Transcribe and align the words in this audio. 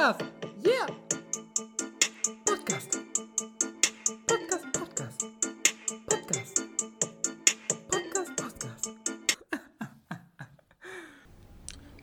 Podcast. 0.00 0.24
Yeah. 0.64 0.86
Podcast. 2.46 2.98
Podcast, 4.26 4.72
Podcast. 4.72 5.26
Podcast. 6.08 6.62
Podcast, 7.90 8.36
Podcast. 8.36 8.88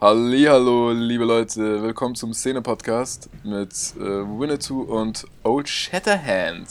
Hallo, 0.00 0.92
liebe 0.92 1.24
Leute, 1.24 1.82
willkommen 1.82 2.14
zum 2.14 2.32
Szene-Podcast 2.32 3.30
mit 3.42 3.72
äh, 3.96 4.00
Winnetou 4.00 4.82
und 4.82 5.24
Old 5.42 5.68
Shatterhand. 5.68 6.68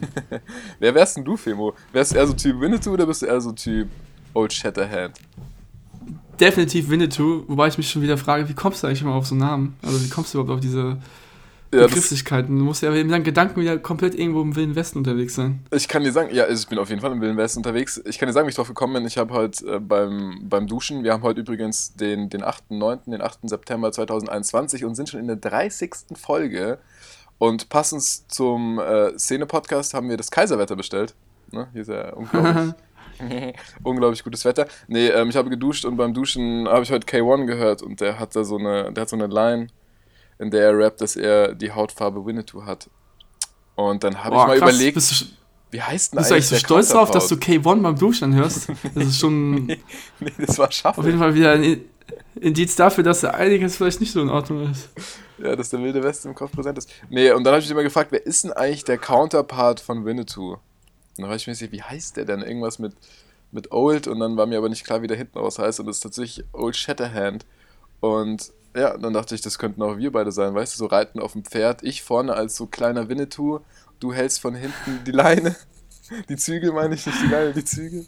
Wer 0.78 0.94
wärst 0.94 1.18
denn 1.18 1.24
du, 1.26 1.36
Femo? 1.36 1.74
Wärst 1.92 2.12
du 2.12 2.16
eher 2.16 2.26
so 2.26 2.32
Typ 2.32 2.58
Winnetou 2.58 2.92
oder 2.92 3.04
bist 3.04 3.20
du 3.20 3.26
eher 3.26 3.42
so 3.42 3.52
Typ 3.52 3.90
Old 4.32 4.54
Shatterhand? 4.54 5.18
Definitiv 6.40 6.90
Winnetou, 6.90 7.44
wobei 7.46 7.68
ich 7.68 7.78
mich 7.78 7.90
schon 7.90 8.02
wieder 8.02 8.18
frage, 8.18 8.48
wie 8.48 8.54
kommst 8.54 8.82
du 8.82 8.86
eigentlich 8.86 9.02
immer 9.02 9.14
auf 9.14 9.26
so 9.26 9.34
einen 9.34 9.40
Namen? 9.40 9.76
Also 9.82 10.02
wie 10.02 10.08
kommst 10.08 10.34
du 10.34 10.38
überhaupt 10.38 10.58
auf 10.58 10.60
diese 10.60 10.98
Ja, 11.72 11.86
Begrifflichkeiten? 11.86 12.58
Du 12.58 12.64
musst 12.64 12.82
ja 12.82 12.90
mit 12.90 13.10
deinen 13.10 13.22
Gedanken 13.22 13.60
wieder 13.60 13.78
komplett 13.78 14.14
irgendwo 14.14 14.42
im 14.42 14.56
Wilden 14.56 14.74
Westen 14.74 14.98
unterwegs 14.98 15.34
sein. 15.34 15.60
ich 15.70 15.88
kann 15.88 16.04
dir 16.04 16.12
sagen, 16.12 16.34
ja, 16.34 16.44
also 16.44 16.62
ich 16.62 16.68
bin 16.68 16.78
auf 16.78 16.88
jeden 16.88 17.00
Fall 17.00 17.12
im 17.12 17.20
Wilden 17.20 17.36
Westen 17.36 17.60
unterwegs. 17.60 18.00
Ich 18.06 18.18
kann 18.18 18.28
dir 18.28 18.32
sagen, 18.32 18.46
wie 18.46 18.50
ich 18.50 18.56
drauf 18.56 18.68
gekommen 18.68 18.94
bin. 18.94 19.06
Ich 19.06 19.18
habe 19.18 19.32
heute 19.34 19.74
äh, 19.74 19.78
beim, 19.78 20.40
beim 20.42 20.66
Duschen, 20.66 21.04
wir 21.04 21.12
haben 21.12 21.22
heute 21.22 21.40
übrigens 21.40 21.94
den, 21.94 22.28
den 22.30 22.42
8.9., 22.42 23.10
den 23.10 23.22
8. 23.22 23.48
September 23.48 23.92
2021 23.92 24.84
und 24.84 24.94
sind 24.94 25.08
schon 25.10 25.20
in 25.20 25.26
der 25.26 25.36
30. 25.36 25.94
Folge. 26.14 26.78
Und 27.38 27.68
passend 27.68 28.02
zum 28.02 28.78
äh, 28.78 29.18
Szene-Podcast 29.18 29.94
haben 29.94 30.08
wir 30.08 30.16
das 30.16 30.30
Kaiserwetter 30.30 30.76
bestellt. 30.76 31.14
Ne? 31.50 31.68
Hier 31.72 31.82
ist 31.82 31.88
ja 31.88 32.12
unglaublich. 32.14 32.74
Unglaublich 33.82 34.22
gutes 34.24 34.44
Wetter. 34.44 34.66
Nee, 34.88 35.08
ähm, 35.08 35.30
ich 35.30 35.36
habe 35.36 35.50
geduscht 35.50 35.84
und 35.84 35.96
beim 35.96 36.14
Duschen 36.14 36.68
habe 36.68 36.82
ich 36.82 36.90
heute 36.90 37.06
K1 37.06 37.46
gehört 37.46 37.82
und 37.82 38.00
der 38.00 38.18
hat 38.18 38.34
da 38.36 38.44
so 38.44 38.56
eine, 38.56 38.92
der 38.92 39.02
hat 39.02 39.08
so 39.08 39.16
eine 39.16 39.26
Line, 39.26 39.68
in 40.38 40.50
der 40.50 40.64
er 40.66 40.78
rappt, 40.78 41.00
dass 41.00 41.16
er 41.16 41.54
die 41.54 41.70
Hautfarbe 41.72 42.24
Winnetou 42.24 42.64
hat. 42.64 42.88
Und 43.74 44.04
dann 44.04 44.22
habe 44.22 44.36
ich 44.36 44.46
mal 44.46 44.58
krass. 44.58 44.70
überlegt, 44.74 44.94
Bist 44.94 45.20
du, 45.20 45.24
wie 45.70 45.80
heißt 45.82 46.12
denn 46.12 46.18
bist 46.18 46.30
du 46.30 46.34
eigentlich 46.34 46.48
so 46.48 46.56
stolz 46.56 46.88
drauf, 46.90 47.10
dass 47.10 47.28
du 47.28 47.36
Counterpart? 47.36 47.78
K1 47.78 47.82
beim 47.82 47.98
Duschen 47.98 48.34
hörst? 48.34 48.68
Das 48.94 49.04
ist 49.06 49.18
schon 49.18 49.66
Nee, 49.66 49.78
das 50.38 50.58
war 50.58 50.66
auf 50.66 50.72
Schaffel. 50.72 51.04
jeden 51.06 51.18
Fall 51.18 51.34
wieder 51.34 51.52
ein 51.52 51.80
Indiz 52.40 52.76
dafür, 52.76 53.04
dass 53.04 53.20
da 53.20 53.30
einiges 53.30 53.76
vielleicht 53.76 54.00
nicht 54.00 54.12
so 54.12 54.20
in 54.20 54.28
Ordnung 54.28 54.70
ist. 54.70 54.90
Ja, 55.38 55.56
dass 55.56 55.70
der 55.70 55.82
wilde 55.82 56.02
Westen 56.02 56.28
im 56.28 56.34
Kopf 56.34 56.52
präsent 56.52 56.78
ist. 56.78 56.90
Nee, 57.08 57.30
und 57.32 57.44
dann 57.44 57.52
habe 57.52 57.60
ich 57.60 57.66
mich 57.66 57.72
immer 57.72 57.82
gefragt, 57.82 58.12
wer 58.12 58.24
ist 58.24 58.44
denn 58.44 58.52
eigentlich 58.52 58.84
der 58.84 58.98
Counterpart 58.98 59.80
von 59.80 60.04
Winnetou? 60.04 60.56
Und 61.16 61.22
dann 61.22 61.26
habe 61.26 61.36
ich 61.36 61.46
mir 61.46 61.52
gesagt, 61.52 61.72
wie 61.72 61.82
heißt 61.82 62.16
der 62.16 62.24
denn? 62.24 62.40
Irgendwas 62.42 62.78
mit, 62.78 62.94
mit 63.50 63.70
Old 63.72 64.06
und 64.08 64.18
dann 64.20 64.36
war 64.36 64.46
mir 64.46 64.58
aber 64.58 64.68
nicht 64.68 64.84
klar, 64.84 65.02
wie 65.02 65.06
der 65.06 65.16
hinten 65.16 65.38
raus 65.38 65.58
heißt 65.58 65.80
und 65.80 65.86
das 65.86 65.96
ist 65.96 66.02
tatsächlich 66.02 66.44
Old 66.52 66.76
Shatterhand. 66.76 67.44
Und 68.00 68.52
ja, 68.74 68.96
dann 68.96 69.12
dachte 69.12 69.34
ich, 69.34 69.42
das 69.42 69.58
könnten 69.58 69.82
auch 69.82 69.98
wir 69.98 70.10
beide 70.12 70.32
sein, 70.32 70.54
weißt 70.54 70.74
du, 70.74 70.78
so 70.78 70.86
reiten 70.86 71.20
auf 71.20 71.32
dem 71.32 71.44
Pferd, 71.44 71.82
ich 71.82 72.02
vorne 72.02 72.32
als 72.34 72.56
so 72.56 72.66
kleiner 72.66 73.08
Winnetou, 73.08 73.60
du 74.00 74.12
hältst 74.14 74.40
von 74.40 74.54
hinten 74.54 75.04
die 75.06 75.10
Leine, 75.12 75.54
die 76.30 76.36
Zügel 76.36 76.72
meine 76.72 76.94
ich, 76.94 77.04
nicht 77.06 77.20
die 77.22 77.26
Leine, 77.28 77.52
die 77.52 77.64
Zügel, 77.64 78.06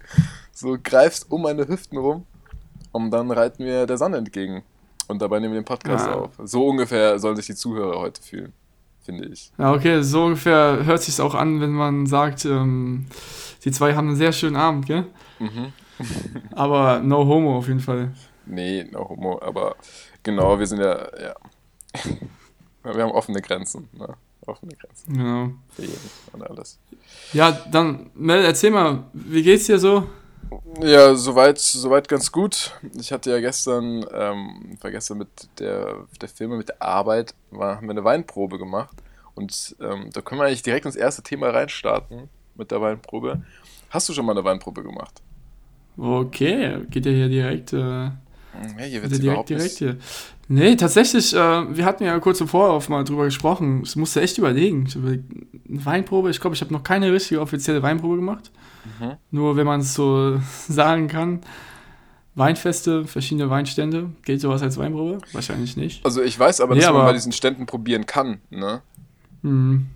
so 0.53 0.79
greifst 0.83 1.31
um 1.31 1.43
meine 1.43 1.69
Hüften 1.69 1.99
rum 1.99 2.25
und 2.93 3.11
dann 3.11 3.31
reiten 3.31 3.65
wir 3.67 3.87
der 3.87 3.99
Sonne 3.99 4.17
entgegen. 4.17 4.63
Und 5.07 5.21
dabei 5.21 5.39
nehmen 5.39 5.53
wir 5.53 5.61
den 5.61 5.67
Podcast 5.67 6.07
Ah. 6.09 6.15
auf. 6.15 6.31
So 6.43 6.67
ungefähr 6.67 7.19
sollen 7.19 7.37
sich 7.37 7.45
die 7.45 7.55
Zuhörer 7.55 7.99
heute 8.01 8.23
fühlen, 8.23 8.55
finde 9.05 9.27
ich. 9.29 9.51
Ja, 9.59 9.73
okay, 9.73 10.03
so 10.03 10.25
ungefähr 10.25 10.85
hört 10.85 11.03
sich 11.03 11.21
auch 11.21 11.35
an, 11.35 11.61
wenn 11.61 11.73
man 11.73 12.07
sagt, 12.07 12.45
ähm, 12.45 13.07
die 13.65 13.71
zwei 13.71 13.95
haben 13.95 14.09
einen 14.09 14.17
sehr 14.17 14.33
schönen 14.33 14.57
Abend, 14.57 14.87
gell? 14.87 15.07
Mhm. 15.39 15.73
Aber 16.53 17.01
no 17.01 17.27
homo 17.27 17.57
auf 17.59 17.69
jeden 17.69 17.81
Fall. 17.81 18.13
Nee, 18.47 18.85
no 18.91 19.09
homo, 19.09 19.41
aber 19.41 19.77
genau, 20.23 20.59
wir 20.59 20.67
sind 20.67 20.81
ja, 20.81 20.99
ja. 21.21 21.35
Wir 22.95 23.03
haben 23.03 23.13
offene 23.13 23.41
Grenzen, 23.41 23.89
ne? 23.95 24.09
Offene 24.45 24.73
Grenzen 24.77 25.15
Genau. 25.17 25.51
für 25.75 25.81
jeden 25.83 26.11
und 26.33 26.43
alles. 26.43 26.79
Ja, 27.33 27.51
dann, 27.71 28.11
Mel, 28.15 28.45
erzähl 28.45 28.71
mal, 28.71 29.05
wie 29.15 29.43
geht's 29.43 29.65
dir 29.65 29.79
so? 29.79 30.07
Ja, 30.81 31.15
soweit, 31.15 31.59
soweit 31.59 32.09
ganz 32.09 32.31
gut. 32.31 32.73
Ich 32.99 33.13
hatte 33.13 33.31
ja 33.31 33.41
gestern, 33.41 34.05
ähm, 34.13 34.79
war 34.81 34.91
gestern 34.91 35.19
mit 35.19 35.29
der, 35.59 36.07
der 36.21 36.29
Firma, 36.29 36.57
mit 36.57 36.69
der 36.69 36.83
Arbeit, 36.83 37.35
war, 37.51 37.77
haben 37.77 37.87
wir 37.87 37.93
eine 37.93 38.05
Weinprobe 38.05 38.59
gemacht. 38.59 38.97
Und 39.35 39.77
ähm, 39.81 40.11
da 40.13 40.21
können 40.21 40.41
wir 40.41 40.47
eigentlich 40.47 40.63
direkt 40.63 40.87
ins 40.87 40.97
erste 40.97 41.23
Thema 41.23 41.51
reinstarten 41.51 42.29
mit 42.55 42.71
der 42.71 42.81
Weinprobe. 42.81 43.43
Hast 43.91 44.09
du 44.09 44.13
schon 44.13 44.27
mal 44.27 44.33
eine 44.33 44.45
Weinprobe 44.45 44.83
gemacht? 44.83 45.23
Okay, 45.97 46.85
geht 46.91 47.07
ja 47.07 47.13
hier 47.13 47.29
direkt, 47.29 47.73
äh, 47.73 48.11
Ja, 48.79 48.85
hier 48.85 49.03
wird 49.03 49.23
direkt, 49.23 49.49
direkt 49.49 49.79
hier. 49.79 49.97
Nee, 50.49 50.77
tatsächlich, 50.77 51.35
äh, 51.35 51.39
wir 51.77 51.85
hatten 51.85 52.05
ja 52.05 52.19
kurz 52.19 52.41
im 52.41 52.49
Vorauf 52.49 52.89
mal 52.89 53.03
drüber 53.05 53.25
gesprochen. 53.25 53.83
Ich 53.85 53.97
musste 53.97 54.21
echt 54.21 54.37
überlegen. 54.39 54.87
Überleg, 54.95 55.23
eine 55.69 55.85
Weinprobe, 55.87 56.31
ich 56.31 56.41
glaube, 56.41 56.55
ich 56.55 56.61
habe 56.61 56.73
noch 56.73 56.83
keine 56.83 57.13
richtige 57.13 57.41
offizielle 57.41 57.83
Weinprobe 57.83 58.17
gemacht. 58.17 58.51
Mhm. 59.01 59.13
Nur 59.31 59.57
wenn 59.57 59.67
man 59.67 59.81
es 59.81 59.95
so 59.95 60.39
sagen 60.69 61.09
kann. 61.09 61.41
Weinfeste, 62.37 63.07
verschiedene 63.07 63.49
Weinstände. 63.49 64.11
Gilt 64.23 64.41
sowas 64.41 64.61
als 64.61 64.77
Weinprobe? 64.77 65.19
Wahrscheinlich 65.33 65.77
nicht. 65.77 66.05
Also 66.05 66.21
ich 66.21 66.37
weiß 66.39 66.61
aber, 66.61 66.75
dass 66.75 66.85
Nee, 66.85 66.91
man 66.91 67.01
aber- 67.03 67.11
bei 67.11 67.15
diesen 67.15 67.33
Ständen 67.33 67.65
probieren 67.67 68.07
kann, 68.07 68.39
ne? 68.51 68.83
Hm. 69.43 69.87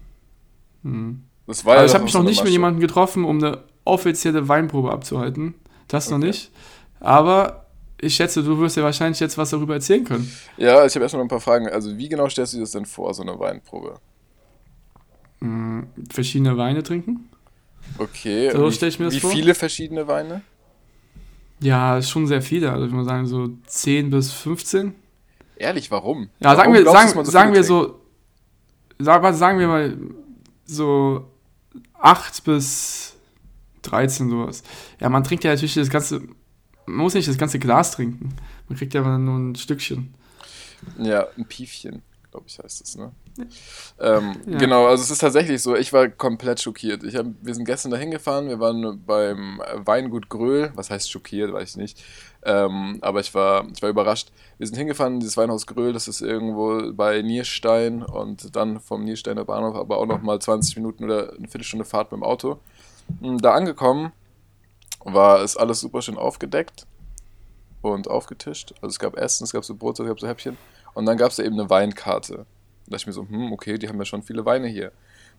Hm. 0.84 1.22
Das 1.47 1.64
war 1.64 1.72
Aber 1.72 1.82
ja 1.82 1.86
ich 1.86 1.94
habe 1.94 2.04
mich 2.04 2.14
noch 2.14 2.22
nicht 2.22 2.42
mit 2.44 2.52
jemandem 2.52 2.80
getroffen, 2.80 3.24
um 3.24 3.38
eine 3.42 3.58
offizielle 3.84 4.47
Weinprobe 4.48 4.92
abzuhalten. 4.92 5.54
Das 5.88 6.10
noch 6.10 6.18
Okay. 6.18 6.26
nicht. 6.28 6.50
Aber 7.00 7.66
ich 8.00 8.14
schätze, 8.14 8.42
du 8.42 8.59
wirst 8.59 8.76
ja 8.76 8.82
wahrscheinlich 8.82 9.20
jetzt 9.20 9.36
was 9.38 9.50
darüber 9.50 9.75
erzählen 9.75 10.04
können. 10.04 10.31
Ja, 10.56 10.84
ich 10.86 10.94
habe 10.94 11.04
erstmal 11.04 11.22
ein 11.22 11.28
paar 11.28 11.41
Fragen. 11.41 11.69
Also 11.69 11.97
wie 11.98 12.09
genau 12.09 12.28
stellst 12.28 12.53
du 12.53 12.59
dir 12.59 12.62
das 12.62 12.72
denn 12.72 12.86
vor, 12.86 13.12
so 13.14 13.22
eine 13.22 13.38
Weinprobe? 13.38 13.98
Hm, 15.41 15.86
verschiedene 16.10 16.56
Weine 16.56 16.82
trinken? 16.82 17.28
Okay, 17.98 18.50
So 18.50 18.66
wie, 18.66 18.72
stell 18.72 18.88
ich 18.88 18.98
mir 18.98 19.06
das 19.06 19.14
wie 19.14 19.20
vor. 19.20 19.31
viele 19.31 19.54
verschiedene 19.54 20.06
Weine? 20.06 20.42
Ja, 21.60 22.00
schon 22.03 22.26
sehr 22.26 22.42
viele. 22.42 22.70
Also 22.70 22.84
ich 22.84 22.91
würde 22.92 23.04
mal 23.04 23.09
sagen, 23.09 23.26
so 23.26 23.48
10 23.66 24.10
bis 24.10 24.32
15. 24.32 24.94
Ehrlich, 25.56 25.91
warum? 25.91 26.28
Ja, 26.38 26.50
warum 26.50 26.56
sagen 26.56 26.75
wir, 26.75 26.82
glaubst 26.82 27.03
sagen, 27.10 27.25
so 27.25 27.30
sagen 27.30 27.53
wir 27.54 27.65
so, 27.65 28.00
sag, 28.98 29.22
warte, 29.22 29.36
sagen 29.36 29.59
wir 29.59 29.66
mal 29.66 29.97
so 30.66 31.26
8 31.94 32.44
bis 32.44 33.16
13 33.82 34.30
sowas. 34.30 34.62
Ja, 35.00 35.09
man 35.09 35.25
trinkt 35.25 35.42
ja 35.44 35.50
natürlich 35.50 35.75
das 35.75 35.91
ganze, 35.91 36.22
man 36.88 37.04
muss 37.04 37.15
nicht 37.15 37.28
das 37.28 37.38
ganze 37.38 37.59
Glas 37.59 37.93
trinken. 37.93 38.34
Man 38.69 38.78
kriegt 38.78 38.94
ja 38.94 39.19
nur 39.19 39.38
ein 39.38 39.54
Stückchen. 39.54 40.15
Ja, 40.99 41.26
ein 41.37 41.44
Piefchen, 41.44 42.03
glaube 42.31 42.47
ich, 42.49 42.59
heißt 42.59 42.82
es, 42.82 42.97
ne? 42.97 43.12
Ähm, 44.00 44.37
Ja. 44.47 44.59
Genau, 44.59 44.87
also 44.87 45.03
es 45.03 45.10
ist 45.10 45.19
tatsächlich 45.19 45.62
so, 45.62 45.77
ich 45.77 45.93
war 45.93 46.09
komplett 46.09 46.60
schockiert. 46.60 47.04
Ich 47.04 47.16
hab, 47.16 47.27
wir 47.41 47.54
sind 47.54 47.65
gestern 47.65 47.91
dahin 47.91 48.10
gefahren, 48.10 48.48
wir 48.48 48.60
waren 48.60 49.03
beim 49.04 49.60
Weingut 49.75 50.28
Gröhl, 50.28 50.72
was 50.75 50.91
heißt 50.91 51.10
schockiert, 51.10 51.53
weiß 51.53 51.71
ich 51.71 51.77
nicht. 51.77 52.04
Ähm, 52.43 52.98
aber 53.00 53.21
ich 53.21 53.34
war, 53.34 53.66
ich 53.75 53.82
war 53.82 53.91
überrascht. 53.91 54.31
Wir 54.59 54.66
sind 54.66 54.77
hingefahren 54.77 55.15
in 55.15 55.21
dieses 55.21 55.37
Weinhaus 55.37 55.66
Gröhl, 55.66 55.93
das 55.93 56.09
ist 56.09 56.21
irgendwo 56.21 56.93
bei 56.93 57.22
Nierstein 57.22 58.03
und 58.03 58.54
dann 58.56 58.81
vom 58.81 59.04
Niersteiner 59.04 59.44
Bahnhof 59.44 59.77
aber 59.77 59.98
auch 59.98 60.06
nochmal 60.06 60.38
20 60.41 60.77
Minuten 60.77 61.04
oder 61.04 61.32
eine 61.32 61.48
Viertelstunde 61.48 61.84
Fahrt 61.84 62.10
mit 62.12 62.21
dem 62.21 62.25
Auto. 62.25 62.59
Mm, 63.21 63.38
Da 63.38 63.53
angekommen 63.53 64.12
war 65.04 65.41
es 65.42 65.56
alles 65.56 65.81
super 65.81 66.03
schön 66.03 66.16
aufgedeckt 66.16 66.86
und 67.82 68.09
aufgetischt. 68.09 68.75
Also 68.81 68.88
es 68.88 68.98
gab 68.98 69.16
Essen, 69.16 69.44
es 69.44 69.53
gab 69.53 69.64
so 69.64 69.75
Brot, 69.75 69.98
es 70.00 70.06
gab 70.06 70.20
so 70.20 70.26
Häppchen 70.26 70.56
und 70.94 71.06
dann 71.06 71.16
gab 71.16 71.31
es 71.31 71.36
da 71.36 71.42
eben 71.42 71.59
eine 71.59 71.70
Weinkarte. 71.70 72.34
Da 72.36 72.44
dachte 72.86 72.97
ich 72.97 73.06
mir 73.06 73.12
so, 73.12 73.28
hm, 73.28 73.53
okay, 73.53 73.78
die 73.78 73.88
haben 73.88 73.98
ja 73.98 74.04
schon 74.04 74.22
viele 74.22 74.44
Weine 74.44 74.69
hier. 74.69 74.92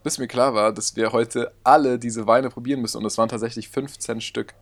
Bis 0.03 0.17
mir 0.17 0.27
klar 0.27 0.53
war, 0.53 0.71
dass 0.71 0.95
wir 0.95 1.11
heute 1.11 1.51
alle 1.63 1.99
diese 1.99 2.25
Weine 2.27 2.49
probieren 2.49 2.81
müssen 2.81 2.97
und 2.97 3.05
es 3.05 3.17
waren 3.17 3.29
tatsächlich 3.29 3.69
15 3.69 4.21
Stück. 4.21 4.53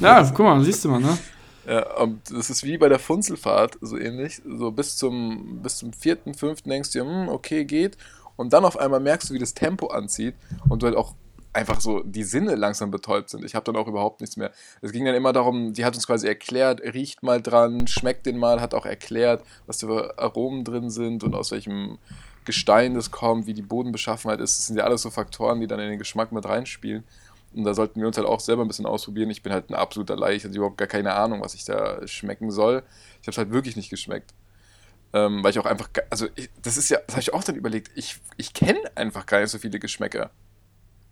Ja, 0.00 0.22
guck 0.30 0.46
mal, 0.46 0.62
siehst 0.62 0.84
du 0.84 0.88
mal, 0.88 1.00
ne? 1.00 1.18
Ja, 1.66 1.96
und 1.96 2.30
das 2.30 2.50
ist 2.50 2.62
wie 2.62 2.76
bei 2.76 2.90
der 2.90 2.98
Funzelfahrt, 2.98 3.78
so 3.80 3.96
ähnlich. 3.96 4.42
So 4.46 4.70
bis 4.70 4.98
zum, 4.98 5.62
bis 5.62 5.78
zum 5.78 5.94
vierten, 5.94 6.34
fünften 6.34 6.68
denkst 6.68 6.92
du 6.92 6.98
dir, 6.98 7.10
hm, 7.10 7.30
okay, 7.30 7.64
geht. 7.64 7.96
Und 8.36 8.52
dann 8.52 8.66
auf 8.66 8.78
einmal 8.78 9.00
merkst 9.00 9.30
du, 9.30 9.34
wie 9.34 9.38
das 9.38 9.54
Tempo 9.54 9.86
anzieht 9.86 10.34
und 10.68 10.82
du 10.82 10.86
halt 10.86 10.96
auch 10.96 11.14
einfach 11.54 11.80
so 11.80 12.00
die 12.00 12.24
Sinne 12.24 12.56
langsam 12.56 12.90
betäubt 12.90 13.30
sind. 13.30 13.44
Ich 13.44 13.54
habe 13.54 13.64
dann 13.64 13.76
auch 13.76 13.86
überhaupt 13.86 14.20
nichts 14.20 14.36
mehr. 14.36 14.50
Es 14.82 14.92
ging 14.92 15.04
dann 15.04 15.14
immer 15.14 15.32
darum, 15.32 15.72
die 15.72 15.84
hat 15.84 15.94
uns 15.94 16.06
quasi 16.06 16.26
erklärt, 16.26 16.80
riecht 16.80 17.22
mal 17.22 17.40
dran, 17.40 17.86
schmeckt 17.86 18.26
den 18.26 18.38
mal, 18.38 18.60
hat 18.60 18.74
auch 18.74 18.86
erklärt, 18.86 19.44
was 19.66 19.80
für 19.80 20.18
Aromen 20.18 20.64
drin 20.64 20.90
sind 20.90 21.22
und 21.22 21.34
aus 21.34 21.52
welchem 21.52 21.98
Gestein 22.44 22.94
das 22.94 23.10
kommt, 23.10 23.46
wie 23.46 23.54
die 23.54 23.62
Bodenbeschaffenheit 23.62 24.40
ist. 24.40 24.58
Das 24.58 24.66
sind 24.66 24.76
ja 24.76 24.84
alles 24.84 25.02
so 25.02 25.10
Faktoren, 25.10 25.60
die 25.60 25.66
dann 25.66 25.80
in 25.80 25.90
den 25.90 25.98
Geschmack 25.98 26.32
mit 26.32 26.44
reinspielen. 26.44 27.04
Und 27.54 27.64
da 27.64 27.72
sollten 27.72 28.00
wir 28.00 28.08
uns 28.08 28.16
halt 28.16 28.26
auch 28.26 28.40
selber 28.40 28.62
ein 28.62 28.68
bisschen 28.68 28.86
ausprobieren. 28.86 29.30
Ich 29.30 29.42
bin 29.42 29.52
halt 29.52 29.70
ein 29.70 29.74
absoluter 29.74 30.16
Laie, 30.16 30.34
ich 30.34 30.44
hatte 30.44 30.56
überhaupt 30.56 30.76
gar 30.76 30.88
keine 30.88 31.14
Ahnung, 31.14 31.40
was 31.40 31.54
ich 31.54 31.64
da 31.64 32.06
schmecken 32.06 32.50
soll. 32.50 32.82
Ich 33.22 33.28
habe 33.28 33.30
es 33.30 33.38
halt 33.38 33.52
wirklich 33.52 33.76
nicht 33.76 33.90
geschmeckt. 33.90 34.34
Ähm, 35.12 35.44
weil 35.44 35.52
ich 35.52 35.60
auch 35.60 35.66
einfach, 35.66 35.88
also 36.10 36.26
ich, 36.34 36.50
das 36.60 36.76
ist 36.76 36.88
ja, 36.88 36.98
das 37.06 37.14
habe 37.14 37.22
ich 37.22 37.32
auch 37.32 37.44
dann 37.44 37.54
überlegt, 37.54 37.92
ich, 37.94 38.20
ich 38.36 38.52
kenne 38.52 38.80
einfach 38.96 39.26
gar 39.26 39.40
nicht 39.40 39.50
so 39.50 39.58
viele 39.58 39.78
Geschmäcker. 39.78 40.32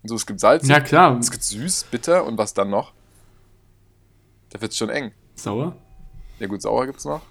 So, 0.04 0.16
es 0.16 0.26
gibt 0.26 0.40
Salz, 0.40 0.66
Ja, 0.68 0.80
klar. 0.80 1.16
es 1.18 1.30
gibt 1.30 1.44
süß, 1.44 1.84
bitter 1.90 2.24
und 2.24 2.36
was 2.38 2.54
dann 2.54 2.70
noch? 2.70 2.92
Da 4.50 4.60
wird 4.60 4.72
es 4.72 4.78
schon 4.78 4.90
eng. 4.90 5.12
Sauer? 5.36 5.76
Ja 6.38 6.46
gut, 6.48 6.60
sauer 6.62 6.86
gibt 6.86 6.98
es 6.98 7.04
noch. 7.04 7.22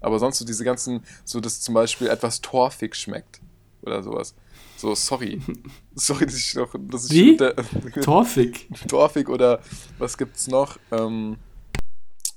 Aber 0.00 0.18
sonst 0.18 0.38
so 0.38 0.44
diese 0.44 0.64
ganzen, 0.64 1.02
so 1.24 1.40
dass 1.40 1.60
zum 1.60 1.74
Beispiel 1.74 2.08
etwas 2.08 2.40
torfig 2.40 2.94
schmeckt 2.94 3.40
oder 3.82 4.02
sowas. 4.02 4.34
So, 4.76 4.94
sorry. 4.94 5.40
sorry, 5.94 6.26
dass 6.26 6.36
ich 6.36 6.54
noch. 6.54 6.74
Dass 6.78 7.06
ich 7.06 7.10
Wie? 7.12 7.36
Der, 7.36 7.56
Torfig. 8.02 8.68
torfig 8.88 9.28
oder 9.28 9.60
was 9.98 10.16
gibt's 10.16 10.46
noch? 10.46 10.78
Ähm, 10.92 11.36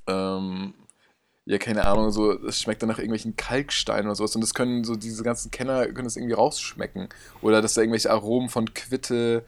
ähm, 0.08 0.74
ja, 1.46 1.58
keine 1.58 1.86
Ahnung, 1.86 2.12
so, 2.12 2.32
es 2.46 2.62
schmeckt 2.62 2.82
dann 2.82 2.90
nach 2.90 2.98
irgendwelchen 2.98 3.36
Kalksteinen 3.38 4.08
oder 4.08 4.16
sowas. 4.16 4.36
Und 4.36 4.42
das 4.42 4.54
können 4.54 4.84
so 4.84 4.96
diese 4.96 5.24
ganzen 5.24 5.52
Kenner 5.52 5.86
können 5.88 6.04
das 6.06 6.18
irgendwie 6.18 6.34
rausschmecken. 6.34 7.10
Oder 7.42 7.62
dass 7.62 7.76
da 7.76 7.82
irgendwelche 7.82 8.12
Aromen 8.12 8.50
von 8.50 8.74
Quitte, 8.74 9.46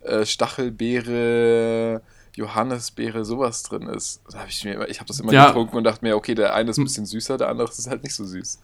äh, 0.00 0.24
Stachelbeere, 0.24 2.02
Johannisbeere, 2.36 3.24
sowas 3.24 3.62
drin 3.62 3.82
ist. 3.82 4.20
Da 4.30 4.40
hab 4.40 4.48
ich 4.48 4.64
mir 4.64 4.74
immer, 4.74 4.88
ich 4.88 4.98
habe 4.98 5.08
das 5.08 5.20
immer 5.20 5.32
Ja. 5.32 5.48
getrunken 5.48 5.76
und 5.76 5.84
dachte 5.84 6.04
mir, 6.04 6.16
okay, 6.16 6.34
der 6.34 6.54
eine 6.54 6.70
ist 6.70 6.78
ein 6.78 6.84
bisschen 6.84 7.06
süßer, 7.06 7.36
der 7.38 7.48
andere 7.48 7.68
ist 7.68 7.88
halt 7.88 8.02
nicht 8.02 8.14
so 8.14 8.24
süß. 8.24 8.58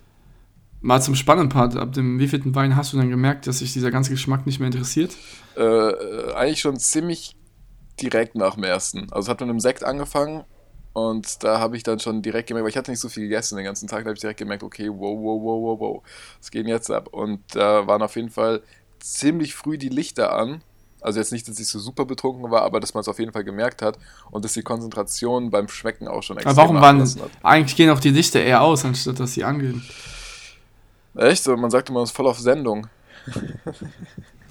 Mal 0.81 1.01
zum 1.03 1.15
spannenden 1.15 1.49
Part. 1.49 1.77
Ab 1.77 1.93
dem 1.93 2.19
wievielten 2.19 2.55
Wein 2.55 2.77
hast 2.77 2.93
du 2.93 2.97
dann 2.97 3.11
gemerkt, 3.11 3.47
dass 3.47 3.59
sich 3.59 3.73
dieser 3.73 3.91
ganze 3.91 4.11
Geschmack 4.11 4.47
nicht 4.47 4.61
mehr 4.61 4.69
interessiert? 4.69 5.17
Äh, 5.57 5.63
äh, 5.63 6.33
eigentlich 6.35 6.61
schon 6.61 6.79
ziemlich 6.79 7.35
direkt 8.01 8.35
nach 8.35 8.55
dem 8.55 8.65
ersten. 8.65 9.11
Also 9.11 9.27
es 9.27 9.29
hat 9.29 9.41
mit 9.41 9.49
einem 9.49 9.61
Sekt 9.61 9.85
angefangen 9.85 10.45
und 10.93 11.43
da 11.43 11.59
habe 11.61 11.77
ich 11.77 11.83
dann 11.83 11.99
schon 11.99 12.23
direkt 12.23 12.49
gemerkt, 12.49 12.65
weil 12.65 12.71
ich 12.71 12.77
hatte 12.77 12.91
nicht 12.91 13.01
so 13.01 13.09
viel 13.09 13.25
gegessen 13.25 13.57
den 13.57 13.65
ganzen 13.65 13.89
Tag, 13.89 14.05
da 14.05 14.09
habe 14.09 14.15
ich 14.15 14.21
direkt 14.21 14.39
gemerkt, 14.39 14.63
okay, 14.63 14.89
wow, 14.89 15.19
wow, 15.19 15.43
wow, 15.43 15.63
wow, 15.63 15.81
wow, 15.81 16.03
was 16.41 16.51
geht 16.51 16.67
jetzt 16.67 16.91
ab? 16.91 17.09
Und 17.13 17.43
da 17.55 17.87
waren 17.87 18.03
auf 18.03 18.17
jeden 18.17 18.31
Fall 18.31 18.63
ziemlich 19.01 19.55
früh 19.55 19.79
die 19.79 19.89
Lichter 19.89 20.35
an. 20.37 20.63
Also 21.07 21.21
jetzt 21.21 21.31
nicht, 21.31 21.47
dass 21.47 21.61
ich 21.61 21.69
so 21.69 21.79
super 21.79 22.05
betrunken 22.05 22.51
war, 22.51 22.63
aber 22.63 22.81
dass 22.81 22.93
man 22.93 23.01
es 23.03 23.07
auf 23.07 23.21
jeden 23.21 23.31
Fall 23.31 23.45
gemerkt 23.45 23.81
hat 23.81 23.97
und 24.33 24.45
dass 24.45 24.55
die 24.55 24.63
Konzentration 24.63 25.53
beim 25.53 25.69
Schmecken 25.69 26.09
auch 26.09 26.25
schon 26.25 26.37
extrem 26.37 26.51
Aber 26.51 26.63
warum 26.63 26.81
waren. 26.81 27.01
hat. 27.01 27.31
Eigentlich 27.45 27.77
gehen 27.77 27.91
auch 27.91 28.01
die 28.01 28.11
Lichter 28.11 28.43
eher 28.43 28.61
aus, 28.61 28.85
anstatt 28.85 29.21
dass 29.21 29.35
sie 29.35 29.45
angehen. 29.45 29.85
Echt? 31.15 31.45
So, 31.45 31.57
man 31.57 31.71
sagte, 31.71 31.93
man 31.93 32.03
ist 32.03 32.11
voll 32.11 32.27
auf 32.27 32.41
Sendung. 32.41 32.89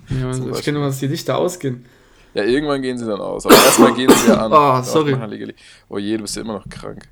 Ja, 0.07 0.31
Zum 0.31 0.54
ich 0.54 0.62
kenne 0.62 0.80
nur, 0.80 0.88
dass 0.88 1.00
die 1.00 1.07
Lichter 1.07 1.38
ausgehen. 1.38 1.86
Ja, 2.34 2.44
irgendwann 2.44 2.81
gehen 2.81 2.98
sie 2.98 3.06
dann 3.06 3.19
aus. 3.19 3.46
Aber 3.46 3.54
erstmal 3.56 3.94
gehen 3.94 4.10
sie 4.10 4.30
ja 4.30 4.46
an. 4.46 4.52
Oh, 4.54 4.81
sorry. 4.81 5.54
Oh 5.90 5.98
je, 5.98 6.16
du 6.16 6.22
bist 6.22 6.38
ja 6.38 6.42
immer 6.42 6.54
noch 6.54 6.69
krank. 6.69 7.10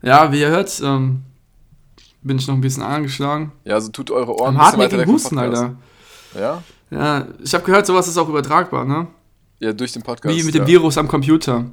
Ja, 0.00 0.32
wie 0.32 0.40
ihr 0.40 0.48
hört, 0.48 0.80
ähm, 0.82 1.22
bin 2.22 2.38
ich 2.38 2.46
noch 2.46 2.54
ein 2.54 2.62
bisschen 2.62 2.82
angeschlagen. 2.82 3.52
Ja, 3.64 3.74
also 3.74 3.90
tut 3.90 4.10
eure 4.10 4.34
Ohren 4.34 4.56
Am 4.56 4.60
ein 4.62 4.64
bisschen 4.64 4.80
weiter 4.80 4.98
weg 4.98 5.06
Husten. 5.06 5.38
Alter. 5.38 5.76
Ja? 6.34 6.62
Ja, 6.90 7.26
ich 7.42 7.52
habe 7.54 7.64
gehört, 7.64 7.86
sowas 7.86 8.08
ist 8.08 8.16
auch 8.16 8.28
übertragbar, 8.28 8.84
ne? 8.84 9.06
Ja, 9.60 9.72
durch 9.72 9.92
den 9.92 10.02
Podcast. 10.02 10.34
Wie 10.36 10.42
mit 10.42 10.54
ja. 10.54 10.62
dem 10.64 10.66
Virus 10.68 10.96
am 10.98 11.08
Computer. 11.08 11.66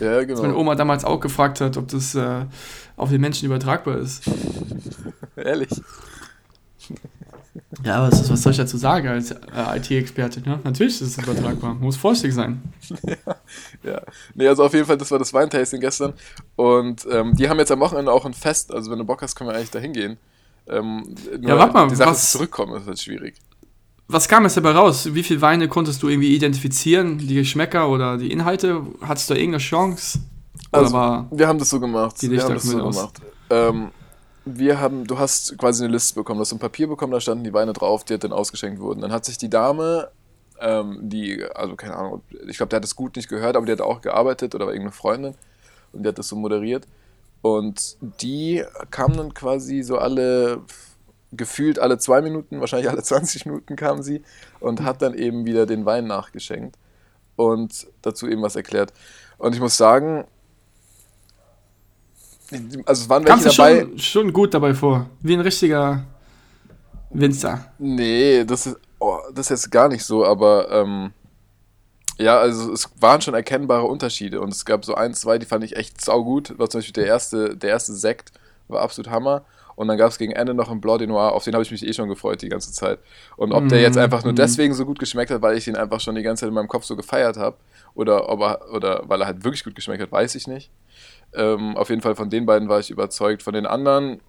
Ja, 0.00 0.12
Als 0.16 0.26
meine 0.28 0.48
genau. 0.48 0.58
Oma 0.58 0.74
damals 0.74 1.04
auch 1.04 1.20
gefragt 1.20 1.60
hat, 1.60 1.76
ob 1.76 1.88
das 1.88 2.14
äh, 2.14 2.44
auf 2.96 3.10
den 3.10 3.20
Menschen 3.20 3.46
übertragbar 3.46 3.98
ist. 3.98 4.22
Ehrlich. 5.36 5.70
Ja, 7.84 8.02
was, 8.10 8.28
was 8.30 8.42
soll 8.42 8.52
ich 8.52 8.58
dazu 8.58 8.76
sagen 8.76 9.08
als 9.08 9.30
äh, 9.30 9.36
IT-Experte? 9.76 10.40
Ne? 10.40 10.58
Natürlich 10.64 11.00
ist 11.00 11.18
es 11.18 11.18
übertragbar. 11.22 11.74
Muss 11.74 11.96
vorsichtig 11.96 12.34
sein. 12.34 12.62
Ja. 13.82 14.02
Nee, 14.34 14.48
also 14.48 14.64
auf 14.64 14.74
jeden 14.74 14.84
Fall, 14.86 14.96
das 14.98 15.10
war 15.12 15.18
das 15.20 15.32
Weintasting 15.32 15.80
gestern. 15.80 16.12
Und 16.56 17.06
ähm, 17.10 17.36
die 17.36 17.48
haben 17.48 17.58
jetzt 17.60 17.70
am 17.70 17.78
Wochenende 17.78 18.10
auch 18.10 18.24
ein 18.26 18.34
Fest. 18.34 18.72
Also 18.72 18.90
wenn 18.90 18.98
du 18.98 19.04
Bock 19.04 19.22
hast, 19.22 19.36
können 19.36 19.48
wir 19.50 19.54
eigentlich 19.54 19.70
da 19.70 19.78
hingehen. 19.78 20.18
Ähm, 20.66 21.14
Ja, 21.40 21.56
warte 21.56 21.72
mal, 21.72 21.88
die 21.88 21.94
Sache 21.94 22.10
was- 22.10 22.32
zurückkommen, 22.32 22.80
ist 22.80 22.86
halt 22.88 23.00
schwierig. 23.00 23.36
Was 24.08 24.28
kam 24.28 24.44
jetzt 24.44 24.56
dabei 24.56 24.70
raus? 24.72 25.14
Wie 25.14 25.22
viele 25.22 25.40
Weine 25.40 25.68
konntest 25.68 26.02
du 26.02 26.08
irgendwie 26.08 26.34
identifizieren? 26.34 27.18
Die 27.18 27.34
Geschmäcker 27.34 27.88
oder 27.88 28.18
die 28.18 28.30
Inhalte? 28.30 28.82
Hattest 29.00 29.28
du 29.28 29.34
da 29.34 29.40
irgendeine 29.40 29.62
Chance? 29.62 30.20
Also, 30.70 30.94
Wir 31.30 31.48
haben 31.48 31.58
das 31.58 31.70
so 31.70 31.80
gemacht. 31.80 32.16
Wir 32.20 32.42
haben 32.42 32.54
das 32.54 32.62
so 32.64 32.80
aus. 32.80 32.96
gemacht. 32.96 33.20
Ähm, 33.50 33.90
wir 34.44 34.80
haben, 34.80 35.06
du 35.06 35.18
hast 35.18 35.58
quasi 35.58 35.84
eine 35.84 35.92
Liste 35.92 36.14
bekommen, 36.14 36.38
du 36.38 36.42
hast 36.42 36.52
ein 36.52 36.60
Papier 36.60 36.86
bekommen, 36.86 37.12
da 37.12 37.20
standen 37.20 37.44
die 37.44 37.52
Weine 37.52 37.72
drauf, 37.72 38.04
die 38.04 38.16
dann 38.16 38.32
ausgeschenkt 38.32 38.80
wurden. 38.80 39.00
Dann 39.00 39.12
hat 39.12 39.24
sich 39.24 39.38
die 39.38 39.50
Dame, 39.50 40.08
ähm, 40.60 40.98
die, 41.02 41.44
also 41.54 41.74
keine 41.74 41.96
Ahnung, 41.96 42.22
ich 42.46 42.56
glaube, 42.56 42.70
der 42.70 42.76
hat 42.76 42.84
das 42.84 42.94
gut 42.94 43.16
nicht 43.16 43.28
gehört, 43.28 43.56
aber 43.56 43.66
die 43.66 43.72
hat 43.72 43.80
auch 43.80 44.00
gearbeitet 44.00 44.54
oder 44.54 44.66
war 44.66 44.72
irgendeine 44.72 44.92
Freundin 44.92 45.34
und 45.92 46.04
die 46.04 46.08
hat 46.08 46.18
das 46.18 46.28
so 46.28 46.36
moderiert. 46.36 46.86
Und 47.42 47.96
die 48.00 48.64
kam 48.90 49.16
dann 49.16 49.34
quasi 49.34 49.82
so 49.82 49.98
alle, 49.98 50.60
gefühlt 51.32 51.78
alle 51.78 51.98
zwei 51.98 52.22
Minuten, 52.22 52.60
wahrscheinlich 52.60 52.90
alle 52.90 53.02
20 53.04 53.46
Minuten 53.46 53.76
kam 53.76 54.02
sie 54.02 54.22
und 54.60 54.82
hat 54.82 55.02
dann 55.02 55.14
eben 55.14 55.46
wieder 55.46 55.66
den 55.66 55.84
Wein 55.84 56.06
nachgeschenkt 56.06 56.76
und 57.36 57.86
dazu 58.02 58.28
eben 58.28 58.42
was 58.42 58.56
erklärt. 58.56 58.92
Und 59.38 59.54
ich 59.54 59.60
muss 59.60 59.76
sagen, 59.76 60.24
also 62.84 63.02
es 63.02 63.08
waren 63.08 63.24
welche 63.24 63.42
kamst 63.42 63.46
du 63.46 63.62
dabei. 63.62 63.80
schon, 63.80 63.98
schon 63.98 64.32
gut 64.32 64.54
dabei 64.54 64.72
vor? 64.74 65.10
Wie 65.20 65.34
ein 65.34 65.40
richtiger 65.40 66.04
Winzer. 67.10 67.72
Nee, 67.78 68.44
das 68.44 68.66
ist, 68.66 68.76
oh, 68.98 69.18
das 69.32 69.46
ist 69.46 69.64
jetzt 69.64 69.70
gar 69.70 69.88
nicht 69.88 70.04
so, 70.04 70.24
aber 70.24 70.70
ähm, 70.70 71.12
ja, 72.18 72.38
also 72.38 72.72
es 72.72 72.88
waren 73.00 73.20
schon 73.20 73.34
erkennbare 73.34 73.84
Unterschiede 73.84 74.40
und 74.40 74.52
es 74.52 74.64
gab 74.64 74.84
so 74.84 74.94
ein, 74.94 75.12
zwei, 75.14 75.38
die 75.38 75.46
fand 75.46 75.64
ich 75.64 75.76
echt 75.76 76.02
saugut. 76.02 76.58
War 76.58 76.70
zum 76.70 76.78
Beispiel 76.78 77.02
der 77.04 77.06
erste, 77.06 77.56
der 77.56 77.70
erste 77.70 77.92
Sekt 77.94 78.32
war 78.68 78.80
absolut 78.80 79.10
Hammer. 79.10 79.44
Und 79.76 79.88
dann 79.88 79.98
gab 79.98 80.10
es 80.10 80.18
gegen 80.18 80.32
Ende 80.32 80.54
noch 80.54 80.70
einen 80.70 80.80
Blanc 80.80 80.98
de 80.98 81.06
Noir, 81.06 81.32
auf 81.32 81.44
den 81.44 81.54
habe 81.54 81.62
ich 81.62 81.70
mich 81.70 81.86
eh 81.86 81.92
schon 81.92 82.08
gefreut 82.08 82.42
die 82.42 82.48
ganze 82.48 82.72
Zeit. 82.72 82.98
Und 83.36 83.52
ob 83.52 83.68
der 83.68 83.78
Mm, 83.78 83.82
jetzt 83.82 83.98
einfach 83.98 84.24
nur 84.24 84.32
mm. 84.32 84.36
deswegen 84.36 84.74
so 84.74 84.86
gut 84.86 84.98
geschmeckt 84.98 85.30
hat, 85.30 85.42
weil 85.42 85.56
ich 85.56 85.68
ihn 85.68 85.76
einfach 85.76 86.00
schon 86.00 86.14
die 86.16 86.22
ganze 86.22 86.40
Zeit 86.40 86.48
in 86.48 86.54
meinem 86.54 86.68
Kopf 86.68 86.84
so 86.84 86.96
gefeiert 86.96 87.36
habe, 87.36 87.58
oder, 87.94 88.28
ob 88.28 88.40
er, 88.40 88.72
oder 88.72 89.02
weil 89.06 89.20
er 89.20 89.26
halt 89.26 89.44
wirklich 89.44 89.64
gut 89.64 89.74
geschmeckt 89.74 90.02
hat, 90.02 90.12
weiß 90.12 90.34
ich 90.34 90.46
nicht. 90.48 90.70
Ähm, 91.34 91.76
auf 91.76 91.90
jeden 91.90 92.02
Fall 92.02 92.14
von 92.16 92.30
den 92.30 92.46
beiden 92.46 92.68
war 92.68 92.80
ich 92.80 92.90
überzeugt. 92.90 93.42
Von 93.42 93.54
den 93.54 93.66
anderen, 93.66 94.20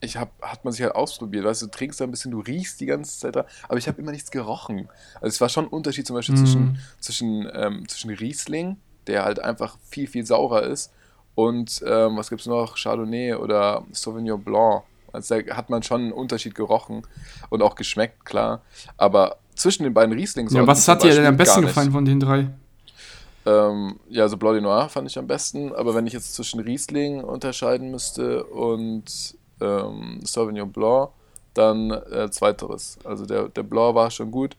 ich 0.00 0.16
hab, 0.16 0.30
hat 0.42 0.64
man 0.64 0.72
sich 0.72 0.82
halt 0.82 0.94
ausprobiert. 0.94 1.44
Weißt 1.44 1.62
du, 1.62 1.66
du 1.66 1.70
trinkst 1.72 2.00
da 2.00 2.04
ein 2.04 2.10
bisschen, 2.10 2.30
du 2.30 2.40
riechst 2.40 2.80
die 2.80 2.86
ganze 2.86 3.18
Zeit 3.18 3.36
da, 3.36 3.46
aber 3.68 3.78
ich 3.78 3.88
habe 3.88 4.00
immer 4.00 4.12
nichts 4.12 4.30
gerochen. 4.30 4.88
Also 5.16 5.28
es 5.28 5.40
war 5.40 5.48
schon 5.48 5.66
ein 5.66 5.70
Unterschied 5.70 6.06
zum 6.06 6.14
Beispiel 6.16 6.34
Mhm. 6.34 6.36
zwischen, 6.36 6.78
zwischen, 7.00 7.50
ähm, 7.54 7.88
zwischen 7.88 8.10
Riesling, 8.10 8.76
der 9.06 9.24
halt 9.24 9.40
einfach 9.40 9.78
viel, 9.88 10.06
viel 10.06 10.24
saurer 10.26 10.62
ist, 10.64 10.92
und 11.38 11.84
ähm, 11.86 12.16
was 12.16 12.30
gibt's 12.30 12.46
noch? 12.46 12.74
Chardonnay 12.76 13.34
oder 13.34 13.84
Sauvignon 13.92 14.42
Blanc. 14.42 14.82
Also 15.12 15.40
da 15.40 15.56
hat 15.56 15.70
man 15.70 15.84
schon 15.84 16.00
einen 16.00 16.12
Unterschied 16.12 16.52
gerochen 16.56 17.02
und 17.48 17.62
auch 17.62 17.76
geschmeckt, 17.76 18.24
klar. 18.24 18.62
Aber 18.96 19.36
zwischen 19.54 19.84
den 19.84 19.94
beiden 19.94 20.12
riesling 20.12 20.48
Ja, 20.48 20.66
was 20.66 20.88
hat 20.88 21.04
dir 21.04 21.14
denn 21.14 21.26
am 21.26 21.36
besten 21.36 21.62
gefallen 21.62 21.92
von 21.92 22.04
den 22.04 22.18
drei? 22.18 22.48
ähm, 23.46 24.00
ja, 24.08 24.24
also 24.24 24.36
Blanc 24.36 24.56
de 24.56 24.62
Noir 24.62 24.88
fand 24.88 25.08
ich 25.08 25.16
am 25.16 25.28
besten, 25.28 25.72
aber 25.76 25.94
wenn 25.94 26.08
ich 26.08 26.12
jetzt 26.12 26.34
zwischen 26.34 26.58
Riesling 26.58 27.22
unterscheiden 27.22 27.92
müsste 27.92 28.42
und 28.42 29.04
ähm, 29.60 30.18
Sauvignon 30.24 30.72
Blanc, 30.72 31.10
dann 31.54 31.92
äh, 31.92 32.28
zweiteres. 32.32 32.98
Also 33.04 33.26
der, 33.26 33.48
der 33.48 33.62
Blanc 33.62 33.94
war 33.94 34.10
schon 34.10 34.32
gut 34.32 34.56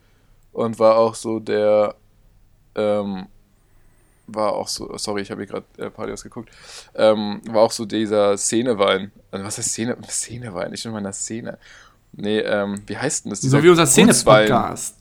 und 0.53 0.79
war 0.79 0.97
auch 0.97 1.15
so 1.15 1.41
der, 1.41 1.95
ähm, 2.75 3.27
war 4.33 4.53
auch 4.53 4.67
so, 4.67 4.97
sorry, 4.97 5.21
ich 5.21 5.31
habe 5.31 5.41
hier 5.41 5.47
gerade 5.47 5.65
äh, 5.77 5.89
Palios 5.89 6.23
geguckt, 6.23 6.49
ähm, 6.95 7.41
war 7.51 7.61
auch 7.61 7.71
so 7.71 7.85
dieser 7.85 8.37
Szenewein. 8.37 9.11
Also 9.31 9.45
was 9.45 9.57
heißt 9.57 9.69
Szene? 9.69 9.97
Szenewein? 10.07 10.73
Ich 10.73 10.83
bin 10.83 10.89
in 10.91 10.93
meiner 10.95 11.13
Szene. 11.13 11.57
Nee, 12.13 12.39
ähm, 12.39 12.81
wie 12.87 12.97
heißt 12.97 13.25
denn 13.25 13.29
das? 13.31 13.41
So 13.41 13.61
wie 13.61 13.69
unser. 13.69 13.85
Szene-Podcast. 13.85 14.95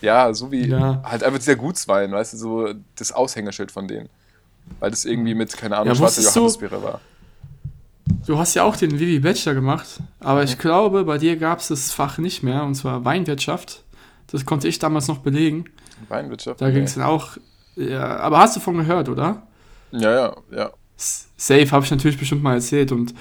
Ja, 0.00 0.32
so 0.32 0.50
wie 0.52 0.66
Ja. 0.68 1.02
halt 1.04 1.24
einfach 1.24 1.38
dieser 1.38 1.56
Gutswein, 1.56 2.12
weißt 2.12 2.34
du, 2.34 2.36
so 2.36 2.74
das 2.96 3.12
Aushängeschild 3.12 3.72
von 3.72 3.88
denen. 3.88 4.08
Weil 4.78 4.90
das 4.90 5.04
irgendwie 5.04 5.34
mit, 5.34 5.56
keine 5.56 5.76
Ahnung, 5.76 5.88
Ja, 5.88 5.94
schwarzer 5.96 6.22
Johannisbeere 6.22 6.82
war. 6.82 7.00
Du 8.26 8.38
hast 8.38 8.54
ja 8.54 8.62
auch 8.64 8.76
den 8.76 8.98
Vivi 8.98 9.18
Bachelor 9.18 9.54
gemacht, 9.54 10.00
aber 10.20 10.44
ich 10.44 10.58
glaube, 10.58 11.04
bei 11.04 11.18
dir 11.18 11.36
gab 11.36 11.58
es 11.60 11.68
das 11.68 11.90
Fach 11.92 12.18
nicht 12.18 12.42
mehr, 12.42 12.62
und 12.62 12.74
zwar 12.74 13.04
Weinwirtschaft. 13.04 13.82
Das 14.30 14.44
konnte 14.46 14.68
ich 14.68 14.78
damals 14.78 15.08
noch 15.08 15.18
belegen. 15.18 15.64
Weinwirtschaft. 16.08 16.60
Da 16.60 16.70
ging 16.70 16.84
es 16.84 16.94
dann 16.94 17.04
auch. 17.04 17.36
Ja, 17.76 18.16
aber 18.18 18.38
hast 18.38 18.56
du 18.56 18.60
von 18.60 18.76
gehört, 18.76 19.08
oder? 19.08 19.42
Ja, 19.92 20.14
ja, 20.14 20.36
ja. 20.50 20.70
Safe 20.96 21.70
habe 21.70 21.84
ich 21.84 21.90
natürlich 21.90 22.18
bestimmt 22.18 22.42
mal 22.42 22.54
erzählt 22.54 22.92
und 22.92 23.14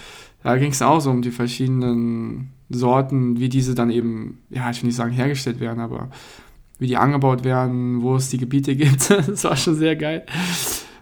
da 0.44 0.58
ging 0.58 0.72
es 0.72 0.82
auch 0.82 1.00
so 1.00 1.10
um 1.10 1.22
die 1.22 1.32
verschiedenen 1.32 2.54
Sorten, 2.70 3.40
wie 3.40 3.50
diese 3.50 3.76
dann 3.76 3.92
eben, 3.92 4.44
ja, 4.50 4.70
ich 4.70 4.82
will 4.82 4.88
nicht 4.88 4.96
sagen 4.96 5.12
hergestellt 5.12 5.60
werden, 5.60 5.80
aber 5.80 6.10
wie 6.80 6.88
die 6.88 6.98
angebaut 6.98 7.44
werden, 7.44 8.02
wo 8.02 8.16
es 8.16 8.30
die 8.30 8.38
Gebiete 8.38 8.76
gibt. 8.78 9.10
das 9.10 9.44
war 9.44 9.56
schon 9.56 9.76
sehr 9.76 9.96
geil. 9.96 10.26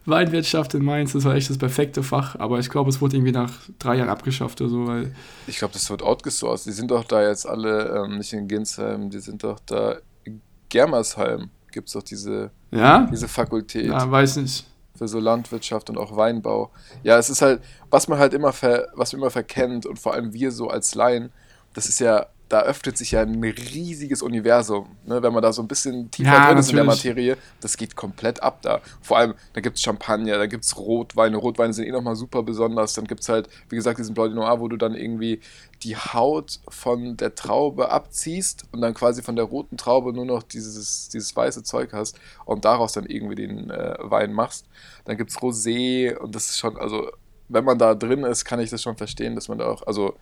Weinwirtschaft 0.05 0.73
in 0.73 0.83
Mainz, 0.83 1.13
das 1.13 1.23
war 1.23 1.35
echt 1.35 1.49
das 1.49 1.57
perfekte 1.57 2.03
Fach, 2.03 2.35
aber 2.39 2.59
ich 2.59 2.69
glaube, 2.69 2.89
es 2.89 2.99
wurde 2.99 3.15
irgendwie 3.17 3.31
nach 3.31 3.51
drei 3.77 3.97
Jahren 3.97 4.09
abgeschafft 4.09 4.59
oder 4.61 4.69
so, 4.69 4.87
weil 4.87 5.13
Ich 5.47 5.57
glaube, 5.57 5.73
das 5.73 5.89
wird 5.89 6.01
outgesourced. 6.01 6.65
Die 6.65 6.71
sind 6.71 6.89
doch 6.91 7.03
da 7.03 7.21
jetzt 7.27 7.47
alle, 7.47 8.03
ähm, 8.03 8.17
nicht 8.17 8.33
in 8.33 8.47
Ginsheim, 8.47 9.09
die 9.09 9.19
sind 9.19 9.43
doch 9.43 9.59
da 9.65 9.97
in 10.23 10.41
Germersheim. 10.69 11.49
Gibt 11.71 11.87
es 11.87 11.93
doch 11.93 12.03
diese, 12.03 12.51
ja, 12.71 13.07
diese 13.11 13.27
Fakultät 13.27 13.87
ja, 13.87 14.09
weiß 14.09 14.37
nicht. 14.37 14.65
für 14.95 15.07
so 15.07 15.19
Landwirtschaft 15.19 15.89
und 15.89 15.97
auch 15.97 16.15
Weinbau. 16.15 16.71
Ja, 17.03 17.17
es 17.17 17.29
ist 17.29 17.41
halt, 17.41 17.61
was 17.89 18.07
man 18.07 18.19
halt 18.19 18.33
immer, 18.33 18.53
ver, 18.53 18.87
was 18.95 19.13
man 19.13 19.21
immer 19.21 19.31
verkennt 19.31 19.85
und 19.85 19.99
vor 19.99 20.13
allem 20.13 20.33
wir 20.33 20.51
so 20.51 20.67
als 20.67 20.95
Laien, 20.95 21.31
das 21.73 21.87
ist 21.87 21.99
ja 21.99 22.27
da 22.49 22.61
öffnet 22.63 22.97
sich 22.97 23.11
ja 23.11 23.21
ein 23.21 23.43
riesiges 23.43 24.21
Universum. 24.21 24.97
Ne? 25.05 25.21
Wenn 25.21 25.31
man 25.31 25.43
da 25.43 25.53
so 25.53 25.61
ein 25.61 25.67
bisschen 25.67 26.09
tiefer 26.09 26.31
Ja, 26.31 26.47
drin 26.47 26.57
ist 26.57 26.71
in 26.71 26.75
der 26.75 26.85
natürlich. 26.85 27.05
Materie, 27.05 27.37
das 27.61 27.77
geht 27.77 27.95
komplett 27.95 28.41
ab 28.41 28.61
da. 28.63 28.81
Vor 29.01 29.17
allem, 29.17 29.35
da 29.53 29.61
gibt 29.61 29.77
es 29.77 29.83
Champagner, 29.83 30.37
da 30.37 30.47
gibt 30.47 30.65
es 30.65 30.75
Rotweine. 30.75 31.37
Rotweine 31.37 31.73
sind 31.73 31.85
eh 31.85 31.91
nochmal 31.91 32.15
super 32.15 32.41
besonders. 32.43 32.93
Dann 32.93 33.05
gibt 33.05 33.21
es 33.21 33.29
halt, 33.29 33.47
wie 33.69 33.75
gesagt, 33.75 33.99
diesen 33.99 34.15
Blanc 34.15 34.31
de 34.31 34.35
Noir, 34.35 34.59
wo 34.59 34.67
du 34.67 34.77
dann 34.77 34.95
irgendwie 34.95 35.41
die 35.83 35.95
Haut 35.95 36.59
von 36.67 37.15
der 37.17 37.35
Traube 37.35 37.89
abziehst 37.91 38.65
und 38.71 38.81
dann 38.81 38.93
quasi 38.95 39.21
von 39.21 39.35
der 39.35 39.45
roten 39.45 39.77
Traube 39.77 40.11
nur 40.11 40.25
noch 40.25 40.43
dieses, 40.43 41.09
dieses 41.09 41.35
weiße 41.35 41.63
Zeug 41.63 41.93
hast 41.93 42.19
und 42.45 42.65
daraus 42.65 42.93
dann 42.93 43.05
irgendwie 43.05 43.35
den 43.35 43.69
äh, 43.69 43.95
Wein 43.99 44.33
machst. 44.33 44.65
Dann 45.05 45.17
gibt 45.17 45.29
es 45.29 45.37
Rosé 45.37 46.17
und 46.17 46.35
das 46.35 46.49
ist 46.49 46.57
schon, 46.57 46.77
also 46.77 47.11
wenn 47.49 47.65
man 47.65 47.77
da 47.77 47.95
drin 47.95 48.23
ist, 48.23 48.45
kann 48.45 48.59
ich 48.59 48.69
das 48.69 48.81
schon 48.81 48.95
verstehen, 48.95 49.35
dass 49.35 49.47
man 49.47 49.57
da 49.57 49.67
auch, 49.67 49.85
also, 49.85 50.15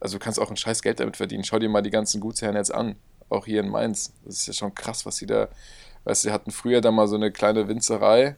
also 0.00 0.18
du 0.18 0.24
kannst 0.24 0.40
auch 0.40 0.50
ein 0.50 0.56
scheiß 0.56 0.82
Geld 0.82 0.98
damit 1.00 1.16
verdienen. 1.16 1.44
Schau 1.44 1.58
dir 1.58 1.68
mal 1.68 1.82
die 1.82 1.90
ganzen 1.90 2.20
Gutsherren 2.20 2.56
jetzt 2.56 2.74
an, 2.74 2.96
auch 3.28 3.46
hier 3.46 3.60
in 3.60 3.68
Mainz. 3.68 4.12
Das 4.24 4.36
ist 4.38 4.46
ja 4.46 4.52
schon 4.54 4.74
krass, 4.74 5.06
was 5.06 5.16
sie 5.16 5.26
da, 5.26 5.48
weißt 6.04 6.24
du, 6.24 6.28
sie 6.28 6.32
hatten 6.32 6.50
früher 6.50 6.80
da 6.80 6.90
mal 6.90 7.06
so 7.06 7.16
eine 7.16 7.30
kleine 7.30 7.68
Winzerei 7.68 8.36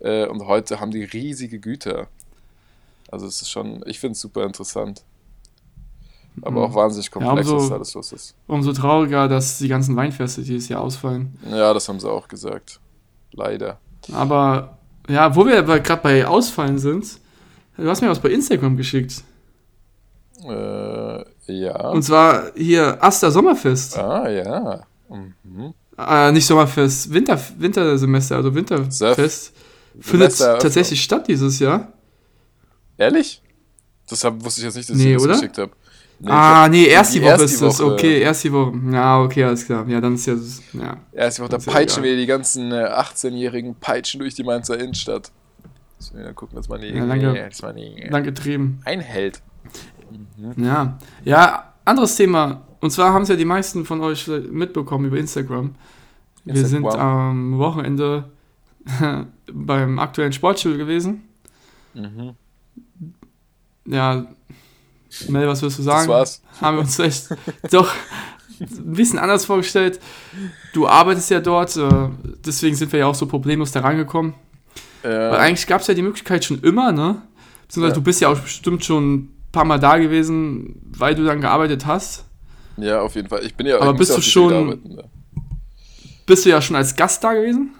äh, 0.00 0.26
und 0.26 0.46
heute 0.46 0.78
haben 0.80 0.90
die 0.90 1.04
riesige 1.04 1.58
Güter. 1.58 2.08
Also 3.10 3.26
es 3.26 3.42
ist 3.42 3.50
schon, 3.50 3.82
ich 3.86 3.98
finde 3.98 4.12
es 4.12 4.20
super 4.20 4.44
interessant. 4.44 5.02
Aber 6.42 6.64
auch 6.64 6.74
wahnsinnig 6.74 7.10
komplex, 7.10 7.48
umso- 7.48 7.56
was 7.64 7.68
da 7.68 7.74
alles 7.74 7.94
los 7.94 8.12
ist. 8.12 8.34
Umso 8.46 8.72
trauriger, 8.72 9.26
dass 9.28 9.58
die 9.58 9.68
ganzen 9.68 9.96
Weinfeste 9.96 10.42
dieses 10.42 10.68
Jahr 10.68 10.80
ausfallen. 10.80 11.36
Ja, 11.50 11.74
das 11.74 11.88
haben 11.88 11.98
sie 12.00 12.08
auch 12.08 12.28
gesagt. 12.28 12.78
Leider. 13.32 13.78
Aber 14.12 14.78
ja, 15.08 15.34
wo 15.34 15.44
wir 15.44 15.58
aber 15.58 15.80
gerade 15.80 16.02
bei 16.02 16.26
Ausfallen 16.26 16.78
sind, 16.78 17.18
du 17.76 17.88
hast 17.90 18.00
mir 18.00 18.08
was 18.08 18.20
bei 18.20 18.30
Instagram 18.30 18.76
geschickt. 18.76 19.24
Äh, 20.48 21.24
ja. 21.52 21.88
Und 21.90 22.02
zwar 22.02 22.52
hier 22.56 23.02
Asta 23.02 23.30
Sommerfest. 23.30 23.98
ah, 23.98 24.28
ja. 24.28 24.82
Mhm. 25.08 25.74
Äh, 25.98 26.32
nicht 26.32 26.46
Sommerfest, 26.46 27.12
Winter, 27.12 27.38
Wintersemester, 27.58 28.36
also 28.36 28.54
Winterfest. 28.54 29.52
Findet 30.00 30.38
tatsächlich 30.38 31.02
statt 31.02 31.26
dieses 31.28 31.58
Jahr. 31.58 31.92
Ehrlich? 32.96 33.42
Das 34.08 34.24
hab, 34.24 34.42
wusste 34.44 34.60
ich 34.60 34.64
jetzt 34.66 34.76
nicht, 34.76 34.88
dass 34.90 34.96
Nee, 34.96 35.10
ich 35.10 35.14
das 35.14 35.24
oder? 35.24 35.34
geschickt 35.34 35.58
habe. 35.58 35.72
ah, 36.26 36.68
nee, 36.68 36.84
erst 36.86 37.14
die, 37.14 37.22
Woche 37.22 37.42
ist 37.44 37.60
es. 37.60 37.80
Okay, 37.80 38.20
erst 38.20 38.44
die 38.44 38.52
Woche. 38.52 38.72
Ja, 38.92 39.20
okay, 39.22 39.44
alles 39.44 39.64
klar. 39.66 39.86
Ja, 39.88 40.00
dann 40.00 40.14
ist 40.14 40.26
ja. 40.26 40.34
ja. 40.74 40.96
Erst 41.12 41.38
die 41.38 41.42
Woche, 41.42 41.50
da 41.50 41.56
ja 41.58 41.72
peitschen 41.72 42.02
egal. 42.04 42.10
wir 42.16 42.20
die 42.20 42.26
ganzen 42.26 42.72
äh, 42.72 42.84
18-Jährigen 42.86 43.74
peitschen 43.76 44.20
durch 44.20 44.34
die 44.34 44.42
Mainzer 44.44 44.78
Innenstadt. 44.78 45.30
Müssen 45.98 46.18
wir 46.18 46.32
gucken, 46.32 46.56
dass 46.56 46.68
man 46.68 46.80
die, 46.80 46.88
Ja, 46.88 47.04
danke. 47.06 47.46
dass 47.48 47.62
man 47.62 47.76
die 47.76 48.06
Lang 48.08 48.22
getrieben. 48.24 48.80
einhält. 48.84 49.42
Ja. 50.56 50.98
Ja, 51.24 51.72
anderes 51.84 52.16
Thema. 52.16 52.62
Und 52.80 52.90
zwar 52.90 53.12
haben 53.12 53.22
es 53.22 53.28
ja 53.28 53.36
die 53.36 53.44
meisten 53.44 53.84
von 53.84 54.00
euch 54.00 54.26
mitbekommen 54.50 55.06
über 55.06 55.18
Instagram. 55.18 55.74
Wir 56.44 56.66
sind 56.66 56.86
am 56.86 57.58
Wochenende 57.58 58.24
beim 59.52 59.98
aktuellen 59.98 60.32
Sportstudio 60.32 60.78
gewesen. 60.78 61.22
Mhm. 61.94 62.32
Ja, 63.86 64.26
Mel, 65.28 65.48
was 65.48 65.62
würdest 65.62 65.80
du 65.80 65.82
Das 65.84 65.94
sagen? 65.94 66.08
war's. 66.08 66.42
haben 66.60 66.76
wir 66.76 66.80
uns 66.82 66.98
echt 66.98 67.28
doch 67.70 67.92
ein 68.60 68.92
bisschen 68.92 69.18
anders 69.18 69.44
vorgestellt. 69.44 70.00
Du 70.72 70.86
arbeitest 70.86 71.30
ja 71.30 71.40
dort, 71.40 71.76
äh, 71.76 72.08
deswegen 72.44 72.76
sind 72.76 72.92
wir 72.92 73.00
ja 73.00 73.06
auch 73.06 73.14
so 73.14 73.26
problemlos 73.26 73.72
da 73.72 73.80
rangekommen. 73.80 74.34
Weil 75.02 75.12
Äh, 75.32 75.36
eigentlich 75.36 75.66
gab 75.66 75.80
es 75.80 75.86
ja 75.86 75.94
die 75.94 76.02
Möglichkeit 76.02 76.44
schon 76.44 76.60
immer, 76.60 76.92
ne? 76.92 77.22
Beziehungsweise 77.62 77.92
Ja. 77.92 77.98
du 77.98 78.02
bist 78.02 78.20
ja 78.20 78.28
auch 78.28 78.38
bestimmt 78.38 78.84
schon 78.84 79.30
paar 79.52 79.64
Mal 79.64 79.78
da 79.78 79.98
gewesen, 79.98 80.80
weil 80.96 81.14
du 81.14 81.24
dann 81.24 81.40
gearbeitet 81.40 81.86
hast. 81.86 82.24
ja, 82.76 83.00
auf 83.02 83.14
jeden 83.14 83.28
Fall. 83.28 83.44
Ich 83.44 83.54
bin 83.54 83.66
ja 83.66 83.80
Aber 83.80 83.94
bist 83.94 84.10
ja 84.10 84.16
du 84.16 84.22
schon- 84.22 84.52
arbeiten, 84.52 84.94
ne? 84.94 85.04
Bist 86.26 86.44
du 86.44 86.50
ja 86.50 86.60
schon 86.62 86.76
als 86.76 86.94
Gast 86.94 87.24
da 87.24 87.32
gewesen? 87.34 87.74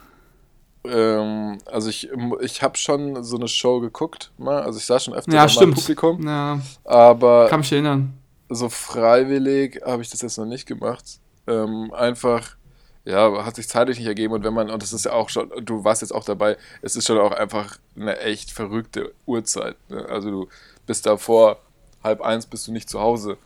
ähm, 0.84 1.58
Also 1.66 1.88
ich, 1.90 2.08
ich 2.40 2.62
habe 2.62 2.76
schon 2.76 3.22
so 3.22 3.36
eine 3.36 3.48
Show 3.48 3.80
geguckt, 3.80 4.30
mal. 4.38 4.62
Also 4.62 4.78
ich 4.78 4.86
saß 4.86 5.04
schon 5.04 5.14
öfter 5.14 5.32
Ja, 5.32 5.46
mal 5.46 5.62
im. 5.64 5.74
Publikum. 5.74 6.26
Ja, 6.26 6.60
Aber 6.84 7.48
kann 7.48 7.60
mich 7.60 7.70
erinnern. 7.72 8.14
so 8.48 8.68
freiwillig 8.68 9.80
habe 9.84 10.02
ich 10.02 10.10
das 10.10 10.22
jetzt 10.22 10.38
noch 10.38 10.46
nicht 10.46 10.66
gemacht. 10.66 11.04
Ähm, 11.46 11.92
einfach, 11.94 12.56
ja, 13.04 13.44
hat 13.44 13.56
sich 13.56 13.68
zeitlich 13.68 13.98
nicht 13.98 14.06
ergeben 14.08 14.34
und 14.34 14.44
wenn 14.44 14.54
man, 14.54 14.70
und 14.70 14.82
das 14.82 14.92
ist 14.92 15.04
ja 15.04 15.12
auch 15.12 15.28
schon, 15.28 15.50
du 15.62 15.84
warst 15.84 16.02
jetzt 16.02 16.12
auch 16.12 16.24
dabei, 16.24 16.56
es 16.82 16.96
ist 16.96 17.06
schon 17.06 17.18
auch 17.18 17.32
einfach 17.32 17.78
eine 17.96 18.18
echt 18.18 18.50
verrückte 18.50 19.12
Uhrzeit. 19.26 19.76
Ne? 19.88 20.04
Also 20.08 20.30
du 20.30 20.48
bist 20.90 21.06
da 21.06 21.16
vor 21.16 21.58
halb 22.02 22.20
eins 22.20 22.46
bist 22.46 22.66
du 22.66 22.72
nicht 22.72 22.90
zu 22.90 22.98
Hause. 23.00 23.36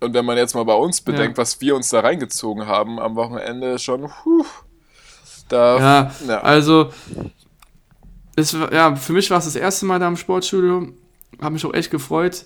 Und 0.00 0.12
wenn 0.12 0.26
man 0.26 0.36
jetzt 0.36 0.54
mal 0.54 0.64
bei 0.64 0.74
uns 0.74 1.00
bedenkt, 1.00 1.38
Ja. 1.38 1.42
was 1.42 1.58
wir 1.62 1.74
uns 1.74 1.88
da 1.88 2.00
reingezogen 2.00 2.66
haben 2.66 3.00
am 3.00 3.16
Wochenende, 3.16 3.78
schon, 3.78 4.02
puh, 4.22 4.44
da, 5.48 5.78
Ja, 5.78 6.10
ja. 6.28 6.40
also, 6.42 6.90
es, 8.36 8.52
ja, 8.52 8.94
für 8.94 9.14
mich 9.14 9.30
war 9.30 9.38
es 9.38 9.46
das 9.46 9.56
erste 9.56 9.86
Mal 9.86 9.98
da 9.98 10.06
im 10.08 10.18
Sportstudio. 10.18 10.88
Habe 11.40 11.54
mich 11.54 11.64
auch 11.64 11.72
echt 11.72 11.90
gefreut, 11.90 12.44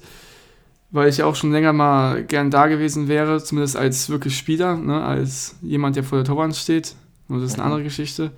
weil 0.93 1.09
ich 1.09 1.17
ja 1.17 1.27
auch 1.27 1.35
schon 1.35 1.51
länger 1.51 1.73
mal 1.73 2.23
gern 2.23 2.53
da 2.53 2.69
gewesen 2.69 3.09
wäre, 3.09 3.43
zumindest 3.43 3.77
als 3.77 4.11
wirklich 4.11 4.39
Spieler, 4.39 4.77
ne, 4.77 5.03
als 5.03 5.57
jemand, 5.61 5.97
der 5.97 6.05
vor 6.05 6.19
der 6.19 6.25
Torwand 6.25 6.55
steht. 6.55 6.95
Und 7.29 7.41
das 7.41 7.51
ist 7.51 7.55
eine 7.55 7.63
Mhm. 7.65 7.67
andere 7.73 7.83
Geschichte. 7.83 8.31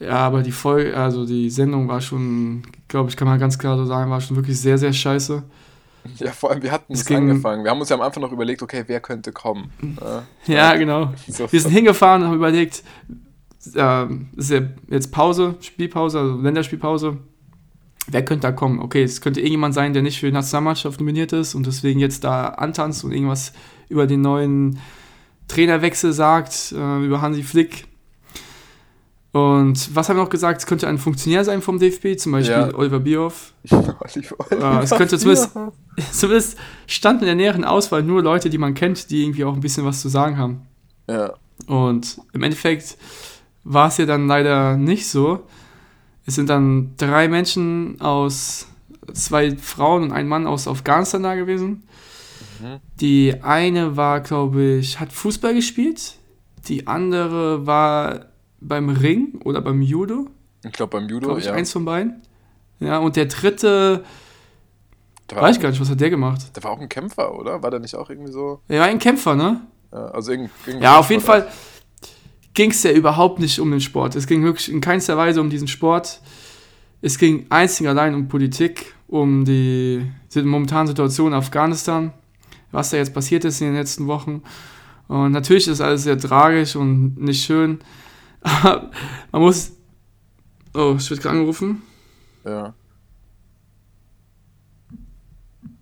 Ja, 0.00 0.16
aber 0.16 0.42
die 0.42 0.52
Folge, 0.52 0.96
also 0.96 1.26
die 1.26 1.50
Sendung 1.50 1.86
war 1.88 2.00
schon, 2.00 2.62
glaube 2.88 3.10
ich, 3.10 3.16
kann 3.16 3.28
man 3.28 3.38
ganz 3.38 3.58
klar 3.58 3.76
so 3.76 3.84
sagen, 3.84 4.10
war 4.10 4.20
schon 4.20 4.36
wirklich 4.36 4.58
sehr, 4.58 4.78
sehr 4.78 4.92
scheiße. 4.94 5.42
ja, 6.16 6.32
vor 6.32 6.50
allem, 6.50 6.62
wir 6.62 6.72
hatten 6.72 6.92
Es 6.94 7.10
angefangen. 7.10 7.62
Wir 7.64 7.70
haben 7.70 7.80
uns 7.80 7.90
ja 7.90 7.96
am 7.96 8.02
Anfang 8.02 8.22
noch 8.22 8.32
überlegt, 8.32 8.62
okay, 8.62 8.82
wer 8.86 9.00
könnte 9.00 9.30
kommen. 9.32 9.70
Ja, 10.00 10.22
Ja, 10.46 10.76
genau. 10.76 11.12
so- 11.28 11.52
Wir 11.52 11.60
sind 11.60 11.72
hingefahren 11.72 12.22
und 12.22 12.28
haben 12.28 12.36
überlegt, 12.36 12.82
ähm, 13.76 14.28
ist 14.36 14.50
ja 14.50 14.62
jetzt 14.88 15.12
Pause, 15.12 15.56
Spielpause, 15.60 16.18
also 16.18 16.36
Länderspielpause. 16.40 17.18
Wer 18.08 18.24
könnte 18.24 18.46
da 18.46 18.52
kommen? 18.52 18.80
Okay, 18.80 19.02
es 19.02 19.20
könnte 19.20 19.40
irgendjemand 19.40 19.74
sein, 19.74 19.92
der 19.92 20.00
nicht 20.02 20.18
für 20.18 20.26
die 20.26 20.32
Nationalmannschaft 20.32 20.98
nominiert 20.98 21.34
ist 21.34 21.54
und 21.54 21.66
deswegen 21.66 22.00
jetzt 22.00 22.24
da 22.24 22.46
antanzt 22.46 23.04
und 23.04 23.12
irgendwas 23.12 23.52
über 23.90 24.06
den 24.06 24.22
neuen 24.22 24.78
Trainerwechsel 25.48 26.12
sagt, 26.14 26.72
äh, 26.72 27.04
über 27.04 27.20
Hansi 27.20 27.42
Flick. 27.42 27.84
Und 29.32 29.94
was 29.94 30.08
haben 30.08 30.16
wir 30.16 30.24
noch 30.24 30.30
gesagt? 30.30 30.60
Es 30.60 30.66
könnte 30.66 30.88
ein 30.88 30.98
Funktionär 30.98 31.44
sein 31.44 31.62
vom 31.62 31.78
DFB, 31.78 32.18
zum 32.18 32.32
Beispiel 32.32 32.52
Ja. 32.56 32.74
Oliver 32.74 32.98
Bierhoff. 32.98 33.52
Oliver, 33.70 34.80
Äh, 34.80 34.82
es 34.82 34.90
könnte 34.90 35.18
zumindest, 35.18 35.50
zumindest 36.12 36.58
standen 36.86 37.20
in 37.22 37.26
der 37.26 37.34
näheren 37.36 37.64
Auswahl 37.64 38.02
nur 38.02 38.22
Leute, 38.22 38.50
die 38.50 38.58
man 38.58 38.74
kennt, 38.74 39.10
die 39.10 39.22
irgendwie 39.22 39.44
auch 39.44 39.54
ein 39.54 39.60
bisschen 39.60 39.84
was 39.84 40.00
zu 40.00 40.08
sagen 40.08 40.36
haben. 40.36 40.62
Ja, 41.08 41.34
Und 41.66 42.20
im 42.32 42.42
Endeffekt 42.42 42.96
war 43.62 43.88
es 43.88 43.98
ja 43.98 44.06
dann 44.06 44.26
leider 44.26 44.76
nicht 44.76 45.08
so. 45.08 45.44
Es 46.26 46.34
sind 46.34 46.50
dann 46.50 46.94
drei 46.96 47.28
Menschen 47.28 48.00
aus, 48.00 48.66
zwei 49.12 49.56
Frauen 49.56 50.04
und 50.04 50.12
ein 50.12 50.26
Mann 50.26 50.46
aus 50.48 50.66
Afghanistan 50.66 51.22
da 51.22 51.34
gewesen. 51.36 51.84
Mhm. 52.60 52.80
Die 53.00 53.36
eine 53.42 53.96
war, 53.96 54.20
glaube 54.20 54.62
ich, 54.74 54.98
hat 54.98 55.12
Fußball 55.12 55.54
gespielt. 55.54 56.14
Die 56.68 56.86
andere 56.86 57.66
war 57.66 58.26
beim 58.60 58.88
Ring 58.88 59.40
oder 59.44 59.60
beim 59.60 59.82
Judo, 59.82 60.28
ich 60.64 60.72
glaube 60.72 60.98
beim 60.98 61.08
Judo, 61.08 61.26
glaube 61.26 61.40
ich, 61.40 61.46
ja. 61.46 61.52
eins 61.52 61.72
von 61.72 61.84
beiden. 61.84 62.22
Ja, 62.78 62.98
und 62.98 63.16
der 63.16 63.26
dritte, 63.26 64.04
war, 65.28 65.42
weiß 65.42 65.56
ich 65.56 65.62
gar 65.62 65.70
nicht, 65.70 65.80
was 65.80 65.90
hat 65.90 66.00
der 66.00 66.10
gemacht? 66.10 66.50
da 66.52 66.62
war 66.62 66.72
auch 66.72 66.80
ein 66.80 66.88
Kämpfer, 66.88 67.38
oder? 67.38 67.62
War 67.62 67.70
der 67.70 67.80
nicht 67.80 67.94
auch 67.94 68.10
irgendwie 68.10 68.32
so? 68.32 68.60
Er 68.68 68.80
war 68.80 68.86
ein 68.86 68.98
Kämpfer, 68.98 69.34
ne? 69.34 69.60
Ja, 69.92 70.06
also 70.06 70.32
irgend, 70.32 70.50
Ja, 70.80 70.98
auf 70.98 71.10
jeden 71.10 71.22
Fall 71.22 71.48
ging 72.54 72.70
es 72.70 72.82
ja 72.82 72.92
überhaupt 72.92 73.38
nicht 73.38 73.60
um 73.60 73.70
den 73.70 73.80
Sport. 73.80 74.16
Es 74.16 74.26
ging 74.26 74.42
wirklich 74.44 74.70
in 74.70 74.80
keinster 74.80 75.16
Weise 75.16 75.40
um 75.40 75.50
diesen 75.50 75.68
Sport. 75.68 76.20
Es 77.00 77.18
ging 77.18 77.46
einzig 77.48 77.88
allein 77.88 78.14
um 78.14 78.28
Politik, 78.28 78.94
um 79.06 79.44
die 79.44 80.04
momentane 80.34 80.88
Situation 80.88 81.28
in 81.28 81.34
Afghanistan, 81.34 82.12
was 82.70 82.90
da 82.90 82.98
jetzt 82.98 83.14
passiert 83.14 83.44
ist 83.44 83.60
in 83.60 83.68
den 83.68 83.76
letzten 83.76 84.06
Wochen. 84.06 84.42
Und 85.08 85.32
natürlich 85.32 85.66
ist 85.66 85.80
alles 85.80 86.04
sehr 86.04 86.18
tragisch 86.18 86.76
und 86.76 87.16
nicht 87.18 87.44
schön. 87.44 87.80
Man 89.32 89.42
muss. 89.42 89.72
Oh, 90.74 90.94
ich 90.98 91.10
werde 91.10 91.22
gerade 91.22 91.36
angerufen. 91.36 91.82
Ja. 92.44 92.74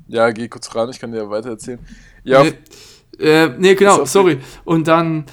Ja, 0.08 0.30
geh 0.30 0.48
kurz 0.48 0.74
ran, 0.74 0.88
ich 0.88 0.98
kann 0.98 1.12
dir 1.12 1.28
weiter 1.28 1.50
erzählen. 1.50 1.78
Ja, 2.24 2.42
Nee, 2.42 2.54
äh, 3.18 3.50
nee 3.58 3.74
genau, 3.74 4.04
sorry. 4.06 4.38
Und 4.64 4.88
dann, 4.88 5.24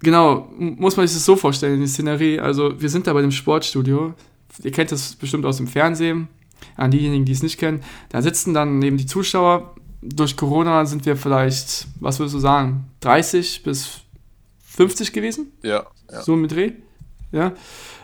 genau, 0.00 0.48
muss 0.56 0.96
man 0.96 1.06
sich 1.06 1.16
das 1.16 1.24
so 1.24 1.34
vorstellen, 1.34 1.80
die 1.80 1.88
Szenerie. 1.88 2.38
Also, 2.38 2.80
wir 2.80 2.88
sind 2.88 3.06
da 3.06 3.12
bei 3.12 3.20
dem 3.20 3.32
Sportstudio. 3.32 4.14
Ihr 4.62 4.70
kennt 4.70 4.92
das 4.92 5.16
bestimmt 5.16 5.44
aus 5.44 5.56
dem 5.56 5.66
Fernsehen. 5.66 6.28
An 6.76 6.90
diejenigen, 6.90 7.24
die 7.24 7.32
es 7.32 7.42
nicht 7.42 7.58
kennen. 7.58 7.82
Da 8.08 8.22
sitzen 8.22 8.54
dann 8.54 8.78
neben 8.78 8.96
die 8.96 9.06
Zuschauer. 9.06 9.74
Durch 10.00 10.36
Corona 10.36 10.86
sind 10.86 11.04
wir 11.06 11.16
vielleicht, 11.16 11.88
was 11.98 12.18
würdest 12.18 12.34
du 12.34 12.38
sagen, 12.38 12.86
30 13.00 13.62
bis 13.62 14.03
50 14.76 15.12
gewesen? 15.12 15.52
ja, 15.62 15.86
ja. 16.10 16.22
So 16.22 16.36
mit 16.36 16.52
Dreh. 16.52 16.72
Ja. 17.32 17.52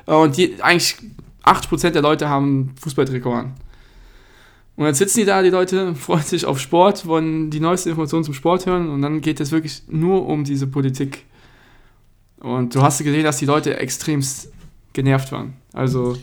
Und 0.06 0.36
die, 0.36 0.60
eigentlich 0.62 0.96
80% 1.44 1.90
der 1.90 2.02
Leute 2.02 2.28
haben 2.28 2.74
Fußballtrikot 2.80 3.32
an. 3.32 3.54
Und 4.76 4.86
jetzt 4.86 4.98
sitzen 4.98 5.18
die 5.18 5.24
da, 5.26 5.42
die 5.42 5.50
Leute, 5.50 5.94
freuen 6.06 6.22
sich 6.22 6.46
auf 6.46 6.58
Sport, 6.58 7.06
wollen 7.06 7.50
die 7.50 7.60
neueste 7.60 7.90
Information 7.90 8.24
zum 8.24 8.34
Sport 8.34 8.66
hören 8.66 8.88
und 8.88 9.02
dann 9.02 9.20
geht 9.20 9.40
es 9.40 9.52
wirklich 9.52 9.82
nur 9.88 10.26
um 10.26 10.44
diese 10.44 10.66
Politik. 10.66 11.24
Und 12.40 12.74
du 12.74 12.82
hast 12.82 12.98
gesehen, 13.04 13.24
dass 13.24 13.36
die 13.36 13.44
Leute 13.44 13.76
extremst 13.76 14.50
genervt 14.94 15.30
waren. 15.32 15.54
Also 15.74 16.16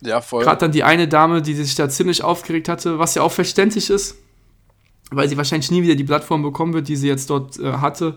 Ja, 0.00 0.20
voll. 0.20 0.42
gerade 0.42 0.60
dann 0.60 0.72
die 0.72 0.82
eine 0.82 1.06
Dame, 1.06 1.42
die 1.42 1.54
sich 1.54 1.74
da 1.74 1.88
ziemlich 1.88 2.24
aufgeregt 2.24 2.68
hatte, 2.68 2.98
was 2.98 3.14
ja 3.14 3.22
auch 3.22 3.32
verständlich 3.32 3.90
ist, 3.90 4.16
weil 5.10 5.28
sie 5.28 5.36
wahrscheinlich 5.36 5.70
nie 5.70 5.82
wieder 5.82 5.94
die 5.94 6.04
Plattform 6.04 6.42
bekommen 6.42 6.72
wird, 6.72 6.88
die 6.88 6.96
sie 6.96 7.08
jetzt 7.08 7.28
dort 7.28 7.58
äh, 7.58 7.72
hatte. 7.74 8.16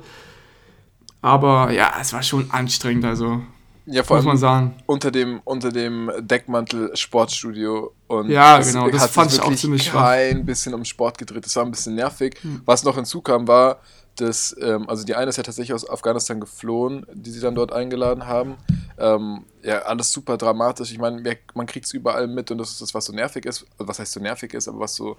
Aber 1.21 1.71
ja, 1.71 1.93
es 2.00 2.13
war 2.13 2.24
schon 2.24 2.50
anstrengend, 2.51 3.05
also 3.05 3.41
Ja, 3.86 4.03
vor 4.03 4.17
muss 4.17 4.25
man 4.25 4.38
sagen. 4.38 4.75
unter 4.86 5.12
dem, 5.12 5.41
unter 5.43 5.71
dem 5.71 6.12
Deckmantel 6.19 6.95
Sportstudio. 6.95 7.93
Und 8.07 8.29
Ja, 8.29 8.59
genau, 8.59 8.89
das 8.89 9.07
fand 9.07 9.33
ich 9.33 9.41
auch 9.41 9.53
ziemlich 9.55 9.83
schwach. 9.83 10.03
kein 10.03 10.45
bisschen 10.45 10.74
um 10.74 10.86
Sport 10.86 11.17
gedreht. 11.17 11.45
Das 11.45 11.55
war 11.55 11.65
ein 11.65 11.71
bisschen 11.71 11.95
nervig. 11.95 12.38
Hm. 12.41 12.62
Was 12.65 12.83
noch 12.83 12.95
hinzukam, 12.95 13.47
war, 13.47 13.79
dass, 14.15 14.55
ähm, 14.62 14.89
also 14.89 15.03
die 15.03 15.15
eine 15.15 15.29
ist 15.29 15.38
ja 15.38 15.43
tatsächlich 15.43 15.74
aus 15.74 15.88
Afghanistan 15.89 16.39
geflohen, 16.39 17.05
die 17.13 17.29
sie 17.29 17.39
dann 17.39 17.55
dort 17.55 17.71
eingeladen 17.71 18.25
haben. 18.25 18.55
Ähm, 18.97 19.45
ja, 19.63 19.79
alles 19.79 20.12
super 20.12 20.38
dramatisch. 20.38 20.91
Ich 20.91 20.97
meine, 20.97 21.21
man 21.53 21.65
kriegt 21.67 21.86
es 21.86 21.93
überall 21.93 22.27
mit 22.27 22.50
und 22.51 22.57
das 22.57 22.71
ist 22.71 22.81
das, 22.81 22.93
was 22.93 23.05
so 23.05 23.13
nervig 23.13 23.45
ist. 23.45 23.65
Also, 23.77 23.88
was 23.88 24.00
heißt 24.00 24.13
so 24.13 24.19
nervig 24.19 24.53
ist, 24.53 24.67
aber 24.67 24.79
was 24.79 24.95
so 24.95 25.17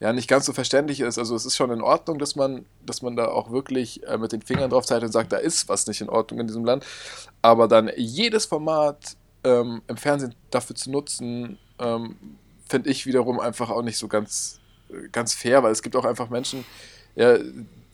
ja 0.00 0.12
nicht 0.12 0.28
ganz 0.28 0.46
so 0.46 0.52
verständlich 0.52 1.00
ist. 1.00 1.18
Also 1.18 1.36
es 1.36 1.44
ist 1.44 1.56
schon 1.56 1.70
in 1.70 1.82
Ordnung, 1.82 2.18
dass 2.18 2.34
man, 2.34 2.64
dass 2.84 3.02
man 3.02 3.16
da 3.16 3.28
auch 3.28 3.52
wirklich 3.52 4.06
äh, 4.06 4.16
mit 4.16 4.32
den 4.32 4.40
Fingern 4.42 4.70
drauf 4.70 4.86
zeigt 4.86 5.04
und 5.04 5.12
sagt, 5.12 5.32
da 5.32 5.36
ist 5.36 5.68
was 5.68 5.86
nicht 5.86 6.00
in 6.00 6.08
Ordnung 6.08 6.40
in 6.40 6.46
diesem 6.46 6.64
Land. 6.64 6.84
Aber 7.42 7.68
dann 7.68 7.90
jedes 7.96 8.46
Format 8.46 9.16
ähm, 9.44 9.82
im 9.86 9.96
Fernsehen 9.98 10.34
dafür 10.50 10.74
zu 10.74 10.90
nutzen, 10.90 11.58
ähm, 11.78 12.16
finde 12.66 12.90
ich 12.90 13.06
wiederum 13.06 13.40
einfach 13.40 13.68
auch 13.68 13.82
nicht 13.82 13.98
so 13.98 14.08
ganz, 14.08 14.58
äh, 14.88 15.08
ganz 15.12 15.34
fair, 15.34 15.62
weil 15.62 15.72
es 15.72 15.82
gibt 15.82 15.94
auch 15.96 16.04
einfach 16.06 16.30
Menschen, 16.30 16.64
ja, 17.14 17.36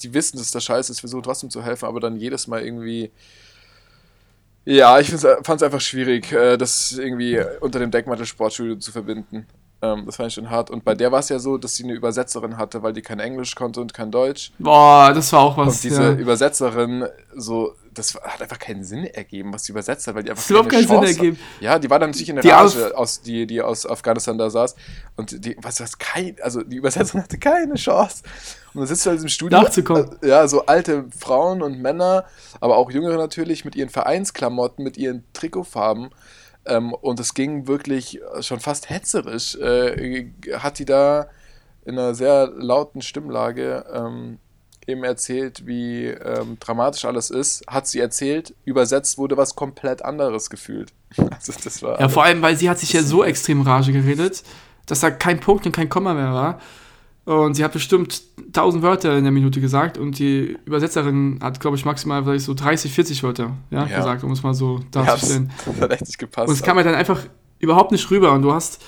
die 0.02 0.14
wissen, 0.14 0.38
dass 0.38 0.50
das 0.50 0.64
scheiße 0.64 0.92
ist, 0.92 1.00
versuchen 1.00 1.22
trotzdem 1.22 1.50
zu 1.50 1.64
helfen, 1.64 1.86
aber 1.86 2.00
dann 2.00 2.16
jedes 2.16 2.46
Mal 2.46 2.62
irgendwie. 2.62 3.10
Ja, 4.64 4.98
ich 4.98 5.10
fand 5.10 5.48
es 5.48 5.62
einfach 5.62 5.80
schwierig, 5.80 6.32
äh, 6.32 6.56
das 6.56 6.92
irgendwie 6.92 7.40
unter 7.60 7.78
dem 7.78 7.90
Deckmantel 7.90 8.26
Sportstudio 8.26 8.76
zu 8.76 8.90
verbinden. 8.90 9.46
Ähm, 9.82 10.04
das 10.06 10.16
fand 10.16 10.28
ich 10.28 10.34
schon 10.34 10.48
hart. 10.48 10.70
Und 10.70 10.84
bei 10.84 10.94
der 10.94 11.12
war 11.12 11.18
es 11.20 11.28
ja 11.28 11.38
so, 11.38 11.58
dass 11.58 11.74
sie 11.76 11.84
eine 11.84 11.92
Übersetzerin 11.92 12.56
hatte, 12.56 12.82
weil 12.82 12.92
die 12.94 13.02
kein 13.02 13.20
Englisch 13.20 13.54
konnte 13.54 13.80
und 13.80 13.92
kein 13.92 14.10
Deutsch. 14.10 14.52
Boah, 14.58 15.12
das 15.14 15.32
war 15.32 15.40
auch 15.40 15.56
was. 15.58 15.74
Und 15.76 15.84
diese 15.84 16.02
ja. 16.02 16.12
Übersetzerin, 16.12 17.04
so, 17.34 17.74
das 17.92 18.14
hat 18.14 18.40
einfach 18.40 18.58
keinen 18.58 18.84
Sinn 18.84 19.04
ergeben, 19.04 19.52
was 19.52 19.64
die 19.64 19.72
übersetzt 19.72 20.06
hat, 20.06 20.14
weil 20.14 20.22
die 20.22 20.30
einfach 20.30 20.42
Das 20.42 20.48
hat 20.48 20.66
überhaupt 20.66 20.70
keinen 20.70 20.80
Sinn 20.86 20.96
Chance 20.96 21.08
hat. 21.10 21.16
ergeben. 21.16 21.38
Ja, 21.60 21.78
die 21.78 21.90
war 21.90 21.98
dann 21.98 22.10
natürlich 22.10 22.30
in 22.30 22.36
der 22.36 22.42
Die 22.42 22.48
Rage, 22.50 22.96
aus, 22.96 23.20
die, 23.20 23.46
die 23.46 23.60
aus 23.60 23.86
Afghanistan 23.86 24.38
da 24.38 24.48
saß. 24.48 24.74
Und 25.16 25.44
die, 25.44 25.56
was, 25.60 25.78
was, 25.80 25.98
kein, 25.98 26.36
also 26.42 26.62
die 26.62 26.76
Übersetzerin 26.76 27.22
hatte 27.24 27.38
keine 27.38 27.74
Chance. 27.74 28.22
Und 28.72 28.80
dann 28.80 28.86
sitzt 28.86 29.04
du 29.04 29.10
in 29.10 29.16
diesem 29.16 29.28
Studio. 29.28 29.60
Nachzukommen. 29.60 30.08
äh, 30.22 30.28
Ja, 30.28 30.48
so 30.48 30.64
alte 30.64 31.04
Frauen 31.18 31.60
und 31.62 31.80
Männer, 31.80 32.24
aber 32.60 32.76
auch 32.78 32.90
Jüngere 32.90 33.16
natürlich, 33.18 33.64
mit 33.66 33.76
ihren 33.76 33.90
Vereinsklamotten, 33.90 34.82
mit 34.82 34.96
ihren 34.96 35.24
Trikotfarben. 35.34 36.10
Ähm, 36.66 36.92
und 36.92 37.20
es 37.20 37.34
ging 37.34 37.66
wirklich 37.66 38.20
schon 38.40 38.60
fast 38.60 38.90
hetzerisch. 38.90 39.56
Äh, 39.56 40.30
hat 40.58 40.78
die 40.78 40.84
da 40.84 41.28
in 41.84 41.98
einer 41.98 42.14
sehr 42.14 42.48
lauten 42.48 43.00
Stimmlage 43.00 43.84
ähm, 43.92 44.38
eben 44.86 45.04
erzählt, 45.04 45.66
wie 45.66 46.06
ähm, 46.06 46.58
dramatisch 46.60 47.04
alles 47.04 47.30
ist. 47.30 47.64
Hat 47.66 47.86
sie 47.86 48.00
erzählt, 48.00 48.54
übersetzt 48.64 49.18
wurde 49.18 49.36
was 49.36 49.54
komplett 49.54 50.02
anderes 50.02 50.50
gefühlt. 50.50 50.92
Also 51.30 51.52
das 51.62 51.82
war 51.82 52.00
Ja, 52.00 52.08
vor 52.08 52.24
allem, 52.24 52.42
weil 52.42 52.56
sie 52.56 52.68
hat 52.68 52.78
sich 52.78 52.92
ja 52.92 53.02
so 53.02 53.24
extrem 53.24 53.62
Rage 53.62 53.92
geredet, 53.92 54.42
dass 54.86 55.00
da 55.00 55.10
kein 55.10 55.40
Punkt 55.40 55.66
und 55.66 55.72
kein 55.72 55.88
Komma 55.88 56.14
mehr 56.14 56.32
war. 56.32 56.60
Und 57.26 57.54
sie 57.54 57.64
hat 57.64 57.72
bestimmt 57.72 58.22
1000 58.46 58.82
Wörter 58.84 59.18
in 59.18 59.24
der 59.24 59.32
Minute 59.32 59.60
gesagt 59.60 59.98
und 59.98 60.18
die 60.20 60.56
Übersetzerin 60.64 61.40
hat, 61.42 61.58
glaube 61.58 61.76
ich, 61.76 61.84
maximal 61.84 62.22
vielleicht 62.24 62.44
so 62.44 62.54
30, 62.54 62.92
40 62.92 63.22
Wörter 63.24 63.56
ja, 63.70 63.84
Ja. 63.86 63.96
gesagt, 63.96 64.22
um 64.22 64.30
es 64.30 64.42
mal 64.44 64.54
so 64.54 64.76
ja, 64.78 64.84
das, 64.92 65.06
darzustellen. 65.06 65.50
das 65.66 65.80
hat 65.80 65.90
echt 65.92 66.06
nicht 66.06 66.18
gepasst. 66.18 66.48
Und 66.48 66.54
es 66.54 66.62
kam 66.62 66.76
halt 66.76 66.86
dann 66.86 66.94
einfach 66.94 67.20
überhaupt 67.58 67.90
nicht 67.90 68.08
rüber. 68.12 68.32
Und 68.32 68.42
du 68.42 68.52
hast, 68.52 68.80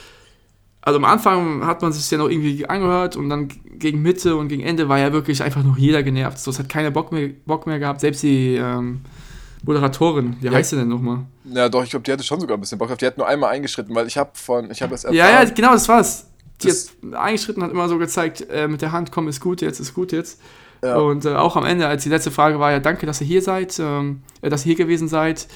also 0.82 0.98
am 1.00 1.04
Anfang 1.04 1.66
hat 1.66 1.82
man 1.82 1.92
sich 1.92 2.08
ja 2.10 2.16
noch 2.18 2.28
irgendwie 2.30 2.64
angehört 2.66 3.16
und 3.16 3.28
dann 3.28 3.48
gegen 3.76 4.02
Mitte 4.02 4.36
und 4.36 4.46
gegen 4.46 4.62
Ende 4.62 4.88
war 4.88 5.00
ja 5.00 5.12
wirklich 5.12 5.42
einfach 5.42 5.64
noch 5.64 5.76
jeder 5.76 6.04
genervt. 6.04 6.38
So, 6.38 6.52
es 6.52 6.60
hat 6.60 6.68
keiner 6.68 6.92
Bock 6.92 7.10
mehr, 7.10 7.30
Bock 7.44 7.66
mehr 7.66 7.80
gehabt. 7.80 8.00
Selbst 8.00 8.22
die 8.22 8.54
ähm, 8.54 9.00
Moderatorin, 9.64 10.36
wie 10.40 10.46
Ja. 10.46 10.52
heißt 10.52 10.70
sie 10.70 10.76
denn 10.76 10.88
nochmal? 10.88 11.26
ja, 11.44 11.68
doch, 11.68 11.82
ich 11.82 11.90
glaube, 11.90 12.04
die 12.04 12.12
hatte 12.12 12.22
schon 12.22 12.38
sogar 12.40 12.56
ein 12.56 12.60
bisschen 12.60 12.78
Bock 12.78 12.86
drauf. 12.86 12.98
Die 12.98 13.06
hat 13.06 13.18
nur 13.18 13.26
einmal 13.26 13.50
eingeschritten, 13.50 13.94
weil 13.96 14.06
ich 14.06 14.16
habe 14.16 14.30
von, 14.34 14.70
ich 14.70 14.80
habe 14.80 14.92
das 14.92 15.02
Ja, 15.02 15.12
ja, 15.12 15.44
genau, 15.44 15.72
das 15.72 15.88
war's. 15.88 16.26
Die 16.62 16.70
hat 16.70 16.76
eingeschritten, 17.14 17.62
hat 17.62 17.70
immer 17.70 17.88
so 17.88 17.98
gezeigt, 17.98 18.46
äh, 18.50 18.68
mit 18.68 18.82
der 18.82 18.92
Hand, 18.92 19.12
komm, 19.12 19.28
ist 19.28 19.40
gut 19.40 19.60
jetzt, 19.60 19.78
ist 19.80 19.94
gut 19.94 20.12
jetzt. 20.12 20.40
Ja. 20.82 20.96
Und 20.96 21.24
äh, 21.24 21.34
auch 21.34 21.56
am 21.56 21.64
Ende, 21.64 21.86
als 21.86 22.02
die 22.02 22.08
letzte 22.08 22.30
Frage 22.30 22.58
war, 22.60 22.70
ja, 22.70 22.80
danke, 22.80 23.06
dass 23.06 23.20
ihr 23.20 23.26
hier 23.26 23.42
seid, 23.42 23.78
ähm, 23.78 24.22
äh, 24.42 24.50
dass 24.50 24.64
ihr 24.64 24.74
hier 24.74 24.84
gewesen 24.84 25.08
seid. 25.08 25.48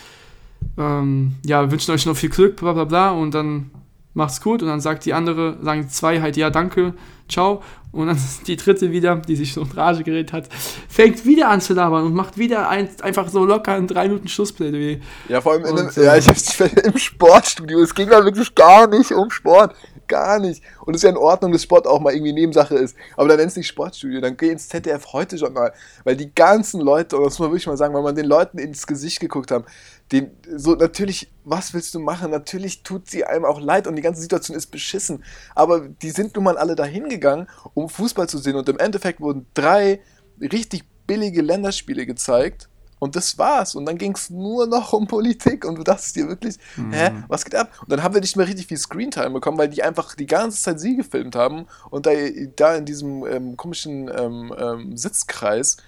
Ähm, 0.79 1.35
ja, 1.45 1.63
wir 1.63 1.71
wünschen 1.71 1.93
euch 1.93 2.07
noch 2.07 2.17
viel 2.17 2.31
Glück, 2.31 2.57
bla 2.57 2.73
bla 2.73 2.85
bla. 2.85 3.11
Und 3.11 3.35
dann 3.35 3.71
macht's 4.15 4.41
gut. 4.41 4.63
Und 4.63 4.69
dann 4.69 4.81
sagt 4.81 5.05
die 5.05 5.15
andere, 5.15 5.59
sagen 5.63 5.83
die 5.83 5.89
zwei 5.89 6.21
halt, 6.21 6.37
ja, 6.37 6.51
danke, 6.51 6.95
ciao. 7.29 7.63
Und 7.93 8.07
dann 8.07 8.19
die 8.47 8.57
dritte 8.57 8.91
wieder, 8.91 9.17
die 9.17 9.37
sich 9.37 9.55
noch 9.57 9.71
in 9.71 9.79
Rage 9.79 10.03
geredet 10.03 10.33
hat, 10.33 10.49
fängt 10.89 11.25
wieder 11.25 11.49
an 11.51 11.61
zu 11.61 11.75
labern 11.75 12.05
und 12.05 12.15
macht 12.15 12.39
wieder 12.39 12.69
ein, 12.69 12.89
einfach 13.03 13.29
so 13.29 13.45
locker 13.45 13.75
ein 13.75 13.87
drei 13.87 14.09
Minuten 14.09 14.29
Schlussplädoyer. 14.29 14.99
Ja, 15.29 15.41
vor 15.41 15.53
allem 15.53 15.65
in 15.65 15.79
Und, 15.79 15.97
ja, 15.97 16.15
äh, 16.15 16.19
ich 16.19 16.29
hab's 16.29 16.59
nicht 16.59 16.79
im 16.85 16.99
Sportstudio. 16.99 17.81
Es 17.81 17.95
ging 17.95 18.09
da 18.09 18.25
wirklich 18.25 18.55
gar 18.55 18.89
nicht 18.89 19.13
um 19.13 19.31
Sport. 19.31 19.75
Gar 20.09 20.41
nicht. 20.41 20.63
Und 20.85 20.95
es 20.95 21.01
ist 21.01 21.05
ja 21.05 21.11
in 21.11 21.17
Ordnung, 21.17 21.53
dass 21.53 21.63
Sport 21.63 21.87
auch 21.87 22.01
mal 22.01 22.13
irgendwie 22.13 22.33
Nebensache 22.33 22.75
ist. 22.75 22.97
Aber 23.17 23.29
dann 23.29 23.39
nennst 23.39 23.57
du 23.57 23.61
nicht 23.61 23.69
Sportstudio, 23.69 24.21
dann 24.21 24.37
geh 24.37 24.51
ins 24.51 24.69
ZDF 24.69 25.13
heute 25.13 25.37
Journal. 25.37 25.73
Weil 26.05 26.17
die 26.17 26.35
ganzen 26.35 26.81
Leute, 26.81 27.17
und 27.17 27.25
das 27.25 27.35
muss 27.35 27.41
man 27.41 27.51
wirklich 27.51 27.67
mal 27.67 27.77
sagen, 27.77 27.95
weil 27.95 28.03
man 28.03 28.15
den 28.15 28.27
Leuten 28.27 28.59
ins 28.59 28.87
Gesicht 28.87 29.21
geguckt 29.21 29.51
haben, 29.51 29.65
den, 30.11 30.31
so 30.55 30.75
natürlich, 30.75 31.33
was 31.45 31.73
willst 31.73 31.95
du 31.95 32.01
machen? 32.01 32.31
Natürlich 32.31 32.83
tut 32.83 33.09
sie 33.09 33.25
einem 33.25 33.45
auch 33.45 33.61
leid 33.61 33.87
und 33.87 33.97
die 33.97 34.03
ganze 34.03 34.21
Situation 34.21 34.57
ist 34.57 34.67
beschissen. 34.67 35.25
Aber 35.55 35.89
die 35.89 36.11
sind 36.11 36.35
nun 36.35 36.45
mal 36.45 36.59
alle 36.59 36.77
dahin 36.77 37.09
gegangen, 37.09 37.49
um 37.75 37.89
Fußball 37.89 38.29
zu 38.29 38.39
sehen. 38.39 38.57
Und 38.57 38.69
im 38.69 38.79
Endeffekt 38.79 39.21
wurden 39.21 39.47
drei 39.55 40.01
richtig 40.41 40.85
billige 41.07 41.43
Länderspiele 41.43 42.07
gezeigt. 42.07 42.69
Und 43.03 43.17
das 43.17 43.37
war's. 43.37 43.75
Und 43.75 43.85
dann 43.87 43.99
ging 43.99 44.15
es 44.15 44.31
nur 44.31 44.69
noch 44.69 44.93
um 44.93 45.09
Politik. 45.09 45.65
Und 45.65 45.75
du 45.75 45.83
dachtest 45.83 46.15
dir 46.15 46.29
wirklich, 46.29 46.57
hä, 46.93 47.11
was 47.27 47.45
geht 47.45 47.57
ab? 47.57 47.73
Und 47.81 47.91
dann 47.91 48.05
haben 48.05 48.15
wir 48.15 48.21
nicht 48.21 48.37
mehr 48.37 48.47
richtig 48.47 48.69
viel 48.69 48.77
Screentime 48.79 49.31
bekommen, 49.31 49.59
weil 49.59 49.69
die 49.69 49.83
einfach 49.83 50.15
die 50.15 50.27
ganze 50.27 50.63
Zeit 50.63 50.79
sie 50.79 50.95
gefilmt 50.95 51.35
haben 51.35 51.67
und 51.91 52.07
da, 52.07 52.13
da 52.55 52.77
in 52.77 52.85
diesem 52.85 53.27
ähm, 53.27 53.57
komischen 53.57 54.09
ähm, 54.17 54.55
ähm, 54.57 54.97
Sitzkreis 54.97 55.79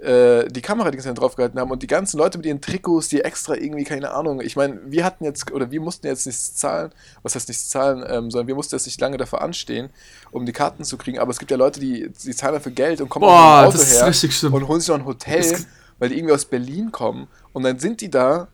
äh, 0.00 0.48
die 0.48 0.60
Kamera 0.60 0.90
die 0.90 0.96
ganze 0.96 1.10
Zeit 1.10 1.18
drauf 1.18 1.36
gehalten 1.36 1.60
haben 1.60 1.70
und 1.70 1.82
die 1.82 1.86
ganzen 1.86 2.18
Leute 2.18 2.38
mit 2.38 2.46
ihren 2.46 2.60
Trikots, 2.60 3.06
die 3.08 3.20
extra 3.20 3.54
irgendwie, 3.54 3.84
keine 3.84 4.10
Ahnung, 4.10 4.40
ich 4.40 4.56
meine, 4.56 4.80
wir 4.86 5.04
hatten 5.04 5.24
jetzt, 5.24 5.52
oder 5.52 5.70
wir 5.70 5.80
mussten 5.80 6.06
jetzt 6.08 6.26
nichts 6.26 6.54
zahlen, 6.56 6.90
was 7.22 7.34
heißt 7.36 7.48
nichts 7.48 7.68
zahlen, 7.68 8.04
ähm, 8.08 8.30
sondern 8.30 8.48
wir 8.48 8.54
mussten 8.56 8.74
jetzt 8.74 8.86
nicht 8.86 9.00
lange 9.00 9.16
dafür 9.16 9.42
anstehen, 9.42 9.90
um 10.30 10.46
die 10.46 10.52
Karten 10.52 10.84
zu 10.84 10.96
kriegen, 10.96 11.18
aber 11.18 11.30
es 11.30 11.38
gibt 11.38 11.50
ja 11.50 11.56
Leute, 11.56 11.80
die, 11.80 12.10
die 12.10 12.34
zahlen 12.34 12.54
dafür 12.54 12.72
Geld 12.72 13.00
und 13.00 13.08
kommen 13.08 13.26
Boah, 13.26 13.32
mit 13.32 13.38
dem 13.38 13.68
Auto 13.68 13.78
das 13.78 13.82
ist 13.88 13.94
her 13.94 14.06
und 14.52 14.68
holen 14.68 14.80
sich 14.80 14.88
noch 14.88 14.96
ein 14.98 15.04
Hotel, 15.04 15.50
Das- 15.50 15.66
weil 15.98 16.08
die 16.10 16.16
irgendwie 16.16 16.34
aus 16.34 16.44
Berlin 16.44 16.92
kommen 16.92 17.28
und 17.52 17.62
dann 17.64 17.78
sind 17.78 18.00
die 18.00 18.10
da 18.10 18.48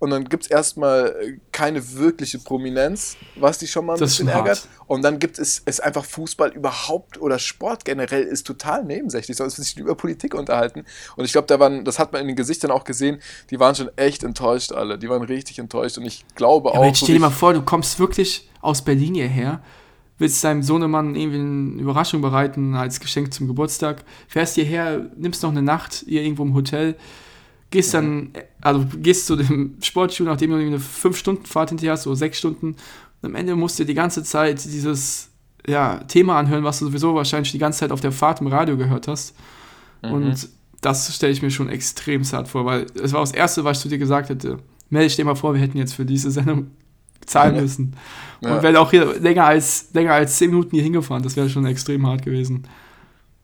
und 0.00 0.08
dann 0.08 0.24
gibt 0.24 0.44
es 0.44 0.50
erstmal 0.50 1.14
äh, 1.20 1.38
keine 1.52 1.96
wirkliche 1.98 2.38
Prominenz, 2.38 3.18
was 3.36 3.58
die 3.58 3.66
schon 3.66 3.84
mal 3.84 3.92
ein 3.94 3.98
Das 4.00 4.12
bisschen 4.12 4.28
ärgert. 4.28 4.66
Und 4.86 5.02
dann 5.02 5.18
gibt 5.18 5.38
es, 5.38 5.60
es 5.66 5.78
einfach 5.78 6.06
Fußball 6.06 6.52
überhaupt 6.52 7.20
oder 7.20 7.38
Sport 7.38 7.84
generell 7.84 8.22
ist 8.22 8.46
total 8.46 8.82
nebensächlich, 8.82 9.36
sondern 9.36 9.50
es 9.52 9.58
wird 9.58 9.66
sich 9.68 9.76
über 9.76 9.94
Politik 9.94 10.34
unterhalten. 10.34 10.86
Und 11.16 11.26
ich 11.26 11.32
glaube, 11.32 11.48
da 11.48 11.60
waren, 11.60 11.84
das 11.84 11.98
hat 11.98 12.12
man 12.14 12.22
in 12.22 12.28
den 12.28 12.36
Gesichtern 12.36 12.70
auch 12.70 12.84
gesehen, 12.84 13.20
die 13.50 13.60
waren 13.60 13.74
schon 13.74 13.90
echt 13.96 14.22
enttäuscht 14.24 14.72
alle. 14.72 14.98
Die 14.98 15.10
waren 15.10 15.22
richtig 15.22 15.58
enttäuscht 15.58 15.98
und 15.98 16.06
ich 16.06 16.24
glaube 16.34 16.70
Ja, 16.70 16.72
auch. 16.72 16.76
aber 16.78 16.86
jetzt 16.86 17.00
stell 17.00 17.16
dir 17.16 17.20
mal 17.20 17.28
vor, 17.28 17.52
du 17.52 17.60
kommst 17.60 17.98
wirklich 17.98 18.48
aus 18.62 18.82
Berlin 18.82 19.12
hierher, 19.14 19.62
willst 20.20 20.44
deinem 20.44 20.62
Sohnemann 20.62 21.16
irgendwie 21.16 21.38
eine 21.38 21.82
Überraschung 21.82 22.20
bereiten 22.20 22.74
als 22.74 23.00
Geschenk 23.00 23.32
zum 23.32 23.48
Geburtstag, 23.48 24.04
fährst 24.28 24.54
hierher, 24.54 25.10
nimmst 25.16 25.42
noch 25.42 25.50
eine 25.50 25.62
Nacht 25.62 26.04
hier 26.06 26.22
irgendwo 26.22 26.44
im 26.44 26.54
Hotel, 26.54 26.96
gehst 27.70 27.94
dann, 27.94 28.30
also 28.60 28.86
gehst 28.98 29.26
zu 29.26 29.36
dem 29.36 29.76
Sportstudio, 29.82 30.30
nachdem 30.32 30.50
du 30.50 30.56
eine 30.56 30.78
5-Stunden-Fahrt 30.78 31.70
hinterher 31.70 31.92
hast, 31.92 32.02
so 32.02 32.14
6 32.14 32.38
Stunden, 32.38 32.76
und 33.22 33.28
am 33.28 33.34
Ende 33.34 33.56
musst 33.56 33.78
du 33.78 33.82
dir 33.82 33.88
die 33.88 33.94
ganze 33.94 34.22
Zeit 34.22 34.64
dieses 34.64 35.30
ja, 35.66 35.98
Thema 36.04 36.38
anhören, 36.38 36.64
was 36.64 36.78
du 36.78 36.86
sowieso 36.86 37.14
wahrscheinlich 37.14 37.52
die 37.52 37.58
ganze 37.58 37.80
Zeit 37.80 37.92
auf 37.92 38.00
der 38.00 38.12
Fahrt 38.12 38.40
im 38.40 38.46
Radio 38.46 38.76
gehört 38.76 39.08
hast. 39.08 39.34
Mhm. 40.02 40.12
Und 40.12 40.48
das 40.80 41.14
stelle 41.14 41.32
ich 41.32 41.42
mir 41.42 41.50
schon 41.50 41.68
extrem 41.68 42.24
hart 42.24 42.48
vor, 42.48 42.64
weil 42.64 42.86
es 43.02 43.12
war 43.12 43.20
das 43.20 43.32
Erste, 43.32 43.64
was 43.64 43.78
ich 43.78 43.82
zu 43.82 43.88
dir 43.88 43.98
gesagt 43.98 44.30
hätte. 44.30 44.58
Melde 44.88 45.08
dich 45.08 45.16
dir 45.16 45.24
mal 45.24 45.34
vor, 45.34 45.54
wir 45.54 45.60
hätten 45.60 45.78
jetzt 45.78 45.94
für 45.94 46.04
diese 46.04 46.30
Sendung 46.30 46.70
zahlen 47.26 47.54
Ja. 47.56 47.62
müssen. 47.62 47.96
Ja. 48.40 48.56
Und 48.56 48.62
wäre 48.62 48.80
auch 48.80 48.90
hier 48.90 49.18
länger 49.20 49.44
als, 49.44 49.88
länger 49.92 50.14
als 50.14 50.36
10 50.38 50.50
Minuten 50.50 50.70
hier 50.74 50.82
hingefahren. 50.82 51.22
Das 51.22 51.36
wäre 51.36 51.48
schon 51.50 51.66
extrem 51.66 52.06
hart 52.06 52.22
gewesen. 52.22 52.66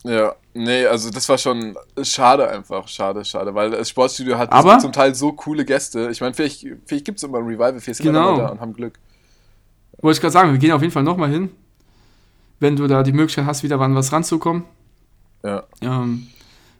Ja, 0.03 0.35
nee, 0.53 0.85
also 0.85 1.09
das 1.09 1.27
war 1.27 1.37
schon 1.37 1.75
schade 2.01 2.49
einfach, 2.49 2.87
schade, 2.87 3.25
schade, 3.25 3.53
weil 3.53 3.71
das 3.71 3.89
Sportstudio 3.89 4.37
hat 4.37 4.51
Aber- 4.51 4.79
zum 4.79 4.91
Teil 4.91 5.13
so 5.15 5.33
coole 5.33 5.65
Gäste. 5.65 6.09
Ich 6.11 6.21
meine, 6.21 6.33
vielleicht, 6.33 6.65
vielleicht 6.85 7.05
gibt 7.05 7.17
es 7.17 7.23
immer 7.23 7.39
ein 7.39 7.45
Revival, 7.45 7.79
vielleicht 7.79 7.97
sind 7.97 8.05
wir 8.05 8.13
Genau. 8.13 8.37
da 8.37 8.47
und 8.49 8.61
haben 8.61 8.73
Glück. 8.73 8.99
Wollte 10.01 10.17
ich 10.17 10.21
gerade 10.21 10.31
sagen, 10.31 10.51
wir 10.51 10.59
gehen 10.59 10.71
auf 10.71 10.81
jeden 10.81 10.93
Fall 10.93 11.03
nochmal 11.03 11.29
hin. 11.29 11.49
wenn 12.59 12.75
du 12.75 12.87
da 12.87 13.03
die 13.03 13.11
Möglichkeit 13.11 13.45
hast, 13.45 13.61
wieder 13.61 13.79
an 13.79 13.93
was 13.93 14.11
ranzukommen. 14.11 14.63
Ja. 15.43 15.63
Ähm, 15.81 16.25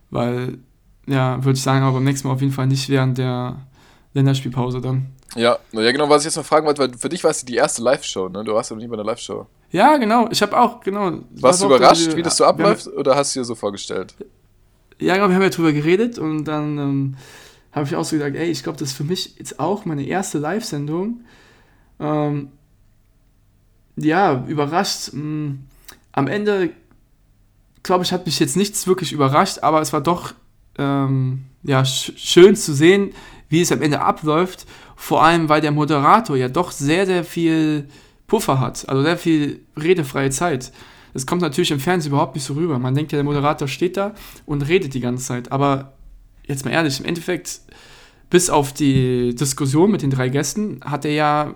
weil, 0.09 0.57
ja, 1.05 1.43
würde 1.43 1.55
ich 1.55 1.61
sagen, 1.61 1.83
aber 1.83 1.93
beim 1.97 2.03
nächsten 2.03 2.27
Mal 2.27 2.33
auf 2.33 2.41
jeden 2.41 2.51
Fall 2.53 2.65
nicht 2.65 2.89
während 2.89 3.19
der 3.19 3.57
Länderspielpause 4.15 4.81
dann. 4.81 5.07
Ja, 5.35 5.59
ja, 5.71 5.91
genau, 5.91 6.09
was 6.09 6.21
ich 6.21 6.25
jetzt 6.25 6.37
noch 6.37 6.45
fragen 6.45 6.65
wollte, 6.65 6.81
weil 6.81 6.97
für 6.97 7.09
dich 7.09 7.23
war 7.23 7.31
es 7.31 7.43
die 7.43 7.55
erste 7.55 7.81
Live-Show, 7.81 8.29
ne? 8.29 8.43
Du 8.43 8.53
warst 8.53 8.69
ja 8.69 8.75
noch 8.75 8.81
nie 8.81 8.87
bei 8.87 8.95
einer 8.95 9.03
Live-Show. 9.03 9.45
Ja, 9.71 9.97
genau. 9.97 10.29
Ich 10.31 10.41
habe 10.41 10.57
auch, 10.57 10.79
genau. 10.79 11.19
Warst 11.31 11.61
du 11.61 11.65
überrascht, 11.65 12.15
wie 12.15 12.21
das 12.21 12.37
so 12.37 12.45
abläuft, 12.45 12.87
oder 12.87 13.15
hast 13.15 13.35
du 13.35 13.39
dir 13.41 13.43
so 13.45 13.55
vorgestellt? 13.55 14.15
Ja, 14.99 15.15
genau, 15.15 15.27
wir 15.27 15.35
haben 15.35 15.43
ja 15.43 15.49
drüber 15.49 15.73
geredet 15.73 16.17
und 16.17 16.45
dann 16.45 16.77
ähm, 16.77 17.17
habe 17.73 17.85
ich 17.85 17.95
auch 17.95 18.05
so 18.05 18.17
gedacht, 18.17 18.35
ey, 18.35 18.49
ich 18.49 18.63
glaube, 18.63 18.79
das 18.79 18.89
ist 18.89 18.97
für 18.97 19.03
mich 19.03 19.35
jetzt 19.37 19.59
auch 19.59 19.85
meine 19.85 20.05
erste 20.05 20.39
Live-Sendung. 20.39 21.21
Ähm, 21.99 22.51
ja, 23.97 24.45
überrascht. 24.47 25.11
mh, 25.13 25.55
am 26.13 26.27
Ende, 26.27 26.71
glaube 27.83 28.03
ich, 28.03 28.11
hat 28.11 28.25
mich 28.25 28.39
jetzt 28.39 28.57
nichts 28.57 28.87
wirklich 28.87 29.11
überrascht, 29.11 29.59
aber 29.61 29.81
es 29.81 29.93
war 29.93 30.01
doch 30.01 30.33
ähm, 30.79 31.45
ja, 31.63 31.83
sch 31.85 32.13
schön 32.15 32.55
zu 32.55 32.73
sehen, 32.73 33.11
wie 33.49 33.61
es 33.61 33.71
am 33.71 33.81
Ende 33.81 34.01
abläuft. 34.01 34.65
Vor 34.95 35.23
allem, 35.23 35.49
weil 35.49 35.61
der 35.61 35.71
Moderator 35.71 36.35
ja 36.35 36.49
doch 36.49 36.71
sehr, 36.71 37.05
sehr 37.05 37.23
viel 37.23 37.87
Puffer 38.27 38.59
hat, 38.59 38.87
also 38.89 39.01
sehr 39.03 39.17
viel 39.17 39.61
redefreie 39.77 40.29
Zeit. 40.29 40.71
Das 41.13 41.25
kommt 41.25 41.41
natürlich 41.41 41.71
im 41.71 41.79
Fernsehen 41.79 42.11
überhaupt 42.11 42.35
nicht 42.35 42.43
so 42.43 42.53
rüber. 42.53 42.77
Man 42.77 42.93
denkt 42.93 43.11
ja, 43.11 43.17
der 43.17 43.23
Moderator 43.23 43.67
steht 43.67 43.97
da 43.97 44.13
und 44.45 44.67
redet 44.67 44.93
die 44.93 44.99
ganze 44.99 45.25
Zeit. 45.25 45.51
Aber 45.51 45.93
jetzt 46.45 46.65
mal 46.65 46.71
ehrlich, 46.71 46.99
im 46.99 47.05
Endeffekt, 47.05 47.61
bis 48.29 48.49
auf 48.49 48.73
die 48.73 49.33
Diskussion 49.33 49.89
mit 49.89 50.01
den 50.01 50.09
drei 50.09 50.29
Gästen, 50.29 50.79
hat 50.83 51.05
er 51.05 51.13
ja 51.13 51.53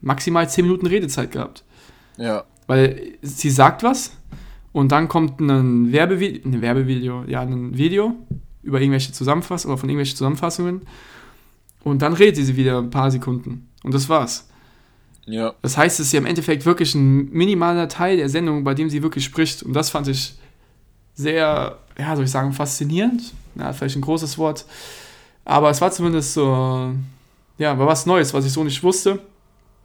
maximal 0.00 0.48
10 0.48 0.66
Minuten 0.66 0.86
Redezeit 0.86 1.32
gehabt. 1.32 1.64
Ja. 2.16 2.44
Weil 2.66 3.14
sie 3.22 3.50
sagt 3.50 3.82
was 3.82 4.12
und 4.72 4.92
dann 4.92 5.08
kommt 5.08 5.40
ein 5.40 5.90
Werbevideo, 5.90 6.42
ein 6.44 6.60
Werbevideo, 6.60 7.24
ja, 7.26 7.40
ein 7.40 7.76
Video 7.76 8.14
über 8.62 8.80
irgendwelche 8.80 9.12
Zusammenfassungen 9.12 9.72
oder 9.72 9.80
von 9.80 9.88
irgendwelchen 9.88 10.16
Zusammenfassungen 10.16 10.82
und 11.84 12.02
dann 12.02 12.12
redet 12.12 12.44
sie 12.44 12.56
wieder 12.56 12.78
ein 12.78 12.90
paar 12.90 13.10
Sekunden 13.10 13.68
und 13.82 13.94
das 13.94 14.08
war's. 14.08 14.48
Ja. 15.28 15.54
Das 15.62 15.76
heißt, 15.76 16.00
es 16.00 16.06
ist 16.06 16.12
ja 16.12 16.18
im 16.18 16.26
Endeffekt 16.26 16.64
wirklich 16.64 16.94
ein 16.94 17.30
minimaler 17.30 17.88
Teil 17.88 18.16
der 18.16 18.28
Sendung, 18.28 18.64
bei 18.64 18.74
dem 18.74 18.88
sie 18.88 19.02
wirklich 19.02 19.24
spricht. 19.24 19.62
Und 19.62 19.74
das 19.74 19.90
fand 19.90 20.08
ich 20.08 20.34
sehr, 21.14 21.78
ja, 21.98 22.16
soll 22.16 22.24
ich 22.24 22.30
sagen, 22.30 22.52
faszinierend. 22.52 23.34
Ja, 23.54 23.72
vielleicht 23.72 23.96
ein 23.96 24.00
großes 24.00 24.38
Wort. 24.38 24.64
Aber 25.44 25.68
es 25.68 25.80
war 25.80 25.90
zumindest 25.90 26.32
so, 26.32 26.92
ja, 27.58 27.78
war 27.78 27.86
was 27.86 28.06
Neues, 28.06 28.32
was 28.32 28.46
ich 28.46 28.52
so 28.52 28.64
nicht 28.64 28.82
wusste. 28.82 29.20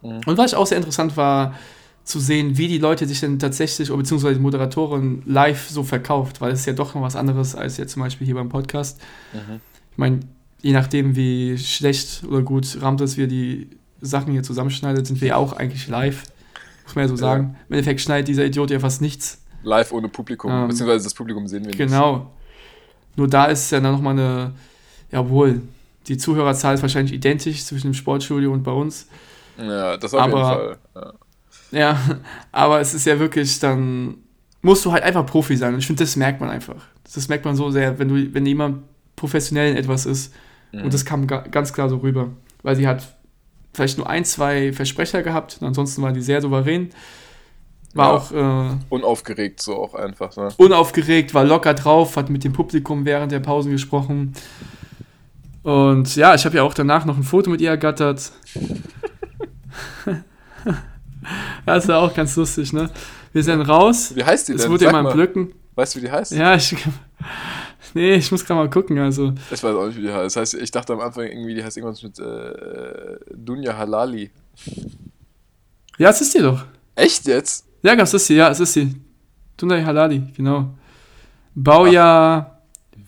Mhm. 0.02 0.22
Und 0.26 0.38
was 0.38 0.52
ich 0.52 0.58
auch 0.58 0.68
sehr 0.68 0.78
interessant 0.78 1.18
war, 1.18 1.56
zu 2.04 2.20
sehen, 2.20 2.58
wie 2.58 2.68
die 2.68 2.80
Leute 2.80 3.08
sich 3.08 3.20
denn 3.22 3.40
tatsächlich, 3.40 3.90
oder 3.90 4.00
beziehungsweise 4.00 4.36
die 4.36 4.42
Moderatorin 4.42 5.24
live 5.26 5.70
so 5.70 5.84
verkauft, 5.84 6.42
weil 6.42 6.52
es 6.52 6.62
ist 6.62 6.66
ja 6.66 6.74
doch 6.74 6.96
noch 6.96 7.02
was 7.02 7.16
anderes 7.16 7.56
als 7.56 7.78
jetzt 7.78 7.94
zum 7.94 8.02
Beispiel 8.02 8.26
hier 8.26 8.36
beim 8.36 8.50
Podcast. 8.50 9.00
Mhm. 9.34 9.62
Ich 9.92 9.98
meine, 9.98 10.20
je 10.62 10.74
nachdem, 10.74 11.16
wie 11.16 11.58
schlecht 11.58 12.24
oder 12.28 12.42
gut 12.42 12.78
Ramtes 12.82 13.16
wir 13.16 13.28
die 13.28 13.70
Sachen 14.02 14.34
hier 14.34 14.44
zusammenschneidet, 14.44 15.08
sind 15.08 15.22
wir 15.22 15.30
ja 15.30 15.36
auch 15.38 15.54
eigentlich 15.54 15.88
live. 15.88 16.24
Muss 16.84 16.96
man 16.96 17.04
ja 17.06 17.08
so 17.08 17.14
Ja. 17.16 17.20
sagen. 17.20 17.56
Im 17.70 17.76
Endeffekt 17.76 18.02
schneidet 18.02 18.28
dieser 18.28 18.46
Idiot 18.46 18.70
ja 18.72 18.80
fast 18.80 19.02
nichts. 19.02 19.40
Live 19.64 19.94
ohne 19.94 20.10
Publikum, 20.10 20.52
Ähm, 20.52 20.68
beziehungsweise 20.68 21.06
das 21.06 21.14
Publikum 21.14 21.48
sehen 21.48 21.62
wir 21.62 21.68
nicht. 21.68 21.78
Genau. 21.78 22.32
Nur 23.16 23.30
da 23.30 23.46
ist 23.46 23.72
ja 23.72 23.80
dann 23.80 23.94
nochmal 23.94 24.14
eine, 24.20 24.52
jawohl, 25.10 25.62
die 26.08 26.18
Zuhörerzahl 26.18 26.76
ist 26.76 26.82
wahrscheinlich 26.82 27.14
identisch 27.14 27.64
zwischen 27.64 27.88
dem 27.92 27.94
Sportstudio 27.94 28.52
und 28.52 28.64
bei 28.64 28.72
uns. 28.72 29.08
Ja, 29.58 29.96
das 29.96 30.14
auf 30.14 30.26
jeden 30.26 30.34
Aber- 30.38 30.44
Fall. 30.56 30.78
Ja. 30.96 31.14
Ja, 31.74 32.00
aber 32.52 32.80
es 32.82 32.94
ist 32.94 33.06
ja 33.06 33.20
wirklich 33.20 33.60
dann, 33.60 34.16
musst 34.62 34.86
du 34.86 34.92
halt 34.92 35.04
einfach 35.04 35.26
Profi 35.26 35.58
sein. 35.58 35.74
Und 35.74 35.80
ich 35.80 35.88
finde, 35.88 36.04
das 36.04 36.16
merkt 36.16 36.40
man 36.40 36.50
einfach. 36.50 36.76
Das 37.14 37.28
merkt 37.28 37.46
man 37.46 37.56
so 37.56 37.72
sehr, 37.72 37.98
wenn 38.00 38.08
du, 38.10 38.34
wenn 38.34 38.46
jemand 38.46 38.84
professionell 39.16 39.72
in 39.72 39.78
etwas 39.78 40.06
ist. 40.06 40.34
Mhm. 40.72 40.84
Und 40.84 40.94
das 40.94 41.04
kam 41.04 41.26
ga 41.28 41.40
ganz 41.40 41.74
klar 41.74 41.90
so 41.90 41.98
rüber. 41.98 42.30
Weil 42.62 42.76
sie 42.76 42.88
hat 42.88 43.16
vielleicht 43.74 43.98
nur 43.98 44.08
ein, 44.10 44.24
zwei 44.24 44.72
Versprecher 44.72 45.24
gehabt 45.24 45.58
und 45.60 45.68
ansonsten 45.68 46.02
war 46.04 46.12
die 46.14 46.22
sehr 46.22 46.42
souverän. 46.42 46.90
War 47.96 48.08
Ja. 48.08 48.14
auch 48.14 48.32
äh, 48.72 48.76
Unaufgeregt 48.90 49.62
so 49.62 49.76
auch 49.76 49.96
einfach, 49.96 50.36
ne? 50.38 50.50
unaufgeregt, 50.58 51.34
war 51.34 51.44
locker 51.44 51.74
drauf, 51.74 52.18
hat 52.18 52.30
mit 52.30 52.44
dem 52.44 52.54
Publikum 52.54 53.06
während 53.06 53.32
der 53.32 53.40
Pausen 53.40 53.72
gesprochen. 53.72 54.34
Und 55.64 56.16
ja, 56.16 56.36
ich 56.36 56.46
habe 56.46 56.58
ja 56.58 56.64
auch 56.64 56.74
danach 56.74 57.06
noch 57.06 57.18
ein 57.18 57.24
Foto 57.24 57.50
mit 57.50 57.62
ihr 57.62 57.70
ergattert. 57.70 58.32
das 61.66 61.84
ist 61.86 61.90
ja 61.90 61.98
auch 62.00 62.14
ganz 62.14 62.36
lustig, 62.36 62.74
ne? 62.74 62.90
Wir 63.32 63.44
sind 63.44 63.62
raus. 63.62 64.12
Wie 64.16 64.24
heißt 64.24 64.48
die 64.48 64.54
Es 64.54 64.62
denn? 64.64 64.72
wurde 64.72 64.86
Sag 64.86 64.94
in 64.96 65.04
mal. 65.04 65.14
Blöcken. 65.14 65.54
Weißt 65.76 65.96
du, 65.96 66.00
wie 66.02 66.06
die 66.06 66.12
heißt? 66.12 66.32
Ja, 66.34 66.56
ich. 66.56 66.76
Nee, 67.96 68.16
ich 68.16 68.32
muss 68.32 68.44
gerade 68.44 68.60
mal 68.60 68.70
gucken. 68.72 68.98
Also, 68.98 69.34
Ich 69.52 69.62
weiß 69.64 69.76
auch 69.76 69.86
nicht, 69.86 69.98
wie 69.98 70.02
die 70.02 70.12
heißt. 70.12 70.36
Das 70.36 70.54
heißt, 70.54 70.54
ich 70.56 70.72
dachte 70.72 70.94
am 70.94 71.00
Anfang 71.00 71.26
irgendwie, 71.28 71.54
die 71.54 71.64
heißt 71.64 71.78
irgendwas 71.78 72.02
mit 72.02 72.18
äh, 72.18 73.18
Dunja 73.36 73.78
Halali. 73.78 74.32
ja, 76.00 76.10
es 76.10 76.22
ist 76.22 76.34
die 76.34 76.40
doch. 76.40 76.66
Echt 76.96 77.28
jetzt? 77.28 77.66
Ja, 77.84 77.94
es 77.94 78.14
ist 78.14 78.26
sie, 78.26 78.36
ja, 78.36 78.50
es 78.50 78.60
ist 78.60 78.74
sie. 78.74 78.96
Tunai 79.58 79.84
Halali, 79.84 80.24
genau. 80.36 80.74
Baujahr 81.54 82.62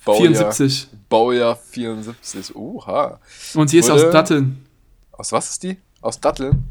Baujahr, 0.04 0.22
74. 0.52 0.88
Baujahr 1.10 1.56
74. 1.56 2.56
Oha. 2.56 3.20
Und 3.56 3.70
sie 3.70 3.80
ist 3.80 3.90
Wurde- 3.90 4.06
aus 4.06 4.12
Datteln. 4.12 4.66
Aus 5.14 5.32
was 5.32 5.50
ist 5.50 5.64
die? 5.64 5.78
Aus 6.02 6.20
Datteln? 6.20 6.64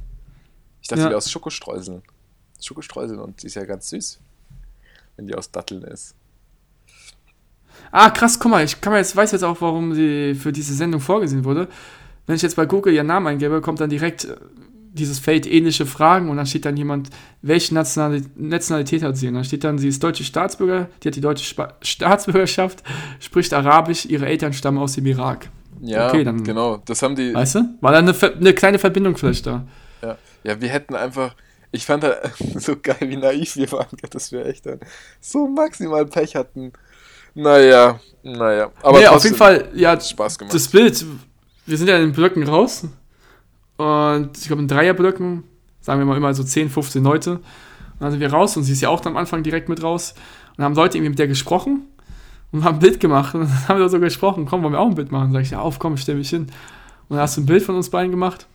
Ich 0.84 0.88
dachte, 0.88 1.00
Ja. 1.00 1.06
die 1.06 1.10
wäre 1.12 1.16
aus 1.16 1.30
Schokostreuseln. 1.30 2.02
Schokostreuseln 2.62 3.18
und 3.18 3.42
die 3.42 3.46
ist 3.46 3.54
ja 3.54 3.64
ganz 3.64 3.88
süß, 3.88 4.20
wenn 5.16 5.26
die 5.26 5.34
aus 5.34 5.50
Datteln 5.50 5.82
ist. 5.84 6.14
Ah, 7.90 8.10
krass, 8.10 8.38
guck 8.38 8.50
mal, 8.50 8.62
ich 8.62 8.78
kann 8.82 8.92
mir 8.92 8.98
jetzt, 8.98 9.16
weiß 9.16 9.32
jetzt 9.32 9.44
auch, 9.44 9.60
warum 9.62 9.94
sie 9.94 10.34
für 10.34 10.52
diese 10.52 10.74
Sendung 10.74 11.00
vorgesehen 11.00 11.42
wurde. 11.44 11.68
Wenn 12.26 12.36
ich 12.36 12.42
jetzt 12.42 12.56
bei 12.56 12.66
Google 12.66 12.92
ihren 12.92 13.06
Namen 13.06 13.26
eingebe, 13.28 13.62
kommt 13.62 13.80
dann 13.80 13.88
direkt 13.88 14.24
äh, 14.26 14.36
dieses 14.92 15.18
Feld 15.18 15.46
ähnliche 15.46 15.86
Fragen 15.86 16.28
und 16.28 16.36
dann 16.36 16.44
steht 16.46 16.66
dann 16.66 16.76
jemand, 16.76 17.08
welche 17.40 17.74
Nationali- 17.74 18.26
Nationalität 18.36 19.02
hat 19.02 19.16
sie? 19.16 19.28
Und 19.28 19.34
dann 19.34 19.44
steht 19.44 19.64
dann, 19.64 19.78
sie 19.78 19.88
ist 19.88 20.02
deutsche 20.02 20.22
Staatsbürger, 20.24 20.90
die 21.02 21.08
hat 21.08 21.16
die 21.16 21.20
deutsche 21.22 21.44
Spa 21.46 21.74
Staatsbürgerschaft, 21.82 22.82
spricht 23.20 23.54
Arabisch, 23.54 24.04
ihre 24.04 24.26
Eltern 24.26 24.52
stammen 24.52 24.78
aus 24.78 24.92
dem 24.94 25.06
Irak. 25.06 25.48
Ja, 25.80 26.08
Okay, 26.08 26.24
dann- 26.24 26.44
genau. 26.44 26.82
Das 26.84 27.00
haben 27.02 27.16
die. 27.16 27.32
Weißt 27.32 27.54
du? 27.54 27.78
War 27.80 27.92
da 27.92 27.98
eine, 27.98 28.14
eine 28.36 28.52
kleine 28.54 28.78
Verbindung 28.78 29.16
vielleicht 29.16 29.46
da? 29.46 29.66
Ja, 30.02 30.16
ja, 30.44 30.60
wir 30.60 30.68
hätten 30.68 30.94
einfach. 30.94 31.34
Ich 31.72 31.86
fand 31.86 32.04
halt 32.04 32.18
so 32.56 32.76
geil, 32.80 32.96
wie 33.00 33.16
naiv 33.16 33.56
wir 33.56 33.70
waren, 33.72 33.96
dass 34.10 34.30
wir 34.30 34.46
echt 34.46 34.66
dann 34.66 34.78
so 35.20 35.48
maximal 35.48 36.06
Pech 36.06 36.36
hatten. 36.36 36.72
Naja, 37.34 37.98
naja. 38.22 38.70
Aber 38.82 39.00
nee, 39.00 39.06
auf 39.08 39.24
jeden 39.24 39.36
Fall, 39.36 39.68
ja, 39.74 40.00
Spaß 40.00 40.38
gemacht. 40.38 40.54
das 40.54 40.68
Bild, 40.68 41.04
wir 41.66 41.76
sind 41.76 41.88
ja 41.88 41.96
in 41.96 42.02
den 42.02 42.12
Blöcken 42.12 42.44
raus 42.44 42.84
und 43.76 44.38
ich 44.38 44.46
glaube 44.46 44.62
in 44.62 44.68
Dreierblöcken, 44.68 45.42
sagen 45.80 46.00
wir 46.00 46.06
mal 46.06 46.16
immer 46.16 46.32
so 46.32 46.44
10, 46.44 46.70
15 46.70 47.02
Leute. 47.02 47.32
Und 47.32 47.42
dann 48.00 48.12
sind 48.12 48.20
wir 48.20 48.32
raus 48.32 48.56
und 48.56 48.62
sie 48.62 48.72
ist 48.72 48.82
ja 48.82 48.88
auch 48.88 49.00
dann 49.00 49.14
am 49.14 49.16
Anfang 49.16 49.42
direkt 49.42 49.68
mit 49.68 49.82
raus 49.82 50.14
und 50.50 50.58
dann 50.58 50.66
haben 50.66 50.74
Leute 50.76 50.98
irgendwie 50.98 51.10
mit 51.10 51.18
der 51.18 51.26
gesprochen 51.26 51.88
und 52.52 52.62
haben 52.62 52.76
ein 52.76 52.80
Bild 52.80 53.00
gemacht 53.00 53.34
und 53.34 53.42
dann 53.42 53.68
haben 53.68 53.80
wir 53.80 53.88
so 53.88 53.98
gesprochen, 53.98 54.46
komm, 54.46 54.62
wollen 54.62 54.74
wir 54.74 54.80
auch 54.80 54.88
ein 54.88 54.94
Bild 54.94 55.10
machen? 55.10 55.32
Sag 55.32 55.42
ich, 55.42 55.50
ja, 55.50 55.58
auf, 55.58 55.80
komm, 55.80 55.96
stell 55.96 56.14
mich 56.14 56.30
hin. 56.30 56.42
Und 57.08 57.16
dann 57.16 57.20
hast 57.20 57.36
du 57.36 57.40
ein 57.40 57.46
Bild 57.46 57.64
von 57.64 57.74
uns 57.74 57.90
beiden 57.90 58.12
gemacht. 58.12 58.46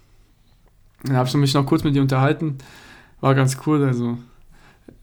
Dann 1.04 1.16
habe 1.16 1.28
ich 1.28 1.34
mich 1.36 1.54
noch 1.54 1.66
kurz 1.66 1.84
mit 1.84 1.96
ihr 1.96 2.02
unterhalten. 2.02 2.58
War 3.22 3.36
ganz 3.36 3.58
cool, 3.66 3.84
also. 3.84 4.18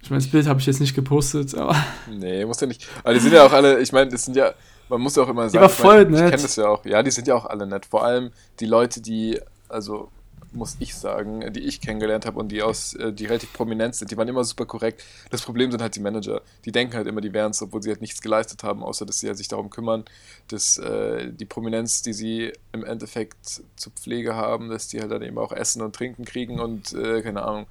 Ich 0.03 0.11
meine, 0.11 0.23
das 0.23 0.31
Bild 0.31 0.47
habe 0.47 0.61
ich 0.61 0.67
jetzt 0.67 0.81
nicht 0.81 0.95
gepostet, 0.95 1.55
aber 1.55 1.77
Nee, 2.11 2.45
muss 2.45 2.61
ja 2.61 2.67
nicht. 2.67 2.87
Aber 3.03 3.15
die 3.15 3.21
sind 3.21 3.33
ja 3.33 3.45
auch 3.45 3.53
alle, 3.53 3.81
ich 3.81 3.93
meine, 3.93 4.11
das 4.11 4.25
sind 4.25 4.37
ja, 4.37 4.53
man 4.89 5.01
muss 5.01 5.17
ja 5.17 5.23
auch 5.23 5.29
immer 5.29 5.49
sagen, 5.49 5.63
war 5.63 5.71
ich, 5.71 5.79
mein, 5.79 6.07
voll 6.07 6.15
ich 6.15 6.31
kenne 6.31 6.43
das 6.43 6.57
ja 6.57 6.69
auch. 6.69 6.85
Ja, 6.85 7.03
die 7.03 7.11
sind 7.11 7.27
ja 7.27 7.35
auch 7.35 7.47
alle 7.47 7.67
nett. 7.67 7.87
Vor 7.87 8.05
allem 8.05 8.31
die 8.61 8.67
Leute, 8.67 9.01
die, 9.01 9.41
also 9.69 10.11
muss 10.57 10.77
ich 10.81 10.95
sagen, 10.95 11.53
die 11.53 11.61
ich 11.61 11.81
kennengelernt 11.81 12.27
habe 12.27 12.39
und 12.41 12.49
die 12.51 12.63
aus, 12.63 12.95
äh, 12.95 13.13
die 13.13 13.27
relativ 13.27 13.53
prominent 13.53 13.95
sind, 13.95 14.11
die 14.11 14.17
waren 14.17 14.29
immer 14.29 14.45
super 14.45 14.67
korrekt. 14.67 15.05
Das 15.31 15.43
Problem 15.43 15.71
sind 15.71 15.83
halt 15.83 15.95
die 15.97 16.01
Manager. 16.01 16.43
Die 16.65 16.73
denken 16.73 16.95
halt 16.97 17.07
immer, 17.07 17.21
die 17.21 17.33
wären 17.33 17.53
es, 17.53 17.63
obwohl 17.63 17.83
sie 17.83 17.91
halt 17.91 18.01
nichts 18.01 18.21
geleistet 18.23 18.63
haben, 18.65 18.83
außer 18.83 19.07
dass 19.07 19.21
sie 19.21 19.29
halt 19.29 19.39
sich 19.39 19.49
darum 19.49 19.71
kümmern, 19.71 20.05
dass 20.49 20.79
äh, 20.79 21.33
die 21.33 21.45
Prominenz, 21.45 22.03
die 22.03 22.13
sie 22.13 22.53
im 22.73 22.85
Endeffekt 22.85 23.63
zur 23.77 23.93
Pflege 23.93 24.35
haben, 24.35 24.71
dass 24.71 24.89
die 24.89 25.01
halt 25.01 25.13
dann 25.13 25.23
eben 25.23 25.39
auch 25.39 25.53
Essen 25.53 25.83
und 25.83 25.95
Trinken 25.95 26.25
kriegen 26.25 26.61
und, 26.61 26.93
äh, 26.95 27.23
keine 27.23 27.43
Ahnung, 27.43 27.67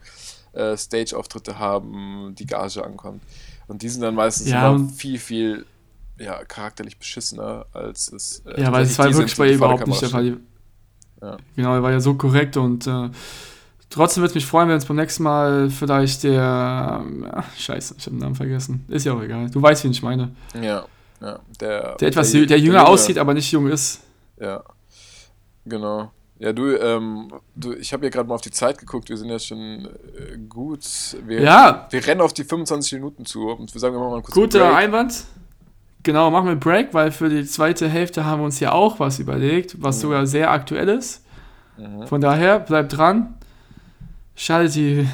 äh, 0.53 0.77
Stage-Auftritte 0.77 1.59
haben, 1.59 2.33
die 2.37 2.45
Gage 2.45 2.83
ankommt. 2.83 3.21
Und 3.67 3.81
die 3.81 3.89
sind 3.89 4.01
dann 4.01 4.15
meistens 4.15 4.47
Ja, 4.47 4.69
immer 4.69 4.89
viel, 4.89 5.19
viel 5.19 5.65
ja, 6.17 6.43
charakterlich 6.45 6.97
beschissener, 6.97 7.65
als 7.73 8.11
es. 8.11 8.41
äh, 8.45 8.61
Ja, 8.61 8.71
weil 8.71 8.83
es 8.83 8.97
war 8.97 9.11
wirklich 9.13 9.35
bei 9.37 9.51
überhaupt 9.53 9.87
nicht 9.87 10.01
der 10.01 10.09
Fall. 10.09 10.37
Ja. 11.25 11.37
Genau, 11.55 11.73
er 11.73 11.83
war 11.83 11.91
ja 11.91 11.99
so 11.99 12.13
korrekt 12.13 12.55
und 12.57 12.85
äh, 12.87 13.09
trotzdem 13.89 14.21
würde 14.21 14.29
es 14.31 14.35
mich 14.35 14.45
freuen, 14.45 14.67
wenn 14.67 14.75
uns 14.75 14.85
beim 14.85 14.97
nächsten 14.97 15.23
Mal 15.23 15.69
vielleicht 15.69 16.23
der. 16.23 17.03
Ja, 17.23 17.43
scheiße, 17.57 17.95
ich 17.97 18.05
habe 18.05 18.15
den 18.15 18.19
Namen 18.19 18.35
vergessen. 18.35 18.85
Ist 18.89 19.05
ja 19.05 19.13
auch 19.13 19.21
egal. 19.21 19.49
Du 19.49 19.61
weißt, 19.61 19.83
wen 19.83 19.91
ich 19.91 20.03
meine. 20.03 20.35
Ja, 20.53 20.85
ja. 21.21 21.39
Der, 21.59 21.95
Der 21.95 22.07
etwas 22.09 22.31
der, 22.31 22.45
der 22.45 22.59
jünger 22.59 22.79
Junge, 22.79 22.87
aussieht, 22.87 23.17
aber 23.17 23.33
nicht 23.33 23.51
jung 23.51 23.67
ist. 23.67 24.01
Ja, 24.39 24.63
genau. 25.65 26.11
Ja, 26.37 26.51
du, 26.51 26.75
ähm, 26.77 27.31
du 27.55 27.73
ich 27.73 27.93
habe 27.93 28.03
ja 28.05 28.09
gerade 28.09 28.27
mal 28.27 28.35
auf 28.35 28.41
die 28.41 28.51
Zeit 28.51 28.77
geguckt, 28.77 29.07
wir 29.07 29.15
sind 29.17 29.29
ja 29.29 29.39
schon 29.39 29.85
äh, 29.85 30.37
gut. 30.49 30.83
Wir, 31.25 31.41
Ja. 31.41 31.87
wir 31.89 32.05
rennen 32.05 32.19
auf 32.21 32.33
die 32.33 32.43
25 32.43 32.93
Minuten 32.93 33.25
zu 33.25 33.47
und 33.49 33.73
wir 33.73 33.79
sagen, 33.79 33.95
wir 33.95 33.99
machen 34.01 34.11
mal 34.11 34.21
kurzen 34.21 34.41
Guter. 34.41 34.75
Einwand. 34.75 35.23
Genau, 36.05 36.29
machen 36.29 36.47
wir 36.47 36.55
Break, 36.55 36.93
weil 36.93 37.11
für 37.11 37.29
die 37.29 37.43
zweite 37.45 37.89
Hälfte 37.89 38.25
haben 38.25 38.41
wir 38.41 38.45
uns 38.45 38.59
ja 38.59 38.73
auch 38.73 38.99
was 38.99 39.17
überlegt, 39.17 39.81
was 39.81 40.01
sogar 40.01 40.27
sehr 40.27 40.51
aktuell 40.51 40.87
ist. 40.87 41.25
Mhm. 41.77 42.05
Von 42.05 42.21
daher, 42.21 42.59
bleibt 42.59 42.95
dran. 42.95 43.33
Schaltet 44.35 44.75
die 44.75 45.09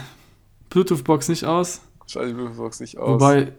Bluetooth-Box 0.69 1.29
nicht 1.29 1.45
aus. 1.45 1.79
Schalt 2.07 2.31
die 2.31 2.33
Bluetooth-Box 2.33 2.81
nicht 2.81 2.97
aus. 2.97 3.09
Wobei, 3.09 3.53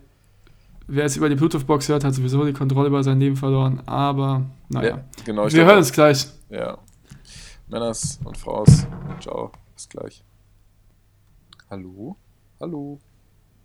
wer 0.89 1.07
es 1.07 1.17
über 1.17 1.31
die 1.31 1.35
Bluetooth-Box 1.37 1.89
hört, 1.89 2.05
hat 2.05 2.15
sowieso 2.15 2.45
die 2.45 2.53
Kontrolle 2.53 2.89
über 2.89 3.03
sein 3.03 3.19
Leben 3.19 3.37
verloren. 3.37 3.81
Aber, 3.87 4.43
naja. 4.69 4.97
ja, 4.97 5.05
genau. 5.25 5.51
wir 5.51 5.65
hören 5.65 5.79
uns 5.79 5.91
gleich. 5.91 6.27
Ja. 6.51 6.77
Männers 7.67 8.21
und 8.25 8.37
Fraus. 8.37 8.87
Ciao. 9.21 9.53
Bis 9.75 9.89
gleich. 9.89 10.23
Hallo? 11.71 12.15
Hallo? 12.61 13.01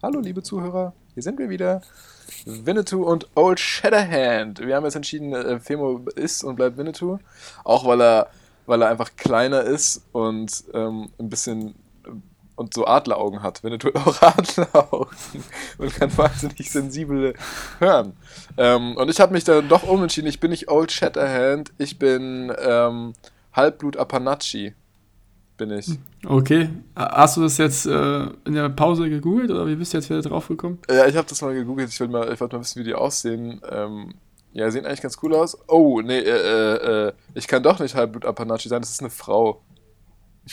Hallo, 0.02 0.22
liebe 0.22 0.42
Zuhörer. 0.42 0.94
Hier 1.16 1.24
sind 1.24 1.38
wir 1.38 1.50
wieder. 1.50 1.82
Winnetou 2.46 3.04
und 3.04 3.28
Old 3.36 3.60
Shatterhand. 3.60 4.60
Wir 4.60 4.76
haben 4.76 4.86
jetzt 4.86 4.96
entschieden, 4.96 5.34
äh, 5.34 5.60
Femo 5.60 6.06
ist 6.16 6.44
und 6.44 6.56
bleibt 6.56 6.78
Winnetou. 6.78 7.20
Auch 7.64 7.86
weil 7.86 8.02
er, 8.02 8.28
weil 8.66 8.82
er 8.82 8.90
einfach 8.90 9.12
kleiner 9.16 9.62
ist 9.62 10.06
und 10.12 10.64
ähm, 10.74 11.10
ein 11.20 11.30
bisschen 11.30 11.76
äh, 12.06 12.12
und 12.56 12.74
so 12.74 12.86
Adleraugen 12.88 13.44
hat. 13.44 13.64
Winnetou 13.64 13.94
hat 13.94 14.08
auch 14.08 14.22
Adleraugen 14.38 15.18
und 15.78 15.96
kann 15.96 16.18
wahnsinnig 16.18 16.70
sensibel 16.72 17.34
hören. 17.80 18.14
Ähm, 18.58 18.98
und 18.98 19.10
ich 19.10 19.20
habe 19.20 19.34
mich 19.34 19.44
dann 19.44 19.70
doch 19.70 19.84
umentschieden. 19.84 20.30
Ich 20.30 20.40
bin 20.40 20.52
nicht 20.52 20.70
Old 20.70 20.92
Shatterhand, 20.92 21.72
ich 21.78 22.00
bin 22.00 22.54
ähm, 22.60 23.14
Halbblut 23.54 23.98
Apanachi. 23.98 24.74
Bin 25.58 25.72
ich. 25.72 25.90
Okay. 26.26 26.70
Hast 26.96 27.38
du 27.38 27.42
das 27.42 27.58
jetzt 27.58 27.88
äh, 27.88 28.28
in 28.46 28.54
der 28.54 28.70
Pause 28.70 29.10
gegoogelt 29.10 29.50
oder 29.50 29.66
wie 29.66 29.76
bist 29.76 29.92
du 29.94 29.98
jetzt 29.98 30.10
wieder 30.10 30.22
drauf 30.22 30.48
gekommen? 30.48 30.78
Ja, 30.88 31.08
ich 31.08 31.16
habe 31.16 31.28
das 31.28 31.42
mal 31.42 31.54
gegoogelt. 31.56 31.90
Ich 31.90 32.00
will 32.00 32.10
mal, 32.10 32.32
ich 32.32 32.40
wollte 32.40 32.56
mal 32.56 32.62
wissen, 32.62 32.80
wie 32.80 32.84
die 32.84 32.94
aussehen. 32.94 33.60
Ähm, 33.70 34.14
ja, 34.54 34.70
sehen 34.70 34.86
eigentlich 34.86 35.02
ganz 35.02 35.18
cool 35.24 35.34
aus. 35.34 35.58
Oh, 35.68 36.02
nee, 36.02 36.20
äh, 36.20 36.30
äh, 36.30 37.08
äh, 37.08 37.14
ich 37.34 37.48
kann 37.48 37.64
doch 37.64 37.80
nicht 37.80 37.96
Halbblut 37.96 38.26
Apanachi 38.26 38.70
sein. 38.70 38.82
Das 38.82 38.92
ist 38.92 39.00
eine 39.02 39.10
Frau. 39.10 39.62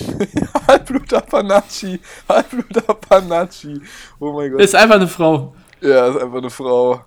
Halbblut 0.68 1.12
Apanachi. 1.12 2.00
Halbblut 2.28 2.88
Apanachi. 2.88 3.80
Oh 4.18 4.32
mein 4.32 4.52
Gott. 4.52 4.60
Ist 4.62 4.74
einfach 4.74 4.96
eine 4.96 5.06
Frau. 5.08 5.54
ja, 5.82 6.08
ist 6.08 6.16
einfach 6.16 6.38
eine 6.38 6.50
Frau. 6.50 7.04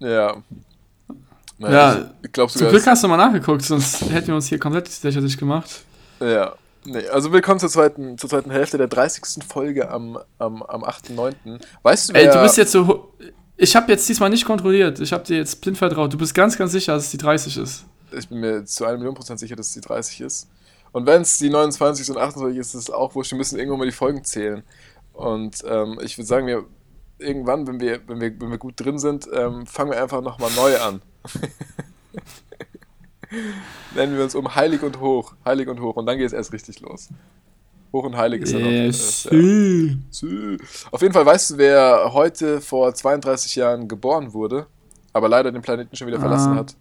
Ja. 0.00 0.36
Naja, 1.58 1.94
Ja, 1.98 2.10
ich 2.22 2.32
glaube 2.32 2.50
Zum 2.52 2.58
sogar. 2.60 2.72
Glück 2.72 2.86
hast 2.86 3.02
du 3.04 3.08
mal 3.08 3.16
nachgeguckt, 3.16 3.62
sonst 3.62 4.02
hätten 4.10 4.28
wir 4.28 4.34
uns 4.34 4.46
hier 4.46 4.58
komplett 4.58 5.02
lächerlich 5.02 5.36
gemacht. 5.38 5.82
Ja. 6.20 6.54
Nee, 6.90 7.06
also 7.08 7.32
willkommen 7.32 7.60
zur 7.60 7.68
zweiten, 7.68 8.16
zur 8.16 8.30
zweiten 8.30 8.50
Hälfte 8.50 8.78
der 8.78 8.88
30. 8.88 9.44
Folge 9.46 9.90
am, 9.90 10.18
am, 10.38 10.62
am 10.62 10.82
8.9. 10.82 11.60
Weißt 11.82 12.08
du, 12.08 12.14
wer... 12.14 12.22
Ey, 12.22 12.34
du 12.34 12.42
bist 12.42 12.56
jetzt 12.56 12.72
so. 12.72 13.12
Ich 13.58 13.76
habe 13.76 13.92
jetzt 13.92 14.08
diesmal 14.08 14.30
nicht 14.30 14.46
kontrolliert. 14.46 14.98
Ich 15.00 15.12
habe 15.12 15.22
dir 15.22 15.36
jetzt 15.36 15.60
blind 15.60 15.76
vertraut. 15.76 16.14
Du 16.14 16.16
bist 16.16 16.34
ganz, 16.34 16.56
ganz 16.56 16.72
sicher, 16.72 16.94
dass 16.94 17.04
es 17.04 17.10
die 17.10 17.18
30 17.18 17.58
ist. 17.58 17.84
Ich 18.16 18.30
bin 18.30 18.40
mir 18.40 18.64
zu 18.64 18.86
einer 18.86 18.96
Million 18.96 19.14
Prozent 19.14 19.38
sicher, 19.38 19.54
dass 19.54 19.66
es 19.66 19.74
die 19.74 19.82
30 19.82 20.22
ist. 20.22 20.48
Und 20.92 21.04
wenn 21.04 21.20
es 21.20 21.36
die 21.36 21.50
29 21.50 22.10
und 22.10 22.16
28 22.16 22.58
ist, 22.58 22.68
ist 22.68 22.84
es 22.84 22.90
auch 22.90 23.14
wurscht. 23.14 23.32
Wir 23.32 23.38
müssen 23.38 23.58
irgendwann 23.58 23.80
mal 23.80 23.84
die 23.84 23.92
Folgen 23.92 24.24
zählen. 24.24 24.62
Und 25.12 25.62
ähm, 25.68 25.98
ich 26.02 26.16
würde 26.16 26.26
sagen, 26.26 26.46
wir 26.46 26.64
irgendwann, 27.18 27.66
wenn 27.66 27.80
wir, 27.80 28.00
wenn 28.06 28.18
wir, 28.18 28.40
wenn 28.40 28.50
wir 28.50 28.58
gut 28.58 28.80
drin 28.80 28.98
sind, 28.98 29.28
ähm, 29.30 29.66
fangen 29.66 29.90
wir 29.90 30.02
einfach 30.02 30.22
nochmal 30.22 30.52
neu 30.56 30.78
an. 30.78 31.02
Nennen 33.94 34.16
wir 34.16 34.24
uns 34.24 34.34
um 34.34 34.54
Heilig 34.54 34.82
und 34.82 35.00
Hoch. 35.00 35.34
Heilig 35.44 35.68
und 35.68 35.80
Hoch. 35.80 35.96
Und 35.96 36.06
dann 36.06 36.16
geht 36.18 36.26
es 36.26 36.32
erst 36.32 36.52
richtig 36.52 36.80
los. 36.80 37.08
Hoch 37.92 38.04
und 38.04 38.16
Heilig 38.16 38.42
ist 38.42 38.52
ja 38.52 38.58
noch. 38.58 38.68
Ist 38.70 39.24
ja- 39.24 39.30
Sü. 40.10 40.58
Auf 40.90 41.00
jeden 41.02 41.14
Fall 41.14 41.24
weißt 41.26 41.52
du, 41.52 41.58
wer 41.58 42.12
heute 42.12 42.60
vor 42.60 42.94
32 42.94 43.56
Jahren 43.56 43.88
geboren 43.88 44.32
wurde, 44.34 44.66
aber 45.12 45.28
leider 45.28 45.50
den 45.52 45.62
Planeten 45.62 45.96
schon 45.96 46.06
wieder 46.06 46.20
verlassen 46.20 46.52
Ah. 46.52 46.56
hat. 46.56 46.74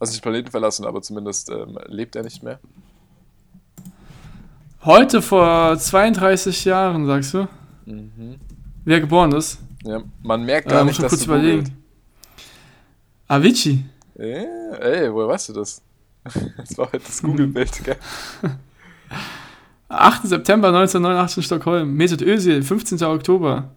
Also 0.00 0.10
nicht 0.12 0.20
den 0.20 0.30
Planeten 0.30 0.50
verlassen, 0.50 0.84
aber 0.84 1.00
zumindest 1.00 1.48
ähm, 1.50 1.78
lebt 1.86 2.16
er 2.16 2.22
nicht 2.22 2.42
mehr. 2.42 2.58
Heute 4.84 5.22
vor 5.22 5.78
32 5.78 6.64
Jahren, 6.64 7.06
sagst 7.06 7.34
du? 7.34 7.48
Wer 8.84 9.00
geboren 9.00 9.32
ist? 9.32 9.58
Ja, 9.84 10.02
man 10.22 10.44
merkt 10.44 10.66
Äh, 10.66 10.70
gar 10.70 10.84
muss 10.84 10.92
nicht, 10.98 11.02
dass 11.04 11.10
kurz 11.12 11.22
du 11.22 11.28
googelt. 11.28 11.44
überlegen. 11.68 11.76
Avicii. 13.28 13.84
Ja, 14.22 14.76
ey, 14.76 15.12
woher 15.12 15.28
weißt 15.28 15.48
du 15.50 15.52
das? 15.54 15.82
Das 16.56 16.78
war 16.78 16.86
heute 16.86 17.00
das 17.04 17.20
Google-Bild, 17.20 17.82
gell? 17.84 17.96
8. 19.88 20.26
September 20.26 20.68
1989 20.68 21.36
in 21.38 21.42
Stockholm. 21.42 21.94
Mesut 21.96 22.22
Özil, 22.22 22.62
15. 22.62 23.02
Oktober. 23.02 23.70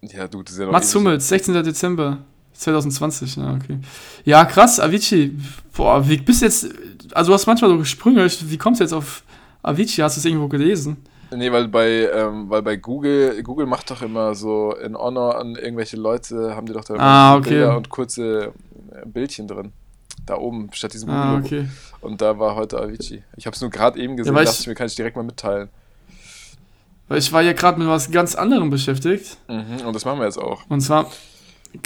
Ja, 0.00 0.26
du, 0.26 0.42
das 0.42 0.54
ist 0.54 0.58
ja 0.60 0.64
noch 0.66 0.72
Mats 0.72 0.94
Hummels, 0.94 1.28
16. 1.28 1.62
Dezember 1.62 2.18
2020. 2.54 3.36
Ja, 3.36 3.54
okay. 3.54 3.78
Ja, 4.24 4.44
krass, 4.46 4.80
Avicii. 4.80 5.38
Boah, 5.76 6.08
wie 6.08 6.16
bist 6.16 6.40
du 6.40 6.46
jetzt. 6.46 6.68
Also, 7.12 7.30
du 7.30 7.34
hast 7.34 7.46
manchmal 7.46 7.70
so 7.70 7.84
Sprünge. 7.84 8.26
Wie 8.26 8.58
kommst 8.58 8.80
du 8.80 8.84
jetzt 8.84 8.92
auf 8.92 9.22
Avicii? 9.62 10.02
Hast 10.02 10.16
du 10.16 10.20
es 10.20 10.24
irgendwo 10.24 10.48
gelesen? 10.48 10.96
Nee, 11.30 11.52
weil 11.52 11.68
bei, 11.68 12.08
ähm, 12.12 12.48
weil 12.48 12.62
bei 12.62 12.76
Google, 12.76 13.42
Google 13.42 13.66
macht 13.66 13.90
doch 13.90 14.00
immer 14.00 14.34
so 14.34 14.74
in 14.76 14.96
Honor 14.96 15.38
an 15.38 15.56
irgendwelche 15.56 15.96
Leute, 15.96 16.54
haben 16.54 16.66
die 16.66 16.72
doch 16.72 16.84
da 16.84 16.94
Ah, 16.98 17.36
okay. 17.36 17.50
Bilder 17.50 17.76
und 17.76 17.88
kurze 17.90 18.52
Bildchen 19.04 19.46
drin. 19.48 19.72
Da 20.24 20.36
oben, 20.38 20.70
statt 20.72 20.94
diesem 20.94 21.10
Ah, 21.10 21.36
okay. 21.38 21.68
Und 22.00 22.20
da 22.22 22.38
war 22.38 22.56
heute 22.56 22.80
Avicii. 22.80 23.22
Ich 23.36 23.46
habe 23.46 23.54
es 23.54 23.60
nur 23.60 23.70
gerade 23.70 23.98
eben 24.00 24.16
gesehen, 24.16 24.34
weil 24.34 24.44
dachte 24.44 24.54
ich- 24.56 24.60
ich 24.62 24.66
mir, 24.66 24.74
kann 24.74 24.86
ich 24.86 24.94
direkt 24.94 25.16
mal 25.16 25.22
mitteilen. 25.22 25.68
Weil 27.08 27.18
ich 27.18 27.32
war 27.32 27.42
ja 27.42 27.52
gerade 27.52 27.78
mit 27.78 27.86
was 27.88 28.10
ganz 28.10 28.34
anderem 28.34 28.70
beschäftigt. 28.70 29.36
Mhm, 29.48 29.86
und 29.86 29.94
das 29.94 30.04
machen 30.04 30.18
wir 30.18 30.24
jetzt 30.24 30.38
auch. 30.38 30.62
Und 30.68 30.80
zwar, 30.80 31.08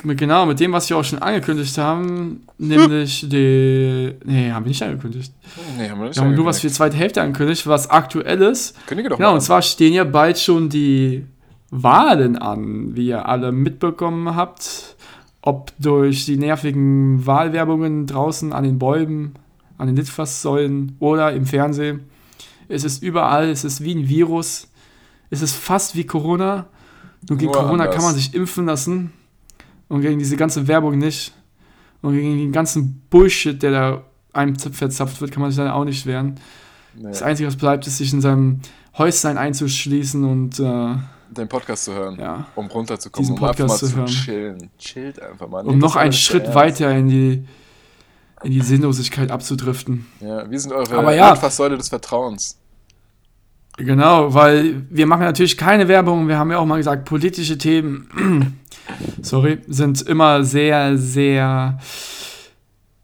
mit, 0.04 0.16
genau, 0.18 0.46
mit 0.46 0.60
dem, 0.60 0.72
was 0.72 0.88
wir 0.88 0.96
auch 0.96 1.04
schon 1.04 1.18
angekündigt 1.18 1.76
haben. 1.76 2.46
Nämlich 2.56 3.26
die. 3.28 4.14
Nee, 4.24 4.50
haben 4.52 4.64
wir 4.64 4.68
nicht 4.68 4.82
angekündigt. 4.82 5.32
Nee, 5.76 5.90
haben 5.90 5.98
wir 6.00 6.06
nicht 6.06 6.16
Wir 6.16 6.24
haben 6.24 6.34
nur 6.34 6.46
was 6.46 6.60
für 6.60 6.68
die 6.68 6.72
zweite 6.72 6.96
Hälfte 6.96 7.20
angekündigt, 7.20 7.66
was 7.66 7.90
aktuell 7.90 8.40
ist. 8.42 8.74
Kündige 8.86 9.10
doch 9.10 9.16
Genau, 9.18 9.30
mal 9.30 9.34
und 9.34 9.40
zwar 9.42 9.60
stehen 9.60 9.92
ja 9.92 10.04
bald 10.04 10.38
schon 10.38 10.68
die 10.70 11.26
Wahlen 11.70 12.38
an, 12.38 12.96
wie 12.96 13.08
ihr 13.08 13.28
alle 13.28 13.52
mitbekommen 13.52 14.34
habt. 14.36 14.96
Ob 15.42 15.72
durch 15.78 16.26
die 16.26 16.36
nervigen 16.36 17.24
Wahlwerbungen 17.26 18.06
draußen 18.06 18.52
an 18.52 18.64
den 18.64 18.78
Bäumen, 18.78 19.34
an 19.78 19.86
den 19.86 19.96
Litfaßsäulen 19.96 20.96
oder 20.98 21.32
im 21.32 21.46
Fernsehen. 21.46 22.04
Es 22.68 22.84
ist 22.84 23.02
überall, 23.02 23.48
es 23.48 23.64
ist 23.64 23.82
wie 23.82 23.94
ein 23.94 24.08
Virus. 24.08 24.68
Es 25.30 25.40
ist 25.42 25.54
fast 25.54 25.96
wie 25.96 26.04
Corona. 26.04 26.66
Nur 27.28 27.38
gegen 27.38 27.50
Nur 27.52 27.60
Corona 27.60 27.84
anders. 27.84 27.96
kann 27.96 28.04
man 28.04 28.14
sich 28.14 28.34
impfen 28.34 28.66
lassen. 28.66 29.12
Und 29.88 30.02
gegen 30.02 30.18
diese 30.18 30.36
ganze 30.36 30.68
Werbung 30.68 30.98
nicht. 30.98 31.32
Und 32.02 32.14
gegen 32.14 32.36
den 32.38 32.52
ganzen 32.52 33.02
Bullshit, 33.10 33.60
der 33.62 33.70
da 33.70 34.04
einem 34.32 34.56
verzapft 34.56 35.20
wird, 35.20 35.32
kann 35.32 35.42
man 35.42 35.50
sich 35.50 35.58
leider 35.58 35.74
auch 35.74 35.84
nicht 35.84 36.06
wehren. 36.06 36.36
Nee, 36.94 37.04
Das 37.08 37.22
Einzige, 37.22 37.46
was 37.48 37.56
bleibt, 37.56 37.86
ist, 37.86 37.98
sich 37.98 38.12
in 38.12 38.20
seinem 38.20 38.60
Häuslein 38.96 39.38
einzuschließen 39.38 40.24
und 40.24 40.60
äh, 40.60 40.94
den 41.30 41.48
Podcast 41.48 41.84
zu 41.84 41.94
hören, 41.94 42.18
ja, 42.18 42.46
um 42.56 42.66
runterzukommen, 42.66 43.24
Diesen 43.28 43.38
um 43.38 43.44
einfach 43.44 43.58
mal 43.58 43.66
Podcast 43.68 43.78
zu, 43.80 43.86
zu 43.88 43.96
hören. 43.96 44.06
chillen. 44.06 44.70
Chillt 44.78 45.22
einfach 45.22 45.48
mal. 45.48 45.64
um 45.66 45.78
noch 45.78 45.96
einen 45.96 46.12
Schritt 46.12 46.42
ernst. 46.44 46.54
weiter 46.54 46.90
in 46.96 47.08
die, 47.08 47.44
in 48.42 48.52
die 48.52 48.60
Sinnlosigkeit 48.60 49.30
abzudriften. 49.30 50.06
Ja, 50.20 50.50
wir 50.50 50.58
sind 50.60 50.72
eure 50.72 50.96
Aber 50.98 51.14
ja. 51.14 51.30
Litfaßsäule 51.32 51.76
des 51.76 51.88
Vertrauens. 51.88 52.56
Genau, 53.76 54.34
weil 54.34 54.82
wir 54.90 55.06
machen 55.06 55.22
natürlich 55.22 55.56
keine 55.56 55.88
Werbung. 55.88 56.28
Wir 56.28 56.36
haben 56.38 56.50
ja 56.50 56.58
auch 56.58 56.66
mal 56.66 56.76
gesagt, 56.76 57.04
politische 57.06 57.56
Themen, 57.56 58.58
sorry, 59.22 59.58
sind 59.68 60.02
immer 60.02 60.44
sehr, 60.44 60.98
sehr 60.98 61.78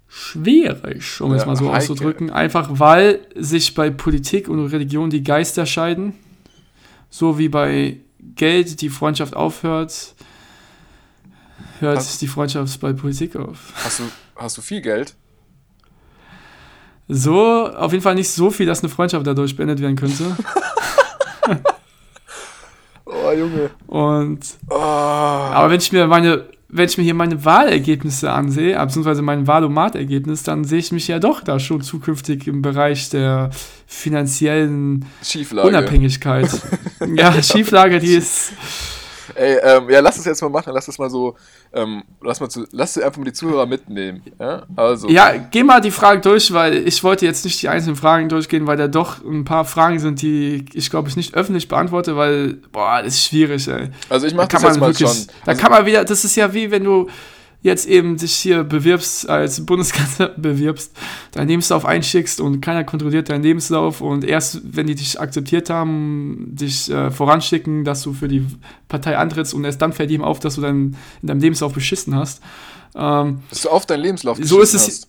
schwierig, 0.08 1.20
um 1.20 1.32
es 1.32 1.42
Ja, 1.42 1.46
mal 1.46 1.56
so 1.56 1.66
heikel. 1.66 1.78
auszudrücken. 1.78 2.30
Einfach 2.30 2.68
weil 2.72 3.20
sich 3.36 3.74
bei 3.74 3.90
Politik 3.90 4.48
und 4.48 4.64
Religion 4.66 5.08
die 5.10 5.22
Geister 5.22 5.64
scheiden. 5.66 6.14
So 7.08 7.38
wie 7.38 7.48
bei 7.48 7.98
Geld 8.34 8.80
die 8.80 8.88
Freundschaft 8.90 9.34
aufhört, 9.36 10.14
hört 11.80 11.98
Hast- 11.98 12.20
die 12.22 12.26
Freundschaft 12.28 12.80
bei 12.80 12.92
Politik 12.92 13.36
auf. 13.36 13.58
Hast 13.84 14.00
du, 14.00 14.04
hast 14.36 14.56
du 14.58 14.62
viel 14.62 14.80
Geld? 14.80 15.14
So, 17.08 17.68
auf 17.68 17.92
jeden 17.92 18.02
Fall 18.02 18.16
nicht 18.16 18.28
so 18.30 18.50
viel, 18.50 18.66
dass 18.66 18.80
eine 18.82 18.88
Freundschaft 18.88 19.26
dadurch 19.26 19.54
beendet 19.56 19.80
werden 19.80 19.96
könnte. 19.96 20.36
Oh, 23.04 23.30
Junge. 23.32 23.70
Und 23.86 24.56
Oh. 24.68 24.74
Aber 24.74 25.70
wenn 25.70 25.78
ich 25.80 25.92
mir 25.92 26.06
meine, 26.06 26.48
wenn 26.68 26.88
ich 26.88 26.98
mir 26.98 27.04
hier 27.04 27.14
meine 27.14 27.44
Wahlergebnisse 27.44 28.32
ansehe, 28.32 28.78
beziehungsweise 28.78 29.22
mein 29.22 29.46
Wahlomat-Ergebnis, 29.46 30.42
dann 30.42 30.64
sehe 30.64 30.80
ich 30.80 30.90
mich 30.90 31.06
ja 31.06 31.18
doch 31.18 31.40
da 31.40 31.60
schon 31.60 31.80
zukünftig 31.80 32.48
im 32.48 32.60
Bereich 32.62 33.08
der 33.08 33.50
finanziellen 33.86 35.04
Schieflage. 35.22 35.68
Unabhängigkeit. 35.68 36.48
ja, 37.14 37.40
Schieflage, 37.40 38.00
die 38.00 38.14
ist, 38.14 38.52
Ey, 39.34 39.58
ähm, 39.62 39.90
ja, 39.90 40.00
lass 40.00 40.18
es 40.18 40.24
jetzt 40.24 40.40
mal 40.42 40.48
machen. 40.48 40.72
Lass 40.74 40.88
es 40.88 40.98
mal 40.98 41.10
so, 41.10 41.36
ähm, 41.72 42.02
lass 42.22 42.40
mal 42.40 42.48
zu, 42.48 42.66
lass 42.70 42.96
einfach 42.98 43.18
mal 43.18 43.24
die 43.24 43.32
Zuhörer 43.32 43.66
mitnehmen. 43.66 44.22
Ja, 44.38 44.62
also. 44.76 45.08
Ja, 45.08 45.32
geh 45.50 45.62
mal 45.62 45.80
die 45.80 45.90
Fragen 45.90 46.22
durch, 46.22 46.52
weil 46.52 46.86
ich 46.86 47.02
wollte 47.04 47.26
jetzt 47.26 47.44
nicht 47.44 47.60
die 47.62 47.68
einzelnen 47.68 47.96
Fragen 47.96 48.28
durchgehen, 48.28 48.66
weil 48.66 48.76
da 48.76 48.88
doch 48.88 49.24
ein 49.24 49.44
paar 49.44 49.64
Fragen 49.64 49.98
sind, 49.98 50.22
die 50.22 50.64
ich 50.72 50.90
glaube 50.90 51.08
ich 51.08 51.16
nicht 51.16 51.34
öffentlich 51.34 51.68
beantworte, 51.68 52.16
weil, 52.16 52.54
boah, 52.72 53.02
das 53.02 53.14
ist 53.14 53.24
schwierig, 53.26 53.66
ey. 53.68 53.90
Also 54.08 54.26
ich 54.26 54.34
mach 54.34 54.46
Da 54.48 54.58
das 54.58 54.62
kann 54.62 54.70
jetzt 54.70 54.80
man 54.80 54.88
mal 54.88 54.94
wirklich, 54.94 55.08
schon. 55.08 55.26
da 55.44 55.50
Also, 55.52 55.62
kann 55.62 55.72
man 55.72 55.86
wieder, 55.86 56.04
das 56.04 56.24
ist 56.24 56.36
ja 56.36 56.52
wie 56.52 56.70
wenn 56.70 56.84
du 56.84 57.08
jetzt 57.66 57.86
eben 57.86 58.16
dich 58.16 58.32
hier 58.34 58.64
bewirbst, 58.64 59.28
als 59.28 59.66
Bundeskanzler 59.66 60.28
bewirbst, 60.36 60.96
deinen 61.32 61.48
Lebenslauf 61.48 61.84
einschickst 61.84 62.40
und 62.40 62.60
keiner 62.60 62.84
kontrolliert 62.84 63.28
deinen 63.28 63.42
Lebenslauf 63.42 64.00
und 64.00 64.24
erst, 64.24 64.60
wenn 64.64 64.86
die 64.86 64.94
dich 64.94 65.20
akzeptiert 65.20 65.68
haben, 65.68 66.46
dich 66.52 66.90
äh, 66.90 67.10
voranschicken, 67.10 67.84
dass 67.84 68.02
du 68.02 68.12
für 68.14 68.28
die 68.28 68.46
Partei 68.88 69.18
antrittst 69.18 69.52
und 69.52 69.64
erst 69.64 69.82
dann 69.82 69.92
fällt 69.92 70.10
ihm 70.10 70.22
auf, 70.22 70.38
dass 70.40 70.54
du 70.54 70.60
dann 70.62 70.96
in 71.20 71.28
deinem 71.28 71.40
Lebenslauf 71.40 71.72
beschissen 71.74 72.14
hast. 72.14 72.40
Ähm, 72.94 73.40
dass 73.50 73.62
du 73.62 73.68
auf 73.68 73.84
deinen 73.84 74.00
Lebenslauf 74.02 74.38
So 74.40 74.60
ist 74.60 74.72
es- 74.74 75.08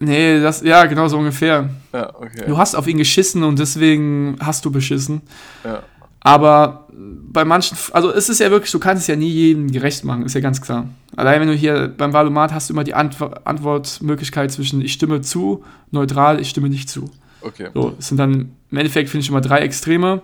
nee, 0.00 0.40
das, 0.40 0.62
ja, 0.62 0.86
genau 0.86 1.08
so 1.08 1.18
ungefähr. 1.18 1.68
hast. 1.92 1.92
Ja, 1.94 2.14
okay. 2.16 2.44
Du 2.46 2.56
hast 2.58 2.74
auf 2.74 2.86
ihn 2.88 2.96
geschissen 2.98 3.42
und 3.44 3.58
deswegen 3.58 4.36
hast 4.40 4.64
du 4.64 4.70
beschissen. 4.70 5.20
Ja. 5.64 5.82
Aber 6.22 6.86
bei 6.92 7.44
manchen, 7.46 7.78
also 7.92 8.12
es 8.12 8.28
ist 8.28 8.40
ja 8.40 8.50
wirklich, 8.50 8.70
du 8.70 8.78
kannst 8.78 9.02
es 9.02 9.06
ja 9.06 9.16
nie 9.16 9.30
jedem 9.30 9.70
gerecht 9.70 10.04
machen, 10.04 10.24
ist 10.26 10.34
ja 10.34 10.40
ganz 10.42 10.60
klar. 10.60 10.86
Allein 11.16 11.40
wenn 11.40 11.48
du 11.48 11.54
hier 11.54 11.88
beim 11.88 12.12
Valomat 12.12 12.52
hast 12.52 12.68
du 12.68 12.74
immer 12.74 12.84
die 12.84 12.94
Antwo 12.94 13.26
Antwortmöglichkeit 13.44 14.52
zwischen 14.52 14.80
ich 14.80 14.92
stimme 14.92 15.20
zu, 15.20 15.64
neutral, 15.90 16.40
ich 16.40 16.50
stimme 16.50 16.68
nicht 16.68 16.88
zu. 16.88 17.10
Okay. 17.42 17.68
So, 17.74 17.96
es 17.98 18.08
sind 18.08 18.18
dann 18.18 18.52
im 18.70 18.76
Endeffekt, 18.76 19.08
finde 19.08 19.24
ich, 19.24 19.30
immer 19.30 19.40
drei 19.40 19.60
Extreme. 19.60 20.22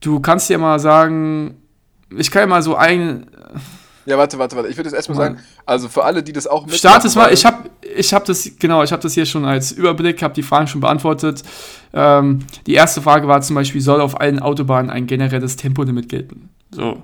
Du 0.00 0.20
kannst 0.20 0.50
ja 0.50 0.58
mal 0.58 0.78
sagen, 0.78 1.56
ich 2.16 2.30
kann 2.30 2.42
ja 2.42 2.46
mal 2.46 2.62
so 2.62 2.76
ein, 2.76 3.26
Ja, 4.04 4.18
warte, 4.18 4.38
warte, 4.38 4.56
warte. 4.56 4.68
Ich 4.68 4.76
würde 4.76 4.88
jetzt 4.88 4.96
erstmal 4.96 5.16
sagen, 5.16 5.38
also 5.64 5.88
für 5.88 6.04
alle, 6.04 6.22
die 6.22 6.32
das 6.32 6.46
auch 6.46 6.66
mit. 6.66 6.74
Start 6.74 7.04
es 7.04 7.14
mal, 7.14 7.32
ich 7.32 7.44
habe 7.44 7.70
ich 7.94 8.12
hab 8.12 8.24
das, 8.24 8.50
genau, 8.58 8.82
ich 8.82 8.92
habe 8.92 9.02
das 9.02 9.14
hier 9.14 9.26
schon 9.26 9.44
als 9.44 9.72
Überblick, 9.72 10.22
habe 10.22 10.34
die 10.34 10.42
Fragen 10.42 10.66
schon 10.66 10.80
beantwortet. 10.80 11.42
Ähm, 11.92 12.40
die 12.66 12.74
erste 12.74 13.00
Frage 13.00 13.28
war 13.28 13.40
zum 13.42 13.54
Beispiel, 13.54 13.80
soll 13.80 14.00
auf 14.00 14.20
allen 14.20 14.40
Autobahnen 14.40 14.90
ein 14.90 15.06
generelles 15.06 15.56
Tempolimit 15.56 16.08
gelten? 16.08 16.48
So. 16.70 17.02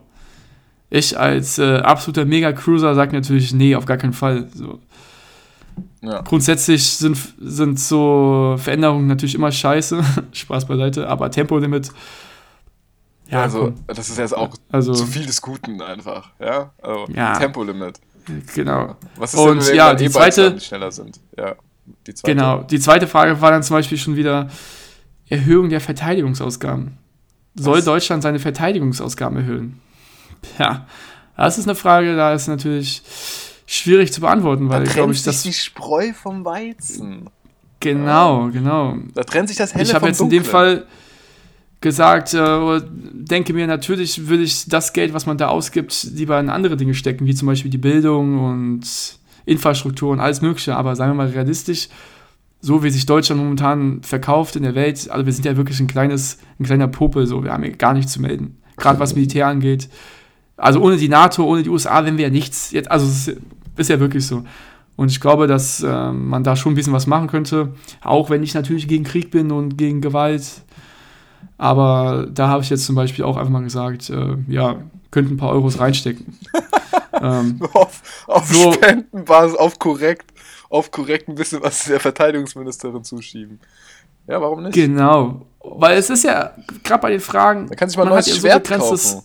Ich 0.90 1.18
als 1.18 1.58
äh, 1.58 1.76
absoluter 1.78 2.24
Mega-Cruiser 2.24 2.94
sage 2.94 3.14
natürlich, 3.14 3.52
nee, 3.52 3.74
auf 3.74 3.84
gar 3.84 3.98
keinen 3.98 4.14
Fall. 4.14 4.48
So. 4.54 4.80
Ja. 6.00 6.22
Grundsätzlich 6.22 6.84
sind, 6.84 7.16
sind 7.40 7.78
so 7.78 8.56
Veränderungen 8.58 9.06
natürlich 9.06 9.34
immer 9.34 9.52
scheiße, 9.52 10.02
Spaß 10.32 10.66
beiseite, 10.66 11.08
aber 11.08 11.30
Tempolimit, 11.30 11.90
ja, 13.30 13.42
also, 13.42 13.64
komm. 13.64 13.74
das 13.88 14.08
ist 14.08 14.16
jetzt 14.18 14.34
auch 14.34 14.54
Also- 14.72 14.94
zu 14.94 15.04
viel 15.04 15.26
des 15.26 15.42
Guten 15.42 15.82
einfach. 15.82 16.30
Ja. 16.40 16.72
Also, 16.80 17.06
Ja. 17.12 17.38
Tempolimit. 17.38 18.00
genau. 18.54 18.96
Was 19.16 19.34
ist 19.34 19.40
Und 19.40 19.58
denn, 19.60 19.66
wenn 19.68 19.74
ja, 19.76 19.94
die 19.94 20.04
E-Bikes 20.04 20.14
zweite- 20.36 20.50
dann 20.50 20.60
schneller 20.60 20.90
sind? 20.92 21.20
Ja. 21.36 21.54
Die 22.06 22.14
zweite. 22.14 22.34
Genau. 22.34 22.62
Die 22.62 22.80
zweite 22.80 23.06
Frage 23.06 23.38
war 23.42 23.50
dann 23.50 23.62
zum 23.62 23.76
Beispiel 23.76 23.98
schon 23.98 24.16
wieder 24.16 24.48
Erhöhung 25.28 25.68
der 25.68 25.80
Verteidigungsausgaben. 25.82 26.96
Soll 27.54 27.78
Was? 27.78 27.84
Deutschland 27.84 28.22
seine 28.22 28.38
Verteidigungsausgaben 28.38 29.36
erhöhen? 29.38 29.80
Ja, 30.58 30.86
das 31.36 31.58
ist 31.58 31.66
eine 31.66 31.74
Frage, 31.74 32.16
da 32.16 32.34
ist 32.34 32.48
natürlich 32.48 33.02
schwierig 33.66 34.12
zu 34.12 34.20
beantworten, 34.20 34.68
weil, 34.68 34.84
trennt 34.84 34.94
glaube 34.94 35.12
ich, 35.12 35.22
das. 35.22 35.42
die 35.42 35.52
Spreu 35.52 36.12
vom 36.12 36.44
Weizen. 36.44 37.30
Genau, 37.80 38.48
genau. 38.48 38.96
Da 39.14 39.22
trennt 39.22 39.48
sich 39.48 39.56
das 39.56 39.74
Helle 39.74 39.84
Ich 39.84 39.94
habe 39.94 40.08
jetzt 40.08 40.20
in 40.20 40.30
dem. 40.30 40.44
Fall 40.44 40.86
gesagt, 41.80 42.34
äh, 42.34 42.80
denke 43.12 43.52
mir, 43.52 43.66
natürlich 43.66 44.28
würde 44.28 44.42
ich 44.42 44.66
das 44.66 44.92
Geld, 44.92 45.14
was 45.14 45.26
man 45.26 45.38
da 45.38 45.48
ausgibt, 45.48 46.08
lieber 46.14 46.38
in 46.40 46.50
andere 46.50 46.76
Dinge 46.76 46.94
stecken, 46.94 47.26
wie 47.26 47.34
zum 47.34 47.46
Beispiel 47.46 47.70
die 47.70 47.78
Bildung 47.78 48.44
und 48.44 48.82
Infrastruktur 49.44 50.10
und 50.10 50.20
alles 50.20 50.40
Mögliche. 50.40 50.76
Aber 50.76 50.96
seien 50.96 51.10
wir 51.10 51.14
mal 51.14 51.28
realistisch, 51.28 51.88
so 52.60 52.82
wie 52.82 52.90
sich 52.90 53.06
Deutschland 53.06 53.40
momentan 53.40 54.02
verkauft 54.02 54.56
in 54.56 54.64
der 54.64 54.74
Welt, 54.74 55.08
also 55.08 55.24
wir 55.24 55.32
sind 55.32 55.44
ja 55.44 55.56
wirklich 55.56 55.78
ein 55.78 55.86
kleines, 55.86 56.38
ein 56.58 56.64
kleiner 56.64 56.88
Popel, 56.88 57.26
so, 57.26 57.44
wir 57.44 57.52
haben 57.52 57.62
hier 57.62 57.76
gar 57.76 57.94
nichts 57.94 58.12
zu 58.12 58.20
melden. 58.20 58.60
Gerade 58.76 58.98
was 58.98 59.14
Militär 59.14 59.46
angeht. 59.46 59.88
Also 60.58 60.80
ohne 60.82 60.96
die 60.96 61.08
NATO, 61.08 61.44
ohne 61.44 61.62
die 61.62 61.70
USA 61.70 62.04
wären 62.04 62.16
wir 62.18 62.24
ja 62.26 62.30
nichts. 62.30 62.72
Jetzt, 62.72 62.90
also 62.90 63.06
es 63.06 63.28
ist, 63.28 63.38
ist 63.76 63.88
ja 63.90 63.98
wirklich 64.00 64.26
so. 64.26 64.42
Und 64.96 65.10
ich 65.10 65.20
glaube, 65.20 65.46
dass 65.46 65.82
äh, 65.82 66.12
man 66.12 66.42
da 66.42 66.56
schon 66.56 66.72
ein 66.72 66.74
bisschen 66.74 66.92
was 66.92 67.06
machen 67.06 67.28
könnte. 67.28 67.72
Auch 68.02 68.28
wenn 68.30 68.42
ich 68.42 68.52
natürlich 68.54 68.88
gegen 68.88 69.04
Krieg 69.04 69.30
bin 69.30 69.52
und 69.52 69.78
gegen 69.78 70.00
Gewalt. 70.00 70.44
Aber 71.56 72.26
da 72.32 72.48
habe 72.48 72.62
ich 72.62 72.70
jetzt 72.70 72.84
zum 72.86 72.94
Beispiel 72.96 73.24
auch 73.24 73.36
einfach 73.36 73.50
mal 73.52 73.62
gesagt, 73.62 74.10
äh, 74.10 74.36
ja, 74.48 74.76
könnten 75.10 75.34
ein 75.34 75.36
paar 75.36 75.50
Euros 75.50 75.78
reinstecken. 75.78 76.36
ähm, 77.22 77.60
auf, 77.72 78.24
auf 78.26 78.46
So. 78.52 78.72
Spendenbasis, 78.72 79.56
auf 79.56 79.78
korrekt, 79.78 80.32
auf 80.68 80.90
korrekt 80.90 81.28
ein 81.28 81.34
bisschen 81.34 81.62
was 81.62 81.84
der 81.84 82.00
Verteidigungsministerin 82.00 83.04
zuschieben. 83.04 83.60
Ja, 84.26 84.40
warum 84.40 84.62
nicht? 84.64 84.74
genau. 84.74 85.46
Weil 85.62 85.96
es 85.98 86.10
ist 86.10 86.24
ja, 86.24 86.52
gerade 86.84 87.02
bei 87.02 87.10
den 87.10 87.20
Fragen, 87.20 87.66
Da 87.68 87.74
kann 87.74 87.88
sich 87.88 87.96
mal 87.96 88.04
ein 88.04 88.10
neues 88.10 88.26
so 88.26 88.34
Schwert 88.34 88.64
begrenztes- 88.68 89.14
kaufen. 89.14 89.24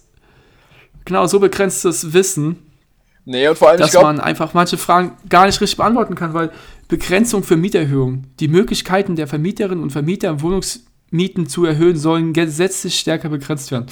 Genau, 1.06 1.28
so 1.28 1.40
begrenztes 1.40 2.14
Wissen, 2.14 2.58
Nee, 3.26 3.48
und 3.48 3.58
vor 3.58 3.70
allem, 3.70 3.80
dass 3.80 3.92
glaube, 3.92 4.08
man 4.08 4.20
einfach 4.20 4.54
manche 4.54 4.78
Fragen 4.78 5.16
gar 5.30 5.46
nicht 5.46 5.60
richtig 5.62 5.78
beantworten 5.78 6.16
kann, 6.16 6.34
weil 6.34 6.52
Begrenzung 6.88 7.44
für 7.44 7.56
Mieterhöhung, 7.56 8.26
die 8.40 8.48
Möglichkeiten 8.48 9.16
der 9.16 9.28
Vermieterinnen 9.28 9.82
und 9.82 9.92
Vermieter 9.92 10.42
Wohnungsmieten 10.42 11.48
zu 11.48 11.66
erhöhen, 11.66 11.98
sollen 11.98 12.34
gesetzlich 12.34 13.00
stärker 13.00 13.30
begrenzt 13.30 13.72
werden. 13.72 13.86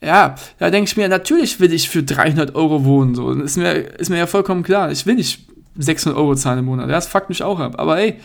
Ja, 0.00 0.36
da 0.58 0.70
denke 0.70 0.88
ich 0.88 0.96
mir, 0.96 1.08
natürlich 1.08 1.58
will 1.58 1.72
ich 1.72 1.88
für 1.88 2.02
300 2.02 2.54
Euro 2.54 2.84
wohnen, 2.84 3.14
so. 3.14 3.32
Ist 3.32 3.56
mir, 3.56 3.72
ist 3.72 4.10
mir 4.10 4.18
ja 4.18 4.26
vollkommen 4.26 4.62
klar. 4.62 4.92
Ich 4.92 5.06
will 5.06 5.16
nicht 5.16 5.48
600 5.76 6.18
Euro 6.18 6.36
zahlen 6.36 6.60
im 6.60 6.66
Monat. 6.66 6.88
Das 6.88 7.08
fuckt 7.08 7.28
mich 7.28 7.42
auch 7.42 7.58
ab. 7.58 7.74
Aber 7.78 7.98
ey, 7.98 8.20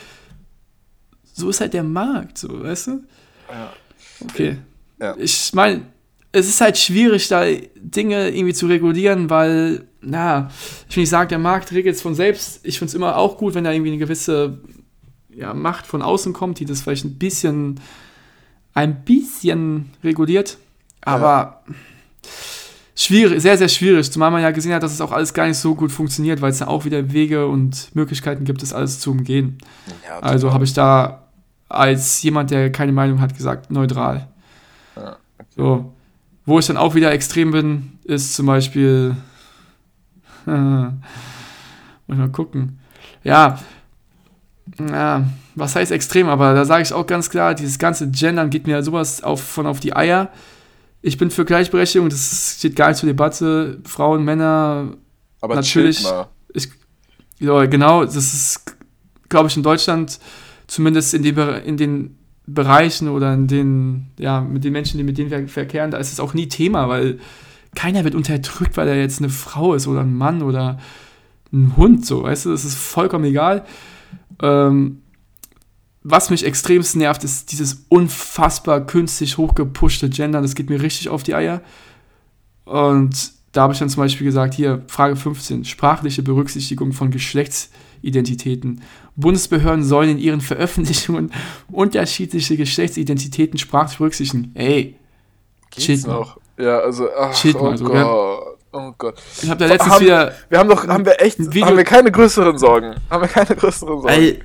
so 1.33 1.49
ist 1.49 1.61
halt 1.61 1.73
der 1.73 1.83
Markt, 1.83 2.37
so, 2.37 2.63
weißt 2.63 2.87
du? 2.87 3.03
Ja. 3.49 3.73
Okay. 4.23 4.57
Ja. 4.99 5.15
Ich 5.17 5.51
meine, 5.53 5.81
es 6.31 6.47
ist 6.47 6.61
halt 6.61 6.77
schwierig, 6.77 7.27
da 7.27 7.45
Dinge 7.75 8.29
irgendwie 8.29 8.53
zu 8.53 8.67
regulieren, 8.67 9.29
weil, 9.29 9.85
na, 10.01 10.49
ich 10.89 10.95
will 10.95 11.03
nicht 11.03 11.09
sagen, 11.09 11.29
der 11.29 11.39
Markt 11.39 11.71
regelt 11.71 11.95
es 11.95 12.01
von 12.01 12.15
selbst. 12.15 12.61
Ich 12.63 12.79
finde 12.79 12.89
es 12.89 12.95
immer 12.95 13.17
auch 13.17 13.37
gut, 13.37 13.53
wenn 13.53 13.63
da 13.63 13.71
irgendwie 13.71 13.91
eine 13.91 13.99
gewisse 13.99 14.59
ja, 15.29 15.53
Macht 15.53 15.85
von 15.85 16.01
außen 16.01 16.33
kommt, 16.33 16.59
die 16.59 16.65
das 16.65 16.81
vielleicht 16.81 17.05
ein 17.05 17.17
bisschen, 17.17 17.79
ein 18.73 19.03
bisschen 19.03 19.91
reguliert. 20.03 20.57
Aber 21.01 21.63
schwierig, 22.95 23.41
sehr, 23.41 23.57
sehr 23.57 23.69
schwierig, 23.69 24.09
zumal 24.11 24.31
man 24.31 24.41
ja 24.41 24.51
gesehen 24.51 24.73
hat, 24.73 24.83
dass 24.83 24.93
es 24.93 25.01
auch 25.01 25.11
alles 25.11 25.33
gar 25.33 25.47
nicht 25.47 25.57
so 25.57 25.75
gut 25.75 25.91
funktioniert, 25.91 26.41
weil 26.41 26.51
es 26.51 26.59
ja 26.59 26.67
auch 26.67 26.85
wieder 26.85 27.11
Wege 27.11 27.47
und 27.47 27.93
Möglichkeiten 27.93 28.45
gibt, 28.45 28.61
das 28.61 28.73
alles 28.73 28.99
zu 28.99 29.11
umgehen. 29.11 29.57
ja, 30.07 30.19
Also 30.19 30.53
habe 30.53 30.63
ich 30.63 30.73
da 30.73 31.27
als 31.67 32.21
jemand, 32.21 32.51
der 32.51 32.71
keine 32.71 32.91
Meinung 32.91 33.19
hat, 33.19 33.35
gesagt, 33.35 33.71
neutral. 33.71 34.27
Ja, 34.95 35.17
So. 35.55 35.93
Wo 36.45 36.59
ich 36.59 36.65
dann 36.67 36.77
auch 36.77 36.95
wieder 36.95 37.11
extrem 37.11 37.51
bin, 37.51 37.99
ist 38.03 38.33
zum 38.35 38.45
Beispiel. 38.47 39.15
muss 40.45 40.93
ich 42.09 42.17
mal 42.17 42.29
gucken. 42.31 42.79
Ja. 43.23 43.59
Ja, 44.79 45.25
was 45.55 45.75
heißt 45.75 45.91
extrem? 45.91 46.29
Aber 46.29 46.53
da 46.53 46.65
sage 46.65 46.83
ich 46.83 46.93
auch 46.93 47.05
ganz 47.05 47.29
klar, 47.29 47.53
dieses 47.53 47.77
ganze 47.77 48.09
Gendern 48.09 48.49
geht 48.49 48.67
mir 48.67 48.81
sowas 48.83 49.21
auf, 49.23 49.41
von 49.41 49.67
auf 49.67 49.79
die 49.79 49.95
Eier. 49.95 50.29
Ich 51.01 51.17
bin 51.17 51.29
für 51.31 51.45
Gleichberechtigung, 51.45 52.09
das 52.09 52.55
steht 52.57 52.75
gar 52.75 52.89
nicht 52.89 52.97
zur 52.99 53.07
Debatte. 53.07 53.79
Frauen, 53.85 54.23
Männer, 54.23 54.93
aber 55.41 55.55
natürlich- 55.55 56.05
ich, 56.53 56.69
ja, 57.39 57.65
genau, 57.65 58.05
das 58.05 58.15
ist, 58.15 58.77
glaube 59.29 59.47
ich, 59.49 59.57
in 59.57 59.63
Deutschland, 59.63 60.19
zumindest 60.67 61.13
in 61.15 61.23
Bere- 61.23 61.59
in 61.59 61.75
den 61.77 62.17
Bereichen 62.53 63.07
oder 63.07 63.33
in 63.33 63.47
den, 63.47 64.07
ja, 64.17 64.41
mit 64.41 64.63
den 64.63 64.73
Menschen, 64.73 64.97
die 64.97 65.03
mit 65.03 65.17
denen 65.17 65.31
wir 65.31 65.47
verkehren, 65.47 65.91
da 65.91 65.97
ist 65.97 66.11
es 66.11 66.19
auch 66.19 66.33
nie 66.33 66.47
Thema, 66.47 66.89
weil 66.89 67.19
keiner 67.75 68.03
wird 68.03 68.15
unterdrückt, 68.15 68.77
weil 68.77 68.87
er 68.87 68.99
jetzt 68.99 69.19
eine 69.19 69.29
Frau 69.29 69.73
ist 69.73 69.87
oder 69.87 70.01
ein 70.01 70.15
Mann 70.15 70.41
oder 70.41 70.79
ein 71.53 71.75
Hund, 71.77 72.05
so, 72.05 72.23
weißt 72.23 72.45
du, 72.45 72.51
das 72.51 72.65
ist 72.65 72.75
vollkommen 72.75 73.25
egal. 73.25 73.65
Ähm, 74.41 75.01
was 76.03 76.29
mich 76.29 76.45
extremst 76.45 76.95
nervt, 76.95 77.23
ist 77.23 77.51
dieses 77.51 77.85
unfassbar 77.89 78.85
künstlich 78.85 79.37
hochgepushte 79.37 80.09
Gender, 80.09 80.41
das 80.41 80.55
geht 80.55 80.69
mir 80.69 80.81
richtig 80.81 81.09
auf 81.09 81.23
die 81.23 81.35
Eier. 81.35 81.61
Und 82.65 83.33
da 83.51 83.63
habe 83.63 83.73
ich 83.73 83.79
dann 83.79 83.89
zum 83.89 84.01
Beispiel 84.01 84.25
gesagt, 84.25 84.53
hier, 84.53 84.83
Frage 84.87 85.15
15, 85.15 85.65
sprachliche 85.65 86.23
Berücksichtigung 86.23 86.93
von 86.93 87.11
Geschlechtsidentitäten. 88.01 88.81
Bundesbehörden 89.15 89.83
sollen 89.83 90.09
in 90.11 90.17
ihren 90.17 90.41
Veröffentlichungen 90.41 91.31
unterschiedliche 91.71 92.57
Geschlechtsidentitäten 92.57 93.57
sprachlich 93.59 93.97
berücksichtigen. 93.97 94.51
Ey, 94.55 94.95
Geht's 95.69 96.05
noch? 96.05 96.37
Ja, 96.57 96.79
also, 96.79 97.07
ach, 97.17 97.33
Chillt 97.33 97.55
oh 97.55 97.63
mal 97.63 97.77
so, 97.77 97.85
Gott. 97.85 98.57
Oh 98.73 98.93
Gott. 98.97 99.15
Ich 99.41 99.49
habe 99.49 99.59
da 99.59 99.65
letztens 99.67 99.93
Haben- 99.93 100.05
wieder, 100.05 100.33
Wir 100.49 100.59
haben 100.59 100.69
doch, 100.69 100.87
haben 100.87 101.05
wir 101.05 101.21
echt, 101.21 101.39
Video- 101.39 101.65
haben 101.65 101.77
wir 101.77 101.83
keine 101.83 102.11
größeren 102.11 102.57
Sorgen. 102.57 102.95
Haben 103.09 103.21
wir 103.21 103.27
keine 103.27 103.55
größeren 103.55 104.01
Sorgen. 104.01 104.07
ey, 104.07 104.39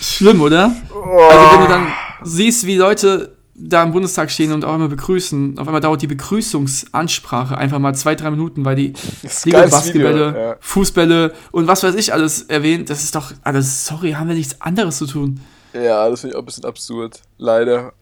schlimm, 0.00 0.40
oder? 0.40 0.74
oh. 0.94 1.18
Also 1.30 1.52
wenn 1.52 1.60
du 1.62 1.68
dann 1.68 1.86
siehst, 2.22 2.66
wie 2.66 2.76
Leute 2.76 3.36
da 3.62 3.82
im 3.82 3.92
Bundestag 3.92 4.30
stehen 4.30 4.52
und 4.52 4.64
auch 4.64 4.74
immer 4.74 4.88
begrüßen. 4.88 5.58
Auf 5.58 5.68
einmal 5.68 5.80
dauert 5.80 6.00
die 6.02 6.06
Begrüßungsansprache 6.06 7.56
einfach 7.56 7.78
mal 7.78 7.94
zwei, 7.94 8.14
drei 8.14 8.30
Minuten, 8.30 8.64
weil 8.64 8.76
die 8.76 8.94
ist 9.22 9.50
Basketbälle, 9.50 10.34
ja. 10.36 10.56
Fußbälle 10.60 11.34
und 11.52 11.66
was 11.66 11.82
weiß 11.82 11.94
ich 11.94 12.12
alles 12.12 12.42
erwähnt. 12.42 12.90
Das 12.90 13.04
ist 13.04 13.14
doch 13.14 13.32
alles, 13.42 13.86
sorry, 13.86 14.12
haben 14.12 14.28
wir 14.28 14.34
nichts 14.34 14.60
anderes 14.60 14.98
zu 14.98 15.06
tun. 15.06 15.40
Ja, 15.72 16.08
das 16.08 16.20
finde 16.20 16.32
ich 16.32 16.36
auch 16.36 16.42
ein 16.42 16.46
bisschen 16.46 16.64
absurd. 16.64 17.20
Leider. 17.38 17.92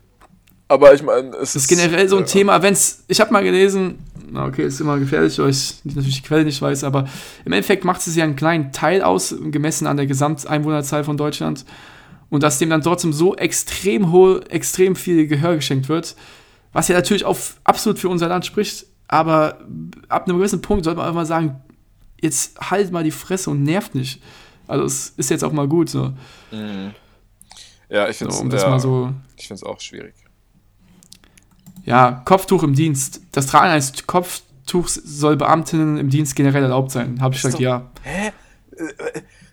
Aber 0.69 0.95
ich 0.95 1.03
meine, 1.03 1.31
es 1.31 1.55
Das 1.55 1.57
ist 1.57 1.69
generell 1.69 2.09
so 2.09 2.17
ein 2.17 2.25
ja. 2.25 2.29
Thema, 2.29 2.63
wenn's, 2.63 3.05
ich 3.09 3.21
habe 3.21 3.33
mal 3.33 3.43
gelesen, 3.43 3.99
okay, 4.35 4.67
ist 4.67 4.81
immer 4.81 4.99
gefährlich, 4.99 5.39
weil 5.39 5.51
ich 5.51 5.81
natürlich 5.85 6.17
die 6.17 6.23
Quelle 6.23 6.45
nicht 6.45 6.61
weiß, 6.61 6.85
aber 6.85 7.07
im 7.45 7.53
Endeffekt 7.53 7.85
macht 7.85 8.07
es 8.07 8.15
ja 8.15 8.25
einen 8.25 8.37
kleinen 8.37 8.71
Teil 8.71 9.03
aus, 9.03 9.35
gemessen 9.51 9.87
an 9.87 9.97
der 9.97 10.07
Gesamteinwohnerzahl 10.07 11.05
von 11.05 11.17
Deutschland. 11.17 11.65
Und 12.31 12.43
dass 12.43 12.59
dem 12.59 12.69
dann 12.71 12.83
trotzdem 12.83 13.13
so 13.13 13.35
extrem 13.37 14.13
hohe, 14.13 14.43
extrem 14.51 14.97
viel 14.97 15.27
Gehör 15.27 15.57
geschenkt 15.57 15.89
wird, 15.89 16.15
was 16.73 16.89
ja 16.89 16.95
natürlich 16.97 17.25
auch 17.25 17.39
absolut 17.65 17.99
für 17.99 18.09
unser 18.11 18.29
Land 18.29 18.45
spricht, 18.45 18.85
aber 19.09 19.59
ab 20.09 20.29
einem 20.29 20.37
gewissen 20.39 20.61
Punkt 20.61 20.85
sollte 20.85 20.99
man 20.99 21.07
einfach 21.07 21.21
mal 21.21 21.27
sagen, 21.27 21.63
jetzt 22.21 22.61
halt 22.61 22.93
mal 22.93 23.03
die 23.05 23.11
Fresse 23.11 23.49
und 23.51 23.63
nervt 23.63 23.95
nicht. 23.95 24.21
Also 24.67 24.85
es 24.85 25.11
ist 25.17 25.31
jetzt 25.31 25.43
auch 25.45 25.53
mal 25.53 25.67
gut 25.69 25.89
so, 25.89 26.13
Mhm. 26.53 26.93
Ja, 27.89 28.07
ich 28.09 28.19
finde 28.19 28.35
so 28.35 28.39
es 28.39 28.43
um 28.43 28.51
das 28.51 28.63
ja, 28.63 28.69
mal 28.69 28.81
so 28.81 29.15
ich 29.39 29.47
find's 29.49 29.63
auch 29.63 29.81
schwierig. 29.81 30.13
Ja, 31.85 32.21
Kopftuch 32.27 32.63
im 32.63 32.75
Dienst. 32.75 33.23
Das 33.33 33.47
Tragen 33.47 33.71
eines 33.71 34.07
Kopftuchs 34.07 34.95
soll 34.95 35.37
Beamtinnen 35.37 35.97
im 35.97 36.11
Dienst 36.11 36.37
generell 36.37 36.65
erlaubt 36.65 36.91
sein. 36.91 37.23
Habe 37.23 37.35
ich 37.35 37.41
gesagt, 37.41 37.55
doch- 37.55 37.61
ja. 37.61 37.91
Hä? 38.03 38.33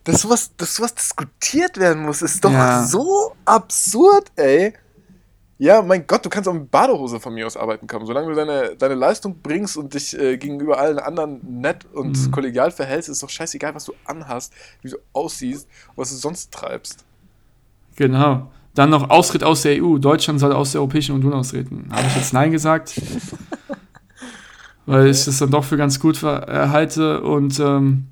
Dass 0.05 0.21
sowas, 0.21 0.51
dass 0.55 0.75
sowas 0.75 0.95
diskutiert 0.95 1.77
werden 1.77 2.03
muss, 2.03 2.21
ist 2.21 2.43
doch 2.45 2.51
Ja. 2.51 2.85
so 2.85 3.35
absurd, 3.43 4.31
ey. 4.37 4.73
Ja, 5.57 5.81
mein 5.81 6.05
Gott, 6.05 6.25
du 6.25 6.29
kannst 6.29 6.49
auch 6.49 6.53
mit 6.53 6.69
Badehose 6.69 7.19
von 7.19 7.33
mir 7.33 7.47
aus 7.47 7.55
arbeiten 7.55 7.87
kommen. 7.87 8.05
Solange 8.05 8.27
du 8.27 8.35
deine, 8.35 8.75
deine 8.75 8.93
Leistung 8.95 9.39
bringst 9.41 9.77
und 9.77 9.93
dich 9.93 10.17
äh, 10.19 10.37
gegenüber 10.37 10.77
allen 10.77 10.99
anderen 10.99 11.39
nett 11.61 11.85
und 11.93 12.17
Mhm. 12.27 12.31
kollegial 12.31 12.71
verhältst, 12.71 13.07
ist 13.09 13.23
doch 13.23 13.29
scheißegal, 13.29 13.73
was 13.73 13.85
du 13.85 13.93
anhast, 14.05 14.53
wie 14.81 14.89
du 14.89 14.97
aussiehst 15.13 15.65
und 15.89 15.97
was 15.97 16.09
du 16.09 16.15
sonst 16.17 16.51
treibst. 16.51 17.05
Genau. 17.95 18.51
Dann 18.73 18.89
noch 18.89 19.09
Austritt 19.09 19.45
aus 19.45 19.61
der 19.61 19.81
EU. 19.81 19.97
Deutschland 19.97 20.41
soll 20.41 20.51
aus 20.51 20.73
der 20.73 20.81
Europäischen 20.81 21.15
Union 21.15 21.31
austreten. 21.33 21.87
Habe 21.89 22.05
ich 22.07 22.15
jetzt 22.17 22.33
Nein 22.33 22.51
gesagt? 22.51 22.93
Weil 24.85 25.07
ich 25.07 25.23
das 25.25 25.39
dann 25.39 25.49
doch 25.49 25.63
für 25.63 25.77
ganz 25.77 25.99
gut 25.99 26.21
halte. 26.21 27.21
Und 27.21 27.59
ähm, 27.59 28.07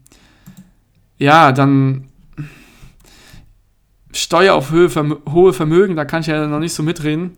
ja, 1.17 1.51
dann 1.51 2.09
Steuer 4.11 4.53
auf 4.53 4.71
Höhe, 4.71 4.89
Vermö 4.89 5.15
hohe 5.31 5.53
Vermögen, 5.53 5.95
da 5.95 6.05
kann 6.05 6.21
ich 6.21 6.27
ja 6.27 6.47
noch 6.47 6.59
nicht 6.59 6.73
so 6.73 6.83
mitreden. 6.83 7.37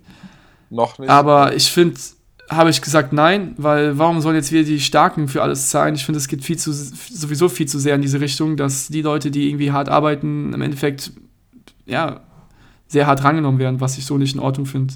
Noch 0.70 1.00
nicht. 1.00 1.10
Aber 1.10 1.56
ich 1.56 1.72
finde, 1.72 2.00
habe 2.50 2.70
ich 2.70 2.82
gesagt 2.82 3.14
nein, 3.14 3.54
weil 3.58 3.98
warum 3.98 4.22
sollen 4.22 4.36
jetzt 4.36 4.52
wieder 4.52 4.64
die 4.64 4.80
Starken 4.80 5.28
für 5.28 5.42
alles 5.42 5.70
zahlen? 5.70 5.96
Ich 5.96 6.06
finde, 6.06 6.20
es 6.20 6.28
geht 6.28 6.44
viel 6.44 6.58
zu, 6.58 6.72
sowieso 6.74 7.50
viel 7.50 7.68
zu 7.68 7.80
sehr 7.80 7.96
in 7.96 8.02
diese 8.02 8.20
Richtung, 8.20 8.58
dass 8.58 8.88
die 8.88 9.02
Leute, 9.02 9.32
die 9.32 9.50
irgendwie 9.50 9.72
hart 9.72 9.90
arbeiten, 9.90 10.54
im 10.54 10.62
Endeffekt, 10.62 11.12
ja, 11.86 12.22
sehr 12.88 13.08
hart 13.08 13.24
rangenommen 13.24 13.60
werden, 13.60 13.82
was 13.82 13.98
ich 13.98 14.06
so 14.06 14.18
nicht 14.18 14.36
in 14.36 14.42
Ordnung 14.42 14.66
finde. 14.66 14.94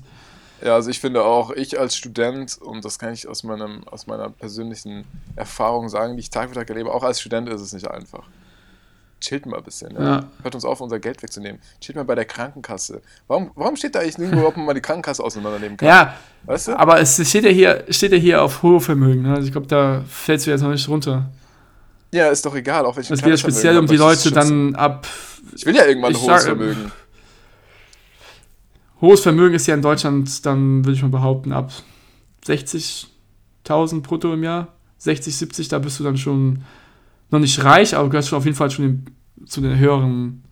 Ja, 0.63 0.75
also 0.75 0.89
ich 0.89 0.99
finde 0.99 1.23
auch, 1.23 1.51
ich 1.51 1.79
als 1.79 1.95
Student, 1.95 2.57
und 2.61 2.83
das 2.83 2.99
kann 2.99 3.13
ich 3.13 3.27
aus, 3.27 3.43
meinem, 3.43 3.83
aus 3.87 4.07
meiner 4.07 4.29
persönlichen 4.29 5.05
Erfahrung 5.35 5.89
sagen, 5.89 6.17
die 6.17 6.21
ich 6.21 6.29
Tag 6.29 6.49
für 6.49 6.55
Tag 6.55 6.69
erlebe, 6.69 6.93
auch 6.93 7.03
als 7.03 7.21
Student 7.21 7.49
ist 7.49 7.61
es 7.61 7.73
nicht 7.73 7.89
einfach. 7.89 8.27
Chillt 9.21 9.45
mal 9.45 9.57
ein 9.57 9.63
bisschen. 9.63 9.93
Ja. 9.95 10.03
Ja. 10.03 10.23
Hört 10.43 10.55
uns 10.55 10.63
auf, 10.65 10.79
unser 10.81 10.99
Geld 10.99 11.21
wegzunehmen. 11.21 11.59
Chillt 11.81 11.95
mal 11.97 12.03
bei 12.05 12.15
der 12.15 12.25
Krankenkasse. 12.25 13.01
Warum, 13.27 13.51
warum 13.55 13.75
steht 13.75 13.95
da 13.95 13.99
eigentlich 13.99 14.17
nirgendwo, 14.17 14.47
ob 14.47 14.55
man 14.57 14.65
mal 14.65 14.73
die 14.73 14.81
Krankenkasse 14.81 15.23
auseinandernehmen 15.23 15.77
kann? 15.77 15.87
Ja, 15.87 16.15
Weißt 16.45 16.69
du? 16.69 16.79
aber 16.79 16.99
es 17.01 17.15
steht 17.27 17.43
ja 17.43 17.49
hier, 17.51 17.83
steht 17.89 18.11
ja 18.13 18.17
hier 18.17 18.41
auf 18.41 18.63
hohe 18.63 18.79
Vermögen. 18.79 19.23
Ne? 19.23 19.33
Also 19.33 19.45
ich 19.45 19.51
glaube, 19.51 19.67
da 19.67 20.03
fällst 20.07 20.47
du 20.47 20.51
jetzt 20.51 20.61
noch 20.61 20.71
nicht 20.71 20.87
runter. 20.87 21.29
Ja, 22.11 22.29
ist 22.29 22.45
doch 22.45 22.55
egal, 22.55 22.85
auch 22.85 22.95
geht 22.95 23.07
ja 23.09 23.15
kleines 23.17 23.39
speziell 23.41 23.77
um 23.77 23.85
die 23.87 23.97
das 23.97 24.25
Leute 24.25 24.31
dann 24.31 24.73
ab. 24.75 25.05
Ich 25.55 25.65
will 25.65 25.75
ja 25.75 25.85
irgendwann 25.85 26.13
ein 26.13 26.21
hohes 26.21 26.25
sag- 26.25 26.43
Vermögen. 26.43 26.91
Hohes 29.01 29.21
Vermögen 29.21 29.55
ist 29.55 29.67
ja 29.67 29.75
in 29.75 29.81
Deutschland, 29.81 30.45
dann 30.45 30.83
würde 30.85 30.93
ich 30.95 31.01
mal 31.01 31.09
behaupten, 31.09 31.53
ab 31.53 31.71
60.000 32.45 34.01
brutto 34.01 34.33
im 34.33 34.43
Jahr. 34.43 34.69
60, 34.97 35.37
70, 35.37 35.67
da 35.69 35.79
bist 35.79 35.99
du 35.99 36.03
dann 36.03 36.17
schon 36.17 36.63
noch 37.31 37.39
nicht 37.39 37.63
reich, 37.63 37.95
aber 37.95 38.09
gehörst 38.09 38.29
schon 38.29 38.37
auf 38.37 38.45
jeden 38.45 38.57
Fall 38.57 38.71
schon 38.71 38.85
in, 38.85 39.05
zu 39.45 39.61
der 39.61 39.77
höheren 39.77 40.43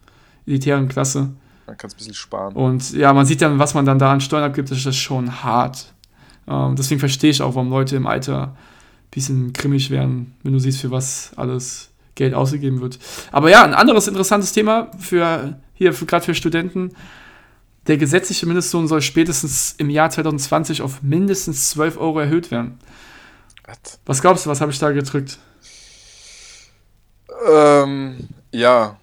elitären 0.45 0.87
Klasse. 0.87 1.31
Man 1.65 1.77
kann 1.77 1.89
es 1.89 1.95
ein 1.95 1.97
bisschen 1.97 2.13
sparen. 2.13 2.55
Und 2.55 2.93
ja, 2.93 3.11
man 3.13 3.25
sieht 3.25 3.41
dann, 3.41 3.59
was 3.59 3.73
man 3.73 3.85
dann 3.85 3.99
da 3.99 4.11
an 4.11 4.21
Steuern 4.21 4.43
abgibt, 4.43 4.71
das 4.71 4.77
ist 4.77 4.85
das 4.87 4.95
schon 4.95 5.43
hart. 5.43 5.93
Ähm, 6.47 6.75
deswegen 6.75 6.99
verstehe 6.99 7.31
ich 7.31 7.41
auch, 7.41 7.55
warum 7.55 7.69
Leute 7.69 7.95
im 7.95 8.07
Alter 8.07 8.43
ein 8.47 9.11
bisschen 9.11 9.53
grimmig 9.53 9.89
werden, 9.89 10.35
wenn 10.43 10.53
du 10.53 10.59
siehst, 10.59 10.79
für 10.79 10.91
was 10.91 11.31
alles 11.35 11.91
Geld 12.15 12.33
ausgegeben 12.33 12.81
wird. 12.81 12.99
Aber 13.31 13.49
ja, 13.49 13.63
ein 13.63 13.73
anderes 13.73 14.07
interessantes 14.07 14.53
Thema 14.53 14.91
für 14.97 15.59
hier, 15.73 15.91
gerade 15.91 16.25
für 16.25 16.33
Studenten. 16.33 16.91
Der 17.87 17.97
gesetzliche 17.97 18.45
Mindestlohn 18.45 18.87
soll 18.87 19.01
spätestens 19.01 19.75
im 19.77 19.89
Jahr 19.89 20.09
2020 20.09 20.81
auf 20.81 21.03
mindestens 21.03 21.69
12 21.69 21.97
Euro 21.97 22.19
erhöht 22.19 22.51
werden. 22.51 22.79
Was? 23.65 23.99
Was 24.05 24.21
glaubst 24.21 24.45
du, 24.45 24.49
was 24.49 24.59
habe 24.59 24.71
ich 24.71 24.79
da 24.79 24.91
gedrückt? 24.91 25.37
Ähm, 27.45 28.29
ja. 28.51 28.97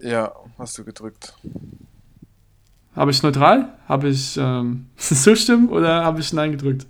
Ja, 0.00 0.32
hast 0.58 0.78
du 0.78 0.84
gedrückt. 0.84 1.34
Habe 2.94 3.10
ich 3.10 3.22
neutral? 3.22 3.68
Habe 3.88 4.08
ich 4.08 4.36
ähm, 4.36 4.86
zustimmen 4.96 5.68
oder 5.68 6.04
habe 6.04 6.20
ich 6.20 6.32
Nein 6.32 6.52
gedrückt? 6.52 6.86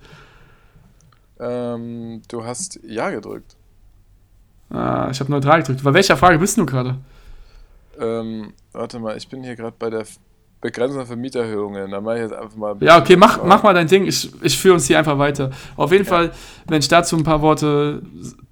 Ähm, 1.38 2.22
du 2.28 2.44
hast 2.44 2.80
Ja 2.84 3.11
gedrückt. 3.11 3.57
Ah, 4.70 5.09
ich 5.11 5.20
habe 5.20 5.30
neutral 5.30 5.61
gedrückt. 5.61 5.82
Bei 5.84 5.94
welcher 5.94 6.16
Frage 6.16 6.38
bist 6.38 6.57
du 6.59 6.66
gerade? 6.66 6.97
Ähm, 7.99 8.53
warte 8.72 8.99
mal, 8.99 9.16
ich 9.16 9.28
bin 9.28 9.42
hier 9.42 9.57
gerade 9.57 9.76
bei 9.78 9.90
der 9.90 10.05
Begrenzung 10.61 10.99
der 10.99 11.07
Vermieterhöhungen. 11.07 11.90
Da 11.90 12.01
mache 12.01 12.16
ich 12.16 12.22
jetzt 12.22 12.34
einfach 12.34 12.57
mal. 12.57 12.76
Ja, 12.80 12.99
okay, 12.99 13.16
mach, 13.16 13.44
mach 13.44 13.62
mal 13.62 13.74
dein 13.74 13.86
Ding. 13.86 14.07
Ich, 14.07 14.30
ich 14.42 14.59
führe 14.59 14.74
uns 14.74 14.86
hier 14.86 14.99
einfach 14.99 15.18
weiter. 15.18 15.51
Auf 15.76 15.92
jeden 15.92 16.05
Fall, 16.05 16.32
wenn 16.66 16.80
ich 16.80 16.88
dazu 16.88 17.16
ein 17.16 17.22
paar 17.22 17.42
Worte 17.42 18.03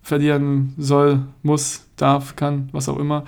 verlieren 0.04 0.74
soll, 0.76 1.22
muss, 1.42 1.86
darf, 1.96 2.36
kann, 2.36 2.68
was 2.70 2.88
auch 2.88 2.98
immer, 2.98 3.24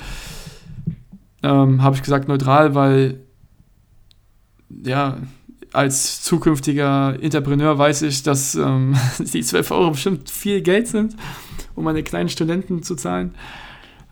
ähm, 1.43 1.83
habe 1.83 1.97
ich 1.97 2.03
gesagt 2.03 2.29
neutral, 2.29 2.75
weil 2.75 3.21
ja, 4.85 5.17
als 5.73 6.23
zukünftiger 6.23 7.19
Entrepreneur 7.21 7.77
weiß 7.79 8.03
ich, 8.03 8.23
dass 8.23 8.55
ähm, 8.55 8.95
die 9.19 9.43
12 9.43 9.71
Euro 9.71 9.91
bestimmt 9.93 10.31
viel 10.31 10.61
Geld 10.61 10.87
sind, 10.87 11.17
um 11.75 11.85
meine 11.85 12.03
kleinen 12.03 12.29
Studenten 12.29 12.83
zu 12.83 12.95
zahlen. 12.95 13.35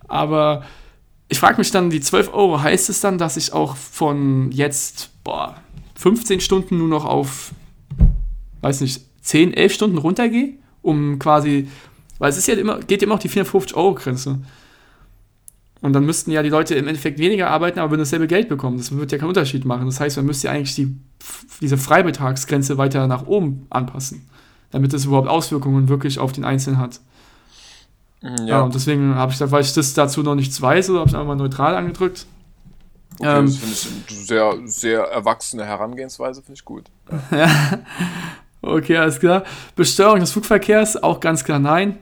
Aber 0.09 0.65
ich 1.29 1.39
frage 1.39 1.59
mich 1.59 1.71
dann, 1.71 1.91
die 1.91 2.01
12 2.01 2.33
Euro, 2.33 2.62
heißt 2.62 2.89
es 2.89 3.01
dann, 3.01 3.19
dass 3.19 3.37
ich 3.37 3.53
auch 3.53 3.77
von 3.77 4.51
jetzt, 4.53 5.11
boah, 5.23 5.57
15 5.97 6.41
Stunden 6.41 6.79
nur 6.79 6.89
noch 6.89 7.05
auf, 7.05 7.53
weiß 8.62 8.81
nicht, 8.81 9.03
10, 9.23 9.55
11 9.55 9.73
Stunden 9.73 9.99
runtergehe, 9.99 10.55
um 10.83 11.19
quasi, 11.19 11.69
weil 12.19 12.31
es 12.31 12.39
ist 12.39 12.47
ja 12.47 12.55
immer, 12.55 12.81
geht 12.81 13.03
ja 13.03 13.07
immer 13.07 13.17
noch 13.17 13.23
die 13.23 13.29
450 13.29 13.77
Euro 13.77 13.95
Grenze. 13.95 14.39
Und 15.81 15.93
dann 15.93 16.07
müssten 16.07 16.31
ja 16.31 16.43
die 16.43 16.49
Leute 16.49 16.75
im 16.77 16.89
Endeffekt 16.89 17.19
weniger 17.19 17.51
arbeiten, 17.51 17.79
aber 17.79 17.91
würden 17.91 18.01
dasselbe 18.01 18.27
Geld 18.27 18.49
bekommen. 18.49 18.79
Das 18.79 18.97
wird 18.97 19.12
ja 19.12 19.19
keinen 19.19 19.29
Unterschied 19.29 19.67
machen. 19.67 19.85
Das 19.85 20.01
heißt, 20.01 20.17
man 20.17 20.25
müsste 20.25 20.47
ja 20.47 20.55
eigentlich 20.55 20.75
die, 20.75 20.97
diese 21.61 21.77
Freibetragsgrenze 21.77 22.79
weiter 22.79 23.07
nach 23.07 23.27
oben 23.27 23.67
anpassen, 23.69 24.27
damit 24.71 24.95
es 24.95 25.05
überhaupt 25.05 25.29
Auswirkungen 25.29 25.91
wirklich 25.91 26.19
auf 26.19 26.33
den 26.33 26.45
Einzelnen 26.47 26.79
hat. 26.79 27.01
Mhm, 28.23 28.37
Ja, 28.39 28.47
Ja, 28.47 28.61
und 28.62 28.75
deswegen 28.75 29.15
habe 29.15 29.31
ich 29.31 29.35
gesagt, 29.35 29.53
weil 29.53 29.61
ich 29.62 29.75
das 29.75 29.93
dazu 29.93 30.23
noch 30.23 30.35
nichts 30.35 30.61
weiß, 30.62 30.89
oder 30.89 31.01
habe 31.01 31.11
ich 31.11 31.15
einfach 31.15 31.27
mal 31.29 31.37
neutral 31.37 31.77
angedrückt. 31.77 32.25
okay, 33.19 33.41
ähm, 33.41 33.45
das 33.47 33.57
finde 33.57 33.75
ich 33.75 34.17
eine 34.17 34.25
sehr, 34.25 34.55
sehr 34.65 35.01
erwachsene 35.03 35.67
Herangehensweise, 35.67 36.41
finde 36.41 36.55
ich 36.55 36.65
gut. 36.65 36.85
Okay, 38.67 38.97
alles 38.97 39.21
klar. 39.21 39.45
Besteuerung 39.77 40.21
des 40.21 40.33
Flugverkehrs, 40.33 41.03
auch 41.03 41.21
ganz 41.21 41.45
klar 41.45 41.59
nein. 41.59 41.99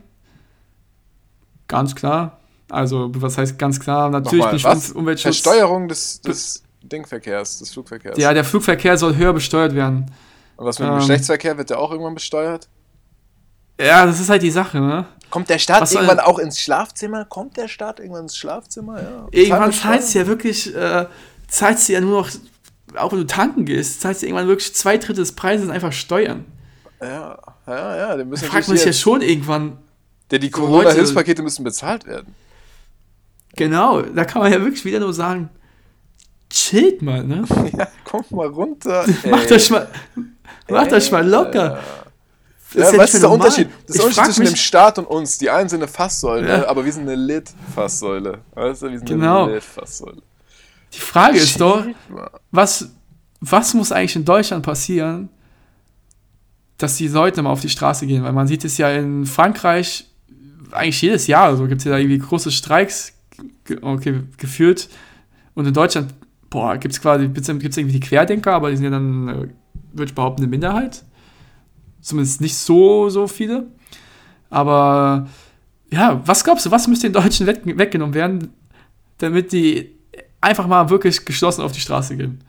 Ganz 1.69 1.95
klar. 1.95 2.39
Also, 2.71 3.11
was 3.15 3.37
heißt 3.39 3.59
ganz 3.59 3.81
klar? 3.81 4.09
Natürlich 4.11 4.39
Nochmal, 4.39 4.55
nicht 4.55 4.65
was? 4.65 4.93
Um 4.93 5.01
Umweltschutz. 5.01 5.41
Versteuerung 5.41 5.89
des, 5.89 6.21
des 6.21 6.63
Dingverkehrs, 6.83 7.59
des 7.59 7.71
Flugverkehrs. 7.71 8.17
Ja, 8.19 8.33
der 8.33 8.45
Flugverkehr 8.45 8.97
soll 8.97 9.17
höher 9.17 9.33
besteuert 9.33 9.75
werden. 9.75 10.11
Und 10.57 10.67
was 10.67 10.79
mit 10.79 10.89
dem 10.89 10.93
ähm, 10.93 10.99
Geschlechtsverkehr 11.01 11.59
wird 11.59 11.71
der 11.71 11.79
auch 11.79 11.91
irgendwann 11.91 12.15
besteuert? 12.15 12.69
Ja, 13.81 14.07
das 14.07 14.21
ist 14.21 14.29
halt 14.29 14.43
die 14.43 14.51
Sache, 14.51 14.81
ne? 14.81 15.07
Kommt 15.31 15.49
der 15.49 15.59
Staat 15.59 15.83
Was 15.83 15.91
soll- 15.91 16.03
irgendwann 16.03 16.25
auch 16.25 16.39
ins 16.39 16.61
Schlafzimmer? 16.61 17.25
Kommt 17.25 17.57
der 17.57 17.69
Staat 17.69 18.01
irgendwann 18.01 18.25
ins 18.25 18.37
Schlafzimmer? 18.37 19.03
Ja. 19.03 19.29
Irgendwann 19.31 19.73
Zahlt 19.73 20.15
du 20.15 20.19
ja 20.19 20.27
wirklich, 20.27 20.75
äh, 20.75 21.07
zahlst 21.49 21.89
du 21.89 21.95
ja 21.95 22.01
nur 22.01 22.21
noch, 22.21 22.31
auch 22.97 23.13
wenn 23.13 23.19
du 23.21 23.27
tanken 23.27 23.65
gehst, 23.65 24.01
zahlst 24.01 24.23
du 24.23 24.27
irgendwann 24.27 24.49
wirklich 24.49 24.75
zwei 24.75 24.97
Drittel 24.99 25.17
des 25.17 25.33
Preises 25.33 25.69
einfach 25.71 25.93
Steuern. 25.93 26.45
Ja, 27.01 27.39
ja, 27.67 27.97
ja. 27.97 28.17
Den 28.17 28.29
müssen 28.29 28.45
Da 28.45 28.51
fragt 28.51 28.69
man 28.69 28.77
sich 28.77 28.87
ja 28.87 28.93
schon 28.93 29.23
irgendwann, 29.23 29.79
der, 30.31 30.39
die 30.39 30.51
Corona-Hilfspakete 30.51 31.43
müssen 31.43 31.65
bezahlt 31.65 32.07
werden. 32.07 32.35
genau, 33.57 34.03
da 34.03 34.25
kann 34.25 34.43
man 34.43 34.53
ja 34.53 34.61
wirklich 34.61 34.85
wieder 34.85 35.01
nur 35.01 35.13
sagen, 35.13 35.49
chillt 36.51 37.03
mal, 37.03 37.25
ne? 37.25 37.45
Ja, 37.77 37.89
kommt 38.05 38.31
mal 38.31 38.47
runter. 38.49 39.05
Macht 39.31 39.51
euch 39.53 39.71
mal, 39.71 39.89
Macht 40.69 40.93
euch 40.93 41.11
mal 41.11 41.27
locker. 41.29 41.81
Das 42.75 42.75
Ja, 42.75 42.89
ist 42.89 42.97
ja 42.97 43.03
ist 43.05 43.13
mehr 43.15 43.21
der 43.21 43.29
normal. 43.31 43.47
Unterschied? 43.49 43.69
Das 43.87 43.97
ist 43.97 44.03
Unterschied 44.05 44.25
zwischen 44.35 44.45
dem 44.55 44.57
Staat 44.57 44.99
und 44.99 45.05
uns. 45.07 45.37
Die 45.39 45.51
einen 45.51 45.69
sind 45.69 45.81
eine 45.83 45.89
Fasssäule, 45.89 46.49
Ja. 46.49 46.69
aber 46.69 46.85
wir 46.85 46.93
sind 46.93 47.03
eine 47.03 47.17
Lit-Fasssäule. 47.17 48.39
Weißt 48.55 48.83
du, 48.83 48.91
wir 48.91 48.99
sind 48.99 49.09
Genau. 49.09 49.45
eine 49.45 49.55
Lit-Fasssäule. 49.57 50.23
Die 50.95 51.01
Frage 51.01 51.39
ist 51.39 51.61
doch, 51.61 51.87
was, 52.51 52.91
was 53.41 53.75
muss 53.75 53.93
eigentlich 53.93 54.17
in 54.17 54.25
Deutschland 54.25 54.65
passieren, 54.65 55.29
dass 56.77 56.97
die 56.97 57.09
Leute 57.09 57.43
mal 57.43 57.51
auf 57.51 57.61
die 57.61 57.69
Straße 57.69 58.07
gehen? 58.07 58.23
Weil 58.23 58.33
man 58.33 58.47
sieht 58.47 58.65
es 58.65 58.77
ja 58.79 58.91
in 58.91 59.25
Frankreich 59.27 60.07
eigentlich 60.71 61.03
jedes 61.03 61.27
Jahr, 61.27 61.57
so 61.57 61.67
gibt 61.67 61.81
es 61.81 61.85
ja 61.85 61.93
da 61.93 61.99
irgendwie 61.99 62.19
große 62.19 62.51
Streiks 62.51 63.15
okay, 63.81 64.21
geführt. 64.39 64.89
Und 65.55 65.67
in 65.67 65.75
Deutschland, 65.75 66.15
boah, 66.51 66.77
gibt 66.77 66.95
es 66.95 67.01
quasi, 67.01 67.29
gibt 67.29 67.41
es 67.41 67.49
irgendwie 67.49 67.93
die 67.93 68.01
Querdenker, 68.01 68.53
aber 68.53 68.71
die 68.71 68.77
sind 68.77 68.85
ja 68.85 68.91
dann, 68.91 69.29
äh, 69.29 69.49
würde 69.93 70.09
ich 70.11 70.15
behaupten, 70.15 70.43
eine 70.43 70.51
Minderheit. 70.51 71.05
Zumindest 72.01 72.41
nicht 72.41 72.57
so, 72.57 73.09
so 73.11 73.27
viele. 73.29 73.67
Aber 74.51 75.29
ja, 75.91 76.21
was 76.25 76.43
glaubst 76.43 76.67
du, 76.67 76.71
was 76.71 76.89
müsste 76.89 77.09
den 77.09 77.13
Deutschen 77.23 77.47
weg, 77.47 77.61
weggenommen 77.65 78.15
werden, 78.15 78.51
damit 79.19 79.53
die 79.53 79.91
einfach 80.43 80.67
mal 80.67 80.91
wirklich 80.91 81.25
geschlossen 81.25 81.63
auf 81.63 81.73
die 81.73 81.81
Straße 81.81 82.17
gehen? 82.17 82.45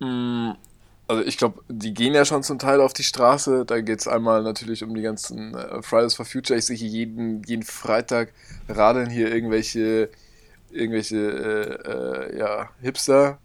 Mm, 0.00 0.52
Also 1.08 1.24
ich 1.24 1.38
glaube, 1.38 1.62
die 1.68 1.94
gehen 1.94 2.14
ja 2.14 2.24
schon 2.24 2.42
zum 2.44 2.58
Teil 2.60 2.80
auf 2.82 2.94
die 2.94 3.04
Straße. 3.04 3.66
Da 3.66 3.80
geht 3.82 4.00
es 4.00 4.08
einmal 4.08 4.42
natürlich 4.44 4.82
um 4.84 4.94
die 4.94 5.02
ganzen 5.02 5.54
äh, 5.56 5.82
Fridays 5.82 6.14
for 6.14 6.26
Future. 6.26 6.58
Ich 6.58 6.66
sehe 6.66 6.76
hier 6.76 6.88
jeden, 6.88 7.42
jeden 7.44 7.64
Freitag 7.64 8.34
radeln 8.68 9.10
hier 9.10 9.32
irgendwelche, 9.34 10.10
irgendwelche 10.70 11.16
äh, 11.18 12.34
äh, 12.36 12.38
ja, 12.38 12.70
Hipster, 12.80 13.40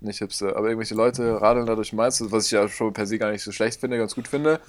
nicht 0.00 0.18
Hipster, 0.20 0.56
aber 0.56 0.68
irgendwelche 0.68 0.94
Leute 0.96 1.40
radeln 1.42 1.66
da 1.66 1.76
durch 1.76 1.92
Mainz, 1.94 2.22
was 2.30 2.46
ich 2.46 2.52
ja 2.52 2.68
schon 2.68 2.92
per 2.94 3.06
se 3.06 3.18
gar 3.18 3.32
nicht 3.32 3.42
so 3.44 3.52
schlecht 3.52 3.80
finde, 3.80 3.98
ganz 3.98 4.14
gut 4.16 4.28
finde. 4.28 4.60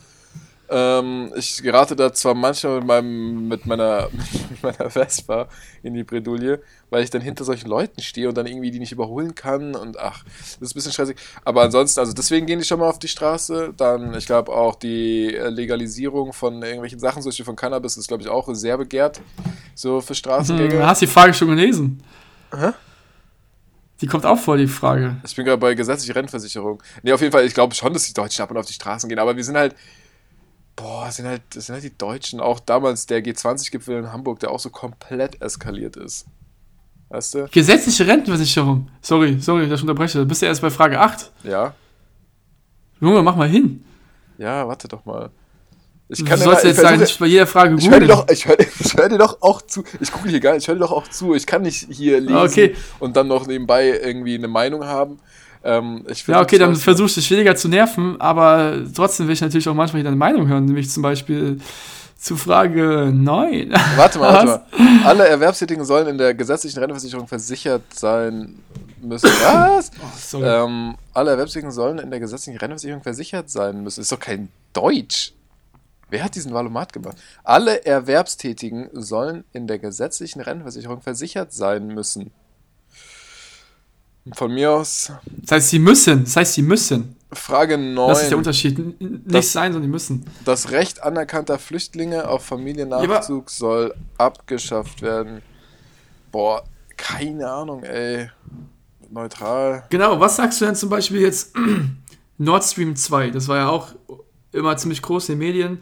Ähm, 0.72 1.32
ich 1.36 1.62
gerate 1.64 1.96
da 1.96 2.14
zwar 2.14 2.36
manchmal 2.36 2.78
mit, 2.80 2.86
meinem, 2.88 3.48
mit, 3.48 3.66
meiner, 3.66 4.10
mit 4.50 4.64
meiner 4.64 4.90
Vespa 4.90 5.48
in 5.84 5.94
die 5.96 6.04
Bredouille, 6.04 6.62
weil 6.90 7.04
ich 7.04 7.10
dann 7.10 7.22
hinter 7.22 7.44
solchen 7.44 7.68
Leuten 7.70 8.02
stehe 8.02 8.30
und 8.30 8.38
dann 8.38 8.46
irgendwie 8.46 8.70
die 8.72 8.80
nicht 8.80 8.92
überholen 8.92 9.34
kann 9.36 9.76
und 9.76 10.00
ach, 10.00 10.24
das 10.40 10.58
ist 10.62 10.72
ein 10.72 10.76
bisschen 10.76 10.92
stressig. 10.92 11.18
Aber 11.44 11.64
ansonsten, 11.64 12.00
also 12.00 12.14
deswegen 12.14 12.46
gehen 12.46 12.60
die 12.60 12.66
schon 12.66 12.80
mal 12.80 12.90
auf 12.90 13.00
die 13.00 13.08
Straße. 13.08 13.74
Dann, 13.76 14.14
ich 14.14 14.26
glaube 14.28 14.52
auch 14.52 14.76
die 14.76 15.34
äh, 15.36 15.50
Legalisierung 15.50 16.34
von 16.34 16.62
irgendwelchen 16.62 17.00
Sachen, 17.00 17.24
Beispiel 17.24 17.46
von 17.46 17.56
Cannabis, 17.56 17.98
ist 17.98 18.08
glaube 18.08 18.24
ich 18.24 18.30
auch 18.30 18.48
sehr 18.54 18.78
begehrt, 18.78 19.22
so 19.76 20.02
für 20.02 20.14
Hm, 20.14 20.16
Straßengänge. 20.16 20.86
hast 20.86 21.02
du 21.02 21.06
die 21.06 21.12
Frage 21.12 21.34
schon 21.34 21.50
gelesen? 21.50 22.04
Hä? 22.54 22.74
Die 24.02 24.08
kommt 24.08 24.26
auch 24.26 24.40
vor, 24.40 24.56
die 24.58 24.68
Frage. 24.68 25.18
Ich 25.26 25.36
bin 25.36 25.44
gerade 25.46 25.58
bei 25.58 25.74
gesetzlicher 25.74 26.16
Rentenversicherung. 26.16 26.82
Nee, 27.04 27.12
auf 27.12 27.20
jeden 27.22 27.34
Fall, 27.34 27.46
ich 27.46 27.54
glaube 27.54 27.76
schon, 27.76 27.94
dass 27.94 28.06
die 28.06 28.14
Deutschen 28.14 28.42
ab 28.44 28.52
und 28.52 28.58
auf 28.58 28.66
die 28.66 28.74
Straßen 28.74 29.10
gehen, 29.10 29.20
aber 29.20 29.36
wir 29.36 29.44
sind 29.44 29.58
halt, 29.58 29.76
boah, 30.82 31.12
sind 31.12 31.26
halt, 31.28 31.42
das 31.54 31.66
sind 31.68 31.74
halt 31.74 31.84
die 31.84 31.98
Deutschen. 31.98 32.40
Auch 32.40 32.60
damals 32.60 33.06
der 33.06 33.24
G20-Gipfel 33.24 33.98
in 34.00 34.12
Hamburg, 34.14 34.40
der 34.40 34.52
auch 34.52 34.60
so 34.60 34.70
komplett 34.70 35.42
eskaliert 35.42 35.96
ist. 35.98 36.26
Weißt 37.10 37.34
du? 37.36 37.48
Gesetzliche 37.52 38.06
Rentenversicherung. 38.08 38.88
Sorry, 39.02 39.38
sorry, 39.40 39.68
dass 39.68 39.80
ich 39.80 39.84
unterbreche. 39.84 40.20
Du 40.20 40.26
bist 40.26 40.42
ja 40.42 40.48
erst 40.48 40.62
bei 40.62 40.70
Frage 40.70 41.00
8. 41.00 41.32
Ja. 41.44 41.74
Junge, 43.02 43.22
mach 43.24 43.36
mal 43.36 43.48
hin. 43.50 43.84
Ja, 44.38 44.68
warte 44.68 44.88
doch 44.88 45.06
mal. 45.06 45.30
Ich 46.12 46.20
Du 46.20 46.26
kann 46.26 46.40
sollst 46.40 46.64
immer- 46.64 46.70
jetzt 46.72 46.78
ich 46.80 46.84
sagen, 46.84 47.00
nicht 47.00 47.20
bei 47.20 47.26
jeder 47.28 47.46
Frage 47.48 47.76
Ich 47.78 47.90
höre 47.90 48.00
dir, 48.00 48.08
doch, 48.08 48.28
ich 48.30 48.48
hör, 48.48 48.60
ich 48.60 48.94
hör 48.96 49.10
dir 49.10 49.18
doch 49.18 49.42
auch 49.42 49.62
zu. 49.62 49.84
Ich 50.00 50.12
gucke 50.12 50.28
hier 50.30 50.40
gar 50.40 50.54
nicht, 50.54 50.64
ich 50.64 50.68
höre 50.68 50.76
dir 50.76 50.82
doch 50.82 50.92
auch 50.92 51.08
zu. 51.08 51.36
Ich 51.36 51.46
kann 51.46 51.62
nicht 51.62 51.88
hier 51.92 52.20
lesen 52.20 52.36
Okay. 52.38 52.76
und 53.00 53.16
dann 53.16 53.28
noch 53.28 53.46
nebenbei 53.48 53.90
irgendwie 53.90 54.36
eine 54.36 54.48
Meinung 54.48 54.84
haben. 54.86 55.20
Ähm, 55.64 56.06
Ja, 56.28 56.42
okay, 56.42 56.58
dann 56.58 56.70
versuche- 56.70 56.84
versuchst 56.84 57.18
du 57.18 57.22
dich 57.22 57.32
weniger 57.32 57.56
zu 57.56 57.68
nerven, 57.68 58.20
aber 58.22 58.78
trotzdem 58.96 59.28
will 59.28 59.34
ich 59.34 59.42
natürlich 59.42 59.68
auch 59.68 59.74
manchmal 59.74 60.04
deine 60.04 60.16
Meinung 60.16 60.48
hören, 60.48 60.66
nämlich 60.66 60.90
zum 60.90 61.04
Beispiel 61.04 61.60
zu 62.18 62.36
Frage 62.38 63.12
9. 63.14 63.74
Warte 63.96 64.20
mal, 64.20 64.34
warte 64.34 64.46
mal. 64.48 64.62
Alle 65.06 65.28
Erwerbstätigen 65.28 65.84
sollen 65.86 66.08
in 66.08 66.18
der 66.18 66.34
gesetzlichen 66.34 66.80
Rentenversicherung 66.80 67.28
versichert 67.28 67.82
sein 67.94 68.56
müssen. 69.02 69.30
Was? 69.44 69.92
Oh, 70.34 70.42
ähm, 70.44 70.96
alle 71.14 71.32
Erwerbstätigen 71.32 71.72
sollen 71.72 72.00
in 72.00 72.10
der 72.10 72.20
gesetzlichen 72.20 72.58
Rentenversicherung 72.60 73.04
versichert 73.04 73.50
sein 73.50 73.84
müssen. 73.84 74.02
Ist 74.02 74.12
doch 74.12 74.20
kein 74.20 74.50
Deutsch. 74.74 75.34
Wer 76.10 76.24
hat 76.24 76.36
diesen 76.36 76.54
Valomat 76.54 76.92
gemacht? 76.92 77.18
Alle 77.44 77.86
Erwerbstätigen 77.86 78.90
sollen 78.94 79.44
in 79.54 79.68
der 79.68 79.78
gesetzlichen 79.80 80.42
Rentenversicherung 80.42 81.02
versichert 81.02 81.54
sein 81.54 81.88
müssen. 81.88 82.32
Von 84.34 84.54
mir 84.54 84.72
aus 84.72 85.12
Das 85.42 85.52
heißt, 85.52 85.70
sie 85.70 85.80
müssen. 85.80 86.24
Das 86.24 86.36
heißt, 86.36 86.54
sie 86.54 86.62
müssen. 86.62 87.16
Frage 87.32 87.78
9. 87.78 88.08
Das 88.10 88.24
ist 88.24 88.30
der 88.30 88.38
Unterschied. 88.38 89.02
Nicht 89.02 89.22
Das- 89.26 89.52
sein, 89.52 89.72
sondern 89.72 89.90
die 89.90 89.92
müssen. 89.92 90.26
Das 90.46 90.72
Recht 90.72 91.04
anerkannter 91.04 91.60
Flüchtlinge 91.60 92.28
auf 92.28 92.44
Familiennachzug 92.46 93.50
soll 93.50 93.94
abgeschafft 94.18 95.02
werden. 95.02 95.42
Boah, 96.32 96.64
keine 96.98 97.50
Ahnung, 97.50 97.84
ey. 97.84 98.30
Neutral. 99.12 99.84
Genau, 99.90 100.20
was 100.20 100.36
sagst 100.36 100.62
du 100.62 100.66
denn 100.66 100.76
zum 100.76 100.90
Beispiel 100.90 101.22
jetzt 101.22 101.54
Nord 102.38 102.64
Stream 102.64 102.96
2? 102.96 103.32
Das 103.32 103.48
war 103.48 103.58
ja 103.58 103.70
auch 103.70 103.94
immer 104.52 104.76
ziemlich 104.78 105.02
groß 105.02 105.30
in 105.30 105.40
den 105.40 105.48
Medien. 105.48 105.80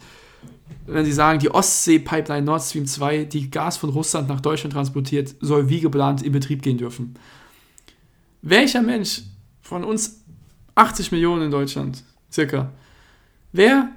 Wenn 0.86 1.04
sie 1.06 1.12
sagen, 1.14 1.40
die 1.40 1.50
Ostsee-Pipeline 1.54 2.46
Nord 2.46 2.62
Stream 2.62 2.86
2, 2.86 3.26
die 3.26 3.50
Gas 3.50 3.78
von 3.78 3.90
Russland 3.90 4.30
nach 4.30 4.40
Deutschland 4.42 4.74
transportiert, 4.74 5.36
soll 5.42 5.68
wie 5.70 5.82
geplant 5.82 6.22
in 6.24 6.32
Betrieb 6.32 6.62
gehen 6.62 6.78
dürfen. 6.78 7.16
Welcher 8.42 8.82
Mensch 8.82 9.22
von 9.62 9.84
uns 9.84 10.22
80 10.76 11.12
Millionen 11.12 11.44
in 11.44 11.52
Deutschland, 11.52 12.04
circa, 12.32 12.72
wer 13.52 13.90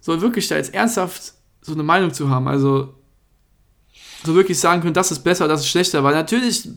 soll 0.00 0.20
wirklich 0.20 0.48
da 0.48 0.56
jetzt 0.56 0.74
ernsthaft 0.74 1.34
so 1.60 1.72
eine 1.72 1.82
Meinung 1.82 2.12
zu 2.12 2.28
haben? 2.28 2.48
Also 2.48 2.94
so 4.24 4.34
wirklich 4.34 4.58
sagen 4.58 4.82
können, 4.82 4.94
das 4.94 5.10
ist 5.10 5.20
besser, 5.20 5.48
das 5.48 5.60
ist 5.60 5.68
schlechter, 5.68 6.02
weil 6.02 6.14
natürlich 6.14 6.68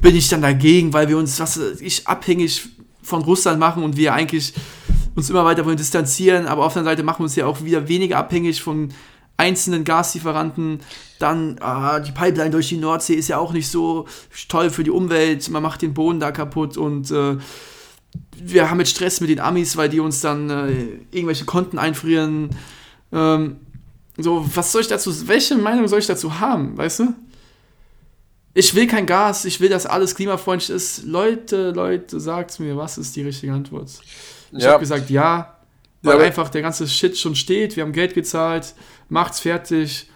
bin 0.00 0.16
ich 0.16 0.28
dann 0.28 0.42
dagegen, 0.42 0.92
weil 0.92 1.08
wir 1.08 1.18
uns, 1.18 1.38
was 1.40 1.56
ich, 1.56 2.06
abhängig 2.06 2.68
von 3.02 3.22
Russland 3.22 3.58
machen 3.58 3.82
und 3.82 3.96
wir 3.96 4.14
eigentlich 4.14 4.52
uns 5.14 5.28
immer 5.28 5.44
weiter 5.44 5.64
wollen 5.64 5.76
distanzieren, 5.76 6.46
aber 6.46 6.64
auf 6.64 6.72
der 6.72 6.80
anderen 6.80 6.96
Seite 6.96 7.04
machen 7.04 7.20
wir 7.20 7.24
uns 7.24 7.36
ja 7.36 7.46
auch 7.46 7.62
wieder 7.62 7.88
weniger 7.88 8.18
abhängig 8.18 8.62
von 8.62 8.92
einzelnen 9.36 9.84
Gaslieferanten. 9.84 10.80
Dann 11.22 11.56
ah, 11.60 12.00
die 12.00 12.10
Pipeline 12.10 12.50
durch 12.50 12.68
die 12.68 12.78
Nordsee 12.78 13.14
ist 13.14 13.28
ja 13.28 13.38
auch 13.38 13.52
nicht 13.52 13.68
so 13.68 14.06
toll 14.48 14.70
für 14.70 14.82
die 14.82 14.90
Umwelt. 14.90 15.48
Man 15.50 15.62
macht 15.62 15.80
den 15.82 15.94
Boden 15.94 16.18
da 16.18 16.32
kaputt 16.32 16.76
und 16.76 17.12
äh, 17.12 17.36
wir 18.36 18.68
haben 18.68 18.80
jetzt 18.80 18.90
Stress 18.90 19.20
mit 19.20 19.30
den 19.30 19.38
Amis, 19.38 19.76
weil 19.76 19.88
die 19.88 20.00
uns 20.00 20.20
dann 20.20 20.50
äh, 20.50 20.72
irgendwelche 21.12 21.44
Konten 21.44 21.78
einfrieren. 21.78 22.50
Ähm, 23.12 23.56
so, 24.18 24.44
was 24.54 24.72
soll 24.72 24.80
ich 24.80 24.88
dazu, 24.88 25.28
welche 25.28 25.54
Meinung 25.56 25.86
soll 25.86 26.00
ich 26.00 26.06
dazu 26.06 26.40
haben, 26.40 26.76
weißt 26.76 26.98
du? 27.00 27.14
Ich 28.54 28.74
will 28.74 28.86
kein 28.86 29.06
Gas, 29.06 29.44
ich 29.44 29.60
will, 29.60 29.68
dass 29.70 29.86
alles 29.86 30.14
klimafreundlich 30.14 30.70
ist. 30.70 31.04
Leute, 31.04 31.70
Leute, 31.70 32.18
sagt 32.20 32.58
mir, 32.60 32.76
was 32.76 32.98
ist 32.98 33.14
die 33.16 33.22
richtige 33.22 33.52
Antwort? 33.52 33.90
Ich 34.50 34.64
Ja. 34.64 34.72
habe 34.72 34.80
gesagt, 34.80 35.08
ja, 35.08 35.56
weil 36.02 36.18
Ja, 36.18 36.24
einfach 36.24 36.48
der 36.48 36.62
ganze 36.62 36.86
Shit 36.88 37.16
schon 37.16 37.34
steht. 37.36 37.76
Wir 37.76 37.84
haben 37.84 37.92
Geld 37.92 38.12
gezahlt, 38.12 38.74
macht's 39.08 39.38
fertig. 39.40 40.08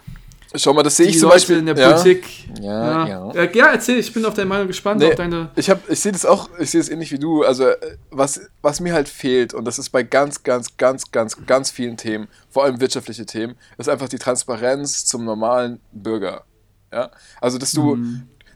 Schau 0.55 0.73
mal, 0.73 0.83
das 0.83 0.97
sehe 0.97 1.09
ich 1.09 1.19
zum 1.19 1.29
Leute 1.29 1.35
Beispiel 1.35 1.57
in 1.59 1.67
der 1.67 1.77
ja. 1.77 1.93
Politik. 1.93 2.25
Ja, 2.61 3.07
Ja, 3.07 3.33
ja. 3.35 3.51
Ja 3.53 3.67
erzähl, 3.73 3.99
ich 3.99 4.13
bin 4.13 4.25
auf 4.25 4.35
deine 4.35 4.49
Meinung 4.49 4.67
gespannt, 4.67 5.01
Nee. 5.01 5.09
auf 5.09 5.15
deine. 5.17 5.51
Ich, 5.57 5.69
hab, 5.69 5.89
ich 5.91 6.01
sehe 6.01 6.13
das 6.13 6.25
auch, 6.25 6.49
ich 6.59 6.71
sehe 6.71 6.81
es 6.81 6.89
ähnlich 6.89 7.13
wie 7.13 7.19
du. 7.19 7.43
Also, 7.43 7.67
was, 8.11 8.41
was 8.63 8.81
mir 8.81 8.95
halt 8.95 9.09
fehlt, 9.09 9.55
und 9.55 9.65
das 9.65 9.79
ist 9.79 9.91
bei 9.91 10.03
ganz, 10.03 10.43
ganz, 10.43 10.77
ganz, 10.77 11.11
ganz, 11.11 11.37
ganz 11.47 11.71
vielen 11.71 11.97
Themen, 11.97 12.29
vor 12.49 12.65
allem 12.65 12.81
wirtschaftliche 12.81 13.27
Themen, 13.27 13.57
ist 13.77 13.89
einfach 13.89 14.09
die 14.09 14.19
Transparenz 14.19 15.05
zum 15.05 15.25
normalen 15.25 15.81
Bürger. 15.93 16.45
Ja? 16.93 17.11
Also, 17.41 17.59
dass 17.59 17.73
du, 17.73 17.99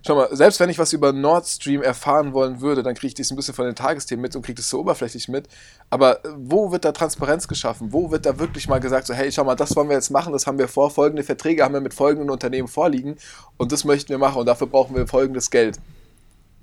schau 0.06 0.14
mal, 0.14 0.28
selbst 0.34 0.60
wenn 0.60 0.70
ich 0.70 0.78
was 0.78 0.92
über 0.92 1.12
Nord 1.12 1.46
Stream 1.46 1.82
erfahren 1.82 2.32
wollen 2.32 2.60
würde, 2.60 2.82
dann 2.82 2.94
kriege 2.94 3.08
ich 3.08 3.14
das 3.14 3.30
ein 3.30 3.36
bisschen 3.36 3.54
von 3.54 3.66
den 3.66 3.74
Tagesthemen 3.74 4.22
mit 4.22 4.34
und 4.36 4.42
kriege 4.42 4.56
das 4.56 4.68
so 4.68 4.80
oberflächlich 4.80 5.28
mit. 5.28 5.48
Aber 5.90 6.24
äh, 6.24 6.28
wo 6.36 6.72
wird 6.72 6.84
da 6.84 6.92
Transparenz 6.92 7.48
geschaffen? 7.48 7.92
Wo 7.92 8.10
wird 8.10 8.26
da 8.26 8.38
wirklich 8.38 8.68
mal 8.68 8.80
gesagt, 8.80 9.06
so, 9.06 9.14
hey, 9.14 9.30
schau 9.30 9.44
mal, 9.44 9.56
das 9.56 9.76
wollen 9.76 9.88
wir 9.88 9.96
jetzt 9.96 10.10
machen, 10.10 10.32
das 10.32 10.46
haben 10.46 10.58
wir 10.58 10.68
vor, 10.68 10.90
folgende 10.90 11.22
Verträge 11.22 11.64
haben 11.64 11.74
wir 11.74 11.80
mit 11.80 11.94
folgenden 11.94 12.30
Unternehmen 12.30 12.68
vorliegen 12.68 13.16
und 13.56 13.72
das 13.72 13.84
möchten 13.84 14.08
wir 14.10 14.18
machen 14.18 14.38
und 14.38 14.46
dafür 14.46 14.66
brauchen 14.66 14.94
wir 14.96 15.06
folgendes 15.06 15.50
Geld 15.50 15.78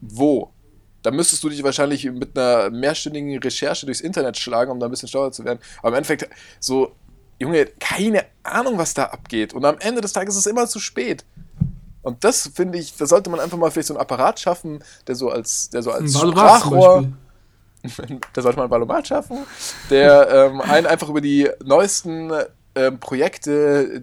wo? 0.02 0.52
Da 1.04 1.12
müsstest 1.12 1.44
du 1.44 1.50
dich 1.50 1.64
wahrscheinlich 1.64 2.06
mit 2.06 2.38
einer 2.38 2.70
mehrstündigen 2.70 3.38
Recherche 3.40 3.86
durchs 3.86 4.02
Internet 4.02 4.38
schlagen, 4.38 4.72
um 4.72 4.80
da 4.80 4.88
ein 4.88 4.92
bisschen 4.92 5.08
schlauer 5.08 5.32
zu 5.32 5.46
werden. 5.46 5.60
Aber 5.80 5.90
im 5.90 5.96
Endeffekt, 5.96 6.30
so, 6.60 6.92
Junge, 7.40 7.66
keine 7.80 8.26
Ahnung, 8.44 8.78
was 8.78 8.94
da 8.94 9.06
abgeht. 9.06 9.54
Und 9.54 9.64
am 9.64 9.78
Ende 9.80 10.02
des 10.02 10.14
Tages 10.14 10.36
ist 10.36 10.42
es 10.42 10.48
immer 10.48 10.68
zu 10.68 10.80
spät. 10.80 11.24
Und 12.08 12.24
das 12.24 12.50
finde 12.56 12.78
ich, 12.78 12.96
da 12.96 13.06
sollte 13.06 13.30
man 13.30 13.42
einfach 13.42 13.58
mal 13.58 13.70
vielleicht 13.70 13.90
so 13.90 13.94
einen 13.94 14.00
Apparat 14.00 14.40
schaffen, 14.40 14.82
der 15.08 15.16
so 15.16 15.30
als, 15.30 15.70
der 15.72 15.84
so 15.84 15.92
als 15.92 16.16
Ein 16.16 16.32
Sprachrohr, 16.32 17.06
da 18.34 18.42
sollte 18.42 18.58
man 18.58 18.68
ein 18.68 18.72
Valomat 18.72 19.10
schaffen, 19.10 19.40
der 19.90 20.30
ähm, 20.30 20.62
einen 20.62 20.88
einfach 20.88 21.10
über 21.10 21.20
die 21.20 21.50
neuesten 21.66 22.32
ähm, 22.76 23.02
Projekte 23.02 24.02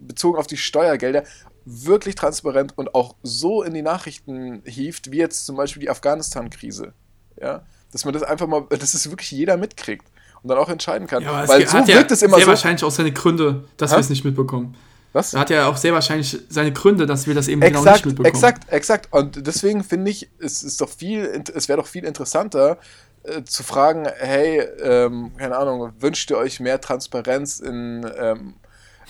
bezogen 0.00 0.38
auf 0.38 0.46
die 0.46 0.56
Steuergelder 0.56 1.24
wirklich 1.64 2.14
transparent 2.14 2.78
und 2.78 2.94
auch 2.94 3.16
so 3.24 3.64
in 3.64 3.74
die 3.74 3.82
Nachrichten 3.82 4.62
hieft, 4.64 5.10
wie 5.10 5.18
jetzt 5.18 5.46
zum 5.46 5.56
Beispiel 5.56 5.80
die 5.80 5.90
Afghanistan-Krise. 5.90 6.92
Ja? 7.40 7.62
Dass 7.90 8.04
man 8.04 8.14
das 8.14 8.22
einfach 8.22 8.46
mal, 8.46 8.66
dass 8.70 8.94
es 8.94 9.10
wirklich 9.10 9.32
jeder 9.32 9.56
mitkriegt 9.56 10.06
und 10.44 10.48
dann 10.48 10.58
auch 10.58 10.68
entscheiden 10.68 11.08
kann. 11.08 11.24
Ja, 11.24 11.48
Weil 11.48 11.62
es 11.62 11.72
so 11.72 11.78
wirkt 11.78 11.88
ja 11.88 12.02
es 12.02 12.22
immer 12.22 12.36
sehr 12.36 12.44
so. 12.44 12.52
wahrscheinlich 12.52 12.84
auch 12.84 12.92
seine 12.92 13.10
Gründe, 13.10 13.64
dass 13.78 13.90
wir 13.90 13.98
es 13.98 14.10
nicht 14.10 14.24
mitbekommen. 14.24 14.76
Was? 15.12 15.34
Er 15.34 15.40
hat 15.40 15.50
ja 15.50 15.66
auch 15.68 15.76
sehr 15.76 15.92
wahrscheinlich 15.92 16.38
seine 16.48 16.72
Gründe, 16.72 17.04
dass 17.06 17.26
wir 17.26 17.34
das 17.34 17.48
eben 17.48 17.60
genau 17.60 17.80
nicht 17.80 17.88
Exakt, 17.88 18.06
mitbekommen. 18.06 18.34
exakt, 18.34 18.72
exakt. 18.72 19.08
Und 19.12 19.46
deswegen 19.46 19.82
finde 19.82 20.10
ich, 20.10 20.28
es 20.38 20.62
ist 20.62 20.80
doch 20.80 20.88
viel, 20.88 21.42
es 21.54 21.68
wäre 21.68 21.78
doch 21.80 21.86
viel 21.88 22.04
interessanter 22.04 22.78
äh, 23.24 23.42
zu 23.42 23.62
fragen, 23.64 24.06
hey, 24.18 24.60
ähm, 24.82 25.32
keine 25.36 25.56
Ahnung, 25.56 25.92
wünscht 25.98 26.30
ihr 26.30 26.38
euch 26.38 26.60
mehr 26.60 26.80
Transparenz 26.80 27.58
in 27.58 28.08
ähm, 28.18 28.54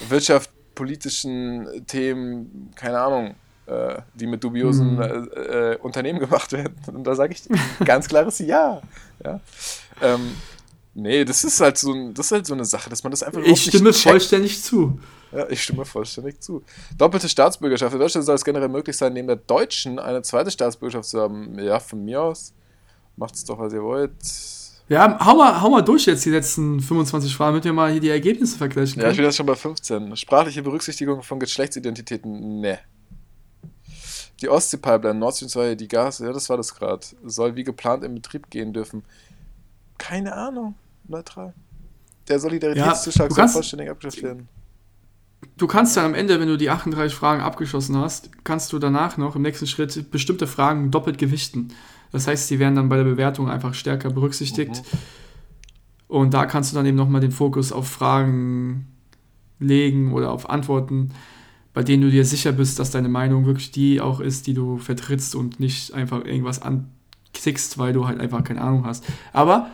wirtschaftspolitischen 0.08 1.86
Themen, 1.86 2.70
keine 2.76 3.00
Ahnung, 3.00 3.34
äh, 3.66 3.98
die 4.14 4.26
mit 4.26 4.42
dubiosen 4.42 5.02
Hm. 5.02 5.28
äh, 5.36 5.72
äh, 5.72 5.76
Unternehmen 5.78 6.18
gemacht 6.18 6.52
werden? 6.52 6.74
Und 6.86 7.04
da 7.04 7.14
sage 7.14 7.34
ich 7.34 7.42
ganz 7.84 8.08
klares 8.08 8.38
Ja. 8.38 8.80
ja. 9.24 9.40
Ähm, 10.00 10.34
nee, 11.02 11.24
das 11.24 11.44
ist 11.44 11.60
halt 11.60 11.78
so, 11.78 11.92
ein, 11.92 12.14
das 12.14 12.26
ist 12.26 12.32
halt 12.32 12.46
so 12.46 12.54
eine 12.54 12.64
Sache, 12.64 12.90
dass 12.90 13.02
man 13.02 13.10
das 13.10 13.22
einfach 13.22 13.42
Ich 13.42 13.64
stimme 13.64 13.92
vollständig 13.92 14.62
zu. 14.62 14.98
Ja, 15.32 15.48
ich 15.48 15.62
stimme 15.62 15.84
vollständig 15.84 16.40
zu. 16.40 16.62
Doppelte 16.98 17.28
Staatsbürgerschaft. 17.28 17.92
In 17.94 18.00
Deutschland 18.00 18.26
soll 18.26 18.34
es 18.34 18.44
generell 18.44 18.68
möglich 18.68 18.96
sein, 18.96 19.12
neben 19.12 19.28
der 19.28 19.36
deutschen 19.36 19.98
eine 19.98 20.22
zweite 20.22 20.50
Staatsbürgerschaft 20.50 21.08
zu 21.08 21.20
haben. 21.20 21.58
Ja, 21.58 21.78
von 21.78 22.04
mir 22.04 22.20
aus. 22.22 22.52
Macht's 23.16 23.44
doch, 23.44 23.58
was 23.58 23.72
ihr 23.72 23.82
wollt. 23.82 24.12
Ja, 24.88 25.24
hau 25.24 25.36
mal, 25.36 25.60
hau 25.60 25.70
mal 25.70 25.82
durch 25.82 26.06
jetzt 26.06 26.24
die 26.24 26.30
letzten 26.30 26.80
25 26.80 27.36
Fragen, 27.36 27.52
damit 27.52 27.64
wir 27.64 27.72
mal 27.72 27.92
hier 27.92 28.00
die 28.00 28.08
Ergebnisse 28.08 28.58
vergleichen 28.58 29.00
Ja, 29.00 29.06
ich 29.08 29.10
können. 29.10 29.16
bin 29.18 29.24
jetzt 29.26 29.36
schon 29.36 29.46
bei 29.46 29.54
15. 29.54 30.16
Sprachliche 30.16 30.62
Berücksichtigung 30.62 31.22
von 31.22 31.38
Geschlechtsidentitäten. 31.38 32.60
Ne. 32.60 32.80
Die 34.40 34.48
Ostsee-Pipeline, 34.48 35.18
Nord 35.18 35.36
Stream 35.36 35.48
2, 35.48 35.74
die 35.76 35.86
Gas, 35.86 36.18
ja, 36.18 36.32
das 36.32 36.48
war 36.48 36.56
das 36.56 36.74
gerade. 36.74 37.06
Soll 37.24 37.54
wie 37.54 37.62
geplant 37.62 38.02
in 38.02 38.14
Betrieb 38.14 38.50
gehen 38.50 38.72
dürfen. 38.72 39.04
Keine 39.98 40.34
Ahnung. 40.34 40.74
Neutral. 41.10 41.54
Der 42.28 42.38
Solidaritätszuschlag 42.38 43.28
du 43.28 43.34
soll 43.34 43.48
vollständig 43.48 43.90
abgeschafft 43.90 44.22
werden. 44.22 44.48
Du 45.56 45.66
kannst 45.66 45.96
dann 45.96 46.04
am 46.04 46.14
Ende, 46.14 46.38
wenn 46.38 46.48
du 46.48 46.56
die 46.56 46.70
38 46.70 47.14
Fragen 47.14 47.42
abgeschlossen 47.42 47.96
hast, 47.96 48.30
kannst 48.44 48.72
du 48.72 48.78
danach 48.78 49.16
noch 49.16 49.36
im 49.36 49.42
nächsten 49.42 49.66
Schritt 49.66 50.10
bestimmte 50.10 50.46
Fragen 50.46 50.90
doppelt 50.90 51.18
gewichten. 51.18 51.68
Das 52.12 52.26
heißt, 52.26 52.50
die 52.50 52.58
werden 52.58 52.76
dann 52.76 52.88
bei 52.88 52.96
der 52.96 53.04
Bewertung 53.04 53.48
einfach 53.48 53.74
stärker 53.74 54.10
berücksichtigt. 54.10 54.70
Mhm. 54.70 54.98
Und 56.08 56.34
da 56.34 56.46
kannst 56.46 56.72
du 56.72 56.76
dann 56.76 56.86
eben 56.86 56.96
nochmal 56.96 57.20
den 57.20 57.30
Fokus 57.30 57.72
auf 57.72 57.88
Fragen 57.88 58.86
legen 59.58 60.12
oder 60.12 60.32
auf 60.32 60.50
Antworten, 60.50 61.12
bei 61.72 61.82
denen 61.82 62.02
du 62.02 62.10
dir 62.10 62.24
sicher 62.24 62.52
bist, 62.52 62.78
dass 62.78 62.90
deine 62.90 63.08
Meinung 63.08 63.46
wirklich 63.46 63.70
die 63.70 64.00
auch 64.00 64.20
ist, 64.20 64.46
die 64.46 64.54
du 64.54 64.78
vertrittst 64.78 65.34
und 65.34 65.60
nicht 65.60 65.94
einfach 65.94 66.24
irgendwas 66.24 66.60
anklickst, 66.62 67.78
weil 67.78 67.92
du 67.92 68.06
halt 68.06 68.18
einfach 68.20 68.42
keine 68.42 68.60
Ahnung 68.60 68.84
hast. 68.84 69.04
Aber 69.32 69.70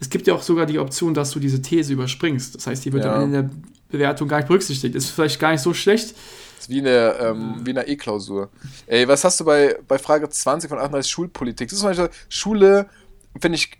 es 0.00 0.08
gibt 0.10 0.26
ja 0.26 0.34
auch 0.34 0.42
sogar 0.42 0.66
die 0.66 0.78
Option, 0.78 1.14
dass 1.14 1.30
du 1.30 1.38
diese 1.38 1.60
These 1.62 1.92
überspringst. 1.92 2.54
Das 2.54 2.66
heißt, 2.66 2.84
die 2.84 2.92
wird 2.92 3.04
Ja. 3.04 3.14
dann 3.14 3.24
in 3.24 3.32
der 3.32 3.50
Bewertung 3.90 4.28
gar 4.28 4.38
nicht 4.38 4.48
berücksichtigt. 4.48 4.94
Ist 4.94 5.10
vielleicht 5.10 5.38
gar 5.38 5.52
nicht 5.52 5.60
so 5.60 5.74
schlecht. 5.74 6.14
Das 6.56 6.64
ist 6.64 6.68
wie 6.70 6.78
in 6.78 6.84
der, 6.84 7.20
ähm, 7.20 7.60
wie 7.64 7.70
E-Klausur. 7.70 8.48
Ey, 8.86 9.06
was 9.06 9.24
hast 9.24 9.40
du 9.40 9.44
bei, 9.44 9.76
bei 9.86 9.98
Frage 9.98 10.28
20 10.28 10.68
von 10.68 10.78
38 10.78 11.10
Schulpolitik? 11.10 11.68
Das 11.68 11.74
ist 11.74 11.80
zum 11.80 11.90
Beispiel 11.90 12.10
Schule, 12.28 12.86
finde 13.40 13.56
ich 13.56 13.70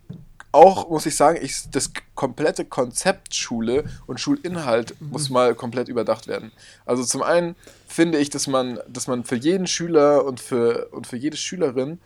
auch, 0.52 0.90
muss 0.90 1.06
ich 1.06 1.14
sagen, 1.14 1.38
ich, 1.40 1.70
das 1.70 1.92
komplette 2.14 2.64
Konzept 2.64 3.34
Schule 3.34 3.84
und 4.06 4.18
Schulinhalt 4.18 4.94
muss 5.00 5.30
mal 5.30 5.54
komplett 5.54 5.88
überdacht 5.88 6.26
werden. 6.26 6.50
Also 6.84 7.04
zum 7.04 7.22
einen 7.22 7.54
finde 7.86 8.18
ich, 8.18 8.30
dass 8.30 8.46
man, 8.46 8.80
dass 8.88 9.06
man 9.06 9.24
für 9.24 9.36
jeden 9.36 9.66
Schüler 9.66 10.24
und 10.24 10.40
für, 10.40 10.88
und 10.90 11.06
für 11.06 11.16
jede 11.16 11.36
Schülerin 11.36 11.98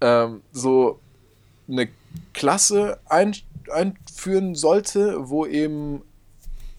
ähm, 0.00 0.42
so 0.52 1.00
eine 1.68 1.88
Klasse 2.34 2.98
ein, 3.06 3.34
einführen 3.70 4.54
sollte, 4.54 5.16
wo 5.28 5.46
eben 5.46 6.02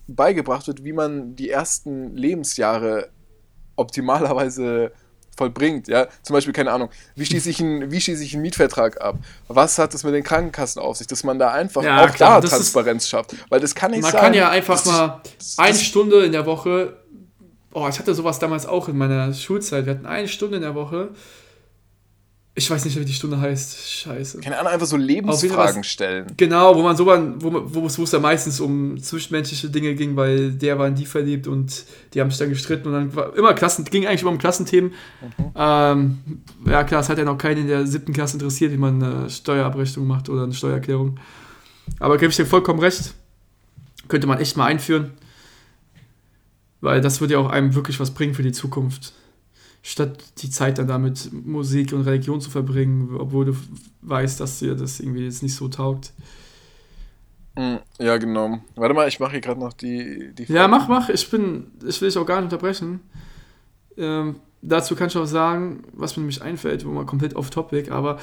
beigebracht 0.07 0.67
wird, 0.67 0.83
wie 0.85 0.93
man 0.93 1.35
die 1.35 1.49
ersten 1.49 2.15
Lebensjahre 2.15 3.09
optimalerweise 3.75 4.91
vollbringt. 5.37 5.87
Ja? 5.87 6.07
Zum 6.23 6.33
Beispiel, 6.33 6.53
keine 6.53 6.71
Ahnung, 6.71 6.89
wie 7.15 7.25
schließe 7.25 7.49
ich, 7.49 7.59
einen, 7.59 7.91
wie 7.91 8.01
schließe 8.01 8.23
ich 8.23 8.33
einen 8.33 8.41
Mietvertrag 8.41 8.99
ab? 9.01 9.17
Was 9.47 9.77
hat 9.77 9.93
es 9.93 10.03
mit 10.03 10.13
den 10.13 10.23
Krankenkassen 10.23 10.81
auf 10.81 10.97
sich? 10.97 11.07
Dass 11.07 11.23
man 11.23 11.37
da 11.37 11.51
einfach 11.51 11.83
Ja, 11.83 12.05
auch 12.05 12.11
klar, 12.11 12.35
da 12.35 12.41
das 12.41 12.51
ist- 12.51 12.57
Transparenz 12.57 13.07
schafft. 13.07 13.35
Weil 13.49 13.59
das 13.59 13.75
kann 13.75 13.91
nicht 13.91 14.01
Man 14.01 14.11
sein. 14.11 14.21
kann 14.21 14.33
ja 14.33 14.49
einfach 14.49 14.83
mal 14.85 15.21
das- 15.37 15.59
eine 15.59 15.69
das- 15.73 15.83
Stunde 15.83 16.25
in 16.25 16.31
der 16.31 16.45
Woche. 16.45 16.97
Oh, 17.73 17.87
ich 17.87 17.99
hatte 17.99 18.15
sowas 18.15 18.39
damals 18.39 18.65
auch 18.65 18.89
in 18.89 18.97
meiner 18.97 19.31
Schulzeit. 19.33 19.85
Wir 19.85 19.93
hatten 19.93 20.05
eine 20.07 20.27
Stunde 20.27 20.55
in 20.57 20.63
der 20.63 20.73
Woche. 20.73 21.09
Ich 22.57 22.71
weiß 22.71 22.85
nicht, 22.85 22.99
wie 22.99 23.05
die 23.05 23.13
Stunde 23.13 23.39
heißt. 23.39 23.87
Scheiße. 23.87 24.39
Keine 24.39 24.57
Ahnung, 24.57 24.71
einfach 24.71 24.87
so 24.87 24.97
Lebensfragen 24.97 25.83
stellen. 25.83 26.25
Genau, 26.37 26.75
wo 26.75 26.81
man 26.81 26.97
so 26.97 27.05
war, 27.05 27.21
wo, 27.39 27.51
wo 27.65 27.85
es 27.85 27.99
wo 27.99 28.03
es 28.03 28.09
dann 28.09 28.23
meistens 28.23 28.59
um 28.59 28.99
zwischenmenschliche 28.99 29.69
Dinge 29.69 29.93
ging, 29.93 30.15
weil 30.15 30.53
der 30.53 30.79
war 30.79 30.87
in 30.87 30.95
die 30.95 31.05
verliebt 31.05 31.45
und 31.45 31.85
die 32.15 32.19
haben 32.19 32.31
sich 32.31 32.39
dann 32.39 32.49
gestritten 32.49 32.87
und 32.87 32.93
dann 32.95 33.15
war 33.15 33.35
immer 33.37 33.53
Klassen, 33.53 33.85
ging 33.85 34.07
eigentlich 34.07 34.23
immer 34.23 34.31
um 34.31 34.39
Klassenthemen. 34.39 34.93
Ähm, 35.55 36.17
ja 36.65 36.83
klar, 36.83 37.01
es 37.01 37.09
hat 37.09 37.19
ja 37.19 37.25
noch 37.25 37.37
keinen 37.37 37.61
in 37.61 37.67
der 37.67 37.85
siebten 37.85 38.11
Klasse 38.11 38.37
interessiert, 38.37 38.71
wie 38.71 38.77
man 38.77 39.03
eine 39.03 39.29
Steuerabrechnung 39.29 40.07
macht 40.07 40.27
oder 40.27 40.41
eine 40.41 40.53
Steuererklärung. 40.53 41.19
Aber 41.99 42.17
gebe 42.17 42.31
ich 42.31 42.37
dir 42.37 42.47
vollkommen 42.47 42.79
recht. 42.79 43.13
Könnte 44.07 44.25
man 44.25 44.39
echt 44.39 44.57
mal 44.57 44.65
einführen. 44.65 45.11
Weil 46.81 47.01
das 47.01 47.21
würde 47.21 47.35
ja 47.35 47.39
auch 47.39 47.51
einem 47.51 47.75
wirklich 47.75 47.99
was 47.99 48.15
bringen 48.15 48.33
für 48.33 48.41
die 48.41 48.51
Zukunft. 48.51 49.13
Statt 49.89 50.21
die 50.39 50.49
Zeit 50.49 50.79
dann 50.79 50.87
damit 50.87 51.31
Musik 51.31 51.93
und 51.93 52.01
Religion 52.01 52.41
zu 52.41 52.49
verbringen, 52.49 53.15
obwohl 53.17 53.45
du 53.45 53.55
weißt, 54.01 54.37
dass 54.41 54.59
dir 54.59 54.75
das 54.75 54.99
irgendwie 54.99 55.23
jetzt 55.23 55.41
nicht 55.43 55.55
so 55.55 55.69
taugt. 55.69 56.11
Mm, 57.55 57.77
Ja, 57.97 58.17
genau. 58.17 58.59
Warte 58.75 58.93
mal, 58.93 59.07
ich 59.07 59.21
mache 59.21 59.31
hier 59.31 59.39
gerade 59.41 59.61
noch 59.61 59.71
die, 59.71 60.33
die 60.37 60.43
Ja, 60.51 60.67
mach, 60.67 60.89
mach. 60.89 61.07
Ich 61.07 61.29
bin, 61.31 61.71
ich 61.87 62.01
will 62.01 62.09
dich 62.09 62.17
auch 62.17 62.25
gar 62.25 62.41
nicht 62.41 62.51
unterbrechen. 62.51 62.99
Ähm, 63.95 64.35
dazu 64.61 64.93
kann 64.93 65.07
ich 65.07 65.15
auch 65.15 65.25
sagen, 65.25 65.83
was 65.93 66.17
mir 66.17 66.21
nämlich 66.23 66.41
einfällt, 66.41 66.85
wo 66.85 66.89
man 66.91 67.05
komplett 67.05 67.35
off 67.37 67.49
topic, 67.49 67.89
aber 67.89 68.19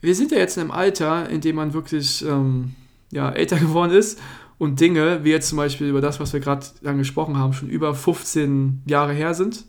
wir 0.00 0.16
sind 0.16 0.32
ja 0.32 0.38
jetzt 0.38 0.56
in 0.56 0.62
einem 0.62 0.72
Alter, 0.72 1.30
in 1.30 1.40
dem 1.40 1.54
man 1.56 1.74
wirklich 1.74 2.24
ähm, 2.26 2.74
ja, 3.12 3.30
älter 3.30 3.56
geworden 3.60 3.92
ist 3.92 4.18
und 4.58 4.80
Dinge, 4.80 5.20
wie 5.22 5.30
jetzt 5.30 5.48
zum 5.48 5.58
Beispiel 5.58 5.86
über 5.88 6.00
das, 6.00 6.18
was 6.18 6.32
wir 6.32 6.40
gerade 6.40 6.66
dann 6.82 6.98
gesprochen 6.98 7.38
haben, 7.38 7.52
schon 7.52 7.68
über 7.68 7.94
15 7.94 8.82
Jahre 8.86 9.12
her 9.12 9.34
sind. 9.34 9.64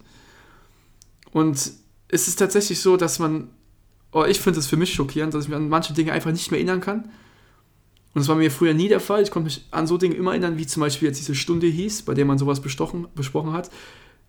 Und 1.34 1.72
es 2.10 2.28
ist 2.28 2.36
tatsächlich 2.38 2.80
so, 2.80 2.96
dass 2.96 3.20
man, 3.20 3.50
oh, 4.12 4.24
ich 4.24 4.40
finde 4.40 4.60
es 4.60 4.68
für 4.68 4.78
mich 4.78 4.94
schockierend, 4.94 5.34
dass 5.34 5.44
ich 5.46 5.50
mich 5.50 5.58
an 5.58 5.68
manche 5.70 5.94
Dinge 5.94 6.12
einfach 6.14 6.32
nicht 6.32 6.52
mehr 6.52 6.60
erinnern 6.60 6.80
kann. 6.82 7.06
Und 8.16 8.20
das 8.22 8.28
war 8.28 8.36
mir 8.36 8.52
früher 8.52 8.76
nie 8.76 8.88
der 8.88 9.00
Fall. 9.00 9.24
Ich 9.24 9.32
konnte 9.32 9.46
mich 9.46 9.66
an 9.72 9.88
so 9.88 9.98
Dinge 9.98 10.14
immer 10.16 10.32
erinnern, 10.32 10.58
wie 10.60 10.68
zum 10.68 10.82
Beispiel 10.82 11.08
jetzt 11.08 11.20
diese 11.20 11.34
Stunde 11.34 11.66
hieß, 11.68 12.04
bei 12.04 12.14
der 12.14 12.26
man 12.26 12.38
sowas 12.38 12.62
bestochen, 12.62 13.08
besprochen 13.16 13.54
hat. 13.54 13.72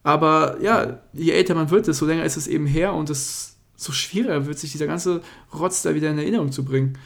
Aber 0.03 0.57
ja, 0.63 1.01
je 1.13 1.33
älter 1.33 1.55
man 1.55 1.71
wird, 1.71 1.87
desto 1.87 2.07
länger 2.07 2.25
ist 2.25 2.37
es 2.39 2.47
eben 2.47 2.67
her 2.67 2.95
und 2.95 3.11
es 3.11 3.57
so 3.77 3.93
schwieriger 3.93 4.47
wird 4.47 4.59
sich 4.59 4.73
dieser 4.73 4.87
ganze 4.87 5.21
Rotz 5.53 5.83
da 5.83 5.95
wieder 5.95 6.11
in 6.11 6.19
Erinnerung 6.19 6.53
zu 6.53 6.65
bringen. 6.65 6.97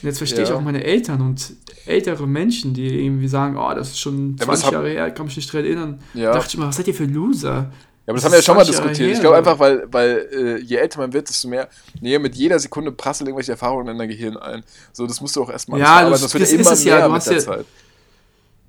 Und 0.00 0.06
jetzt 0.06 0.18
verstehe 0.18 0.44
ich 0.44 0.50
Ja. 0.50 0.54
auch 0.54 0.60
meine 0.60 0.84
Eltern 0.84 1.20
und 1.22 1.54
ältere 1.86 2.28
Menschen, 2.28 2.74
die 2.74 2.86
irgendwie 3.04 3.26
sagen, 3.26 3.56
oh, 3.56 3.74
das 3.74 3.88
ist 3.90 3.98
schon 3.98 4.36
Ja, 4.36 4.44
aber 4.44 4.52
das 4.52 4.60
20 4.60 4.66
hab- 4.66 4.72
Jahre 4.74 4.90
her, 4.90 5.10
kann 5.10 5.26
mich 5.26 5.36
nicht 5.36 5.52
dran 5.52 5.64
erinnern. 5.64 5.98
Ja. 6.14 6.32
dachte 6.32 6.48
ich 6.50 6.54
immer, 6.54 6.68
was 6.68 6.76
seid 6.76 6.86
ihr 6.86 6.94
für 6.94 7.06
Loser? 7.06 7.72
Ja, 8.08 8.12
aber 8.12 8.14
das 8.14 8.22
Das 8.22 8.24
haben 8.24 8.32
wir 8.32 8.38
ja 8.38 8.42
schon 8.42 8.56
mal 8.56 8.64
20 8.64 8.74
Jahre 8.78 8.88
diskutiert. 8.88 9.10
Ich 9.10 9.14
her, 9.16 9.20
glaube 9.20 9.36
aber- 9.36 9.50
einfach, 9.50 9.58
weil, 9.92 9.92
weil 9.92 10.28
äh, 10.32 10.62
je 10.62 10.76
älter 10.76 10.98
man 11.00 11.12
wird, 11.12 11.28
desto 11.28 11.46
mehr, 11.46 11.68
nee, 12.00 12.18
mit 12.18 12.34
jeder 12.36 12.58
Sekunde 12.58 12.90
prasseln 12.90 13.26
irgendwelche 13.28 13.52
Erfahrungen 13.52 13.88
in 13.88 13.98
dein 13.98 14.08
Gehirn 14.08 14.36
ein. 14.38 14.64
So, 14.94 15.06
das 15.06 15.20
musst 15.20 15.36
du 15.36 15.42
auch 15.42 15.50
erstmal 15.50 15.78
Ja, 15.78 16.08
das- 16.08 16.22
das 16.22 16.32
wird 16.32 16.42
das 16.42 16.50
ja 16.52 16.56
ist 16.58 16.66
immer 16.66 16.72
es 16.72 16.84
ja. 16.84 17.06
Du 17.06 17.12
hast 17.14 17.30
ja- 17.30 17.38
Zeit. 17.38 17.66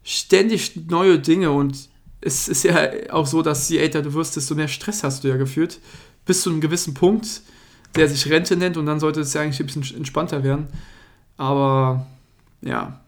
ständig 0.03 0.73
neue 0.89 1.19
Dinge 1.19 1.51
und 1.51 1.77
es 2.21 2.47
ist 2.49 2.63
ja 2.63 2.89
auch 3.11 3.25
so, 3.27 3.41
dass 3.41 3.69
je 3.69 3.77
älter 3.77 4.01
du 4.01 4.13
wirst, 4.13 4.35
desto 4.35 4.55
mehr 4.55 4.67
Stress 4.67 5.03
hast 5.03 5.23
du 5.23 5.29
ja 5.29 5.37
geführt. 5.37 5.79
Bis 6.25 6.41
zu 6.41 6.49
einem 6.49 6.59
gewissen 6.61 6.93
Punkt, 6.93 7.41
der 7.95 8.07
sich 8.09 8.29
Rente 8.29 8.55
nennt 8.57 8.75
und 8.77 8.85
dann 8.85 8.99
sollte 8.99 9.21
es 9.21 9.33
ja 9.33 9.41
eigentlich 9.41 9.59
ein 9.61 9.67
bisschen 9.67 9.95
entspannter 9.97 10.43
werden. 10.43 10.67
Aber 11.37 12.05
ja, 12.61 12.99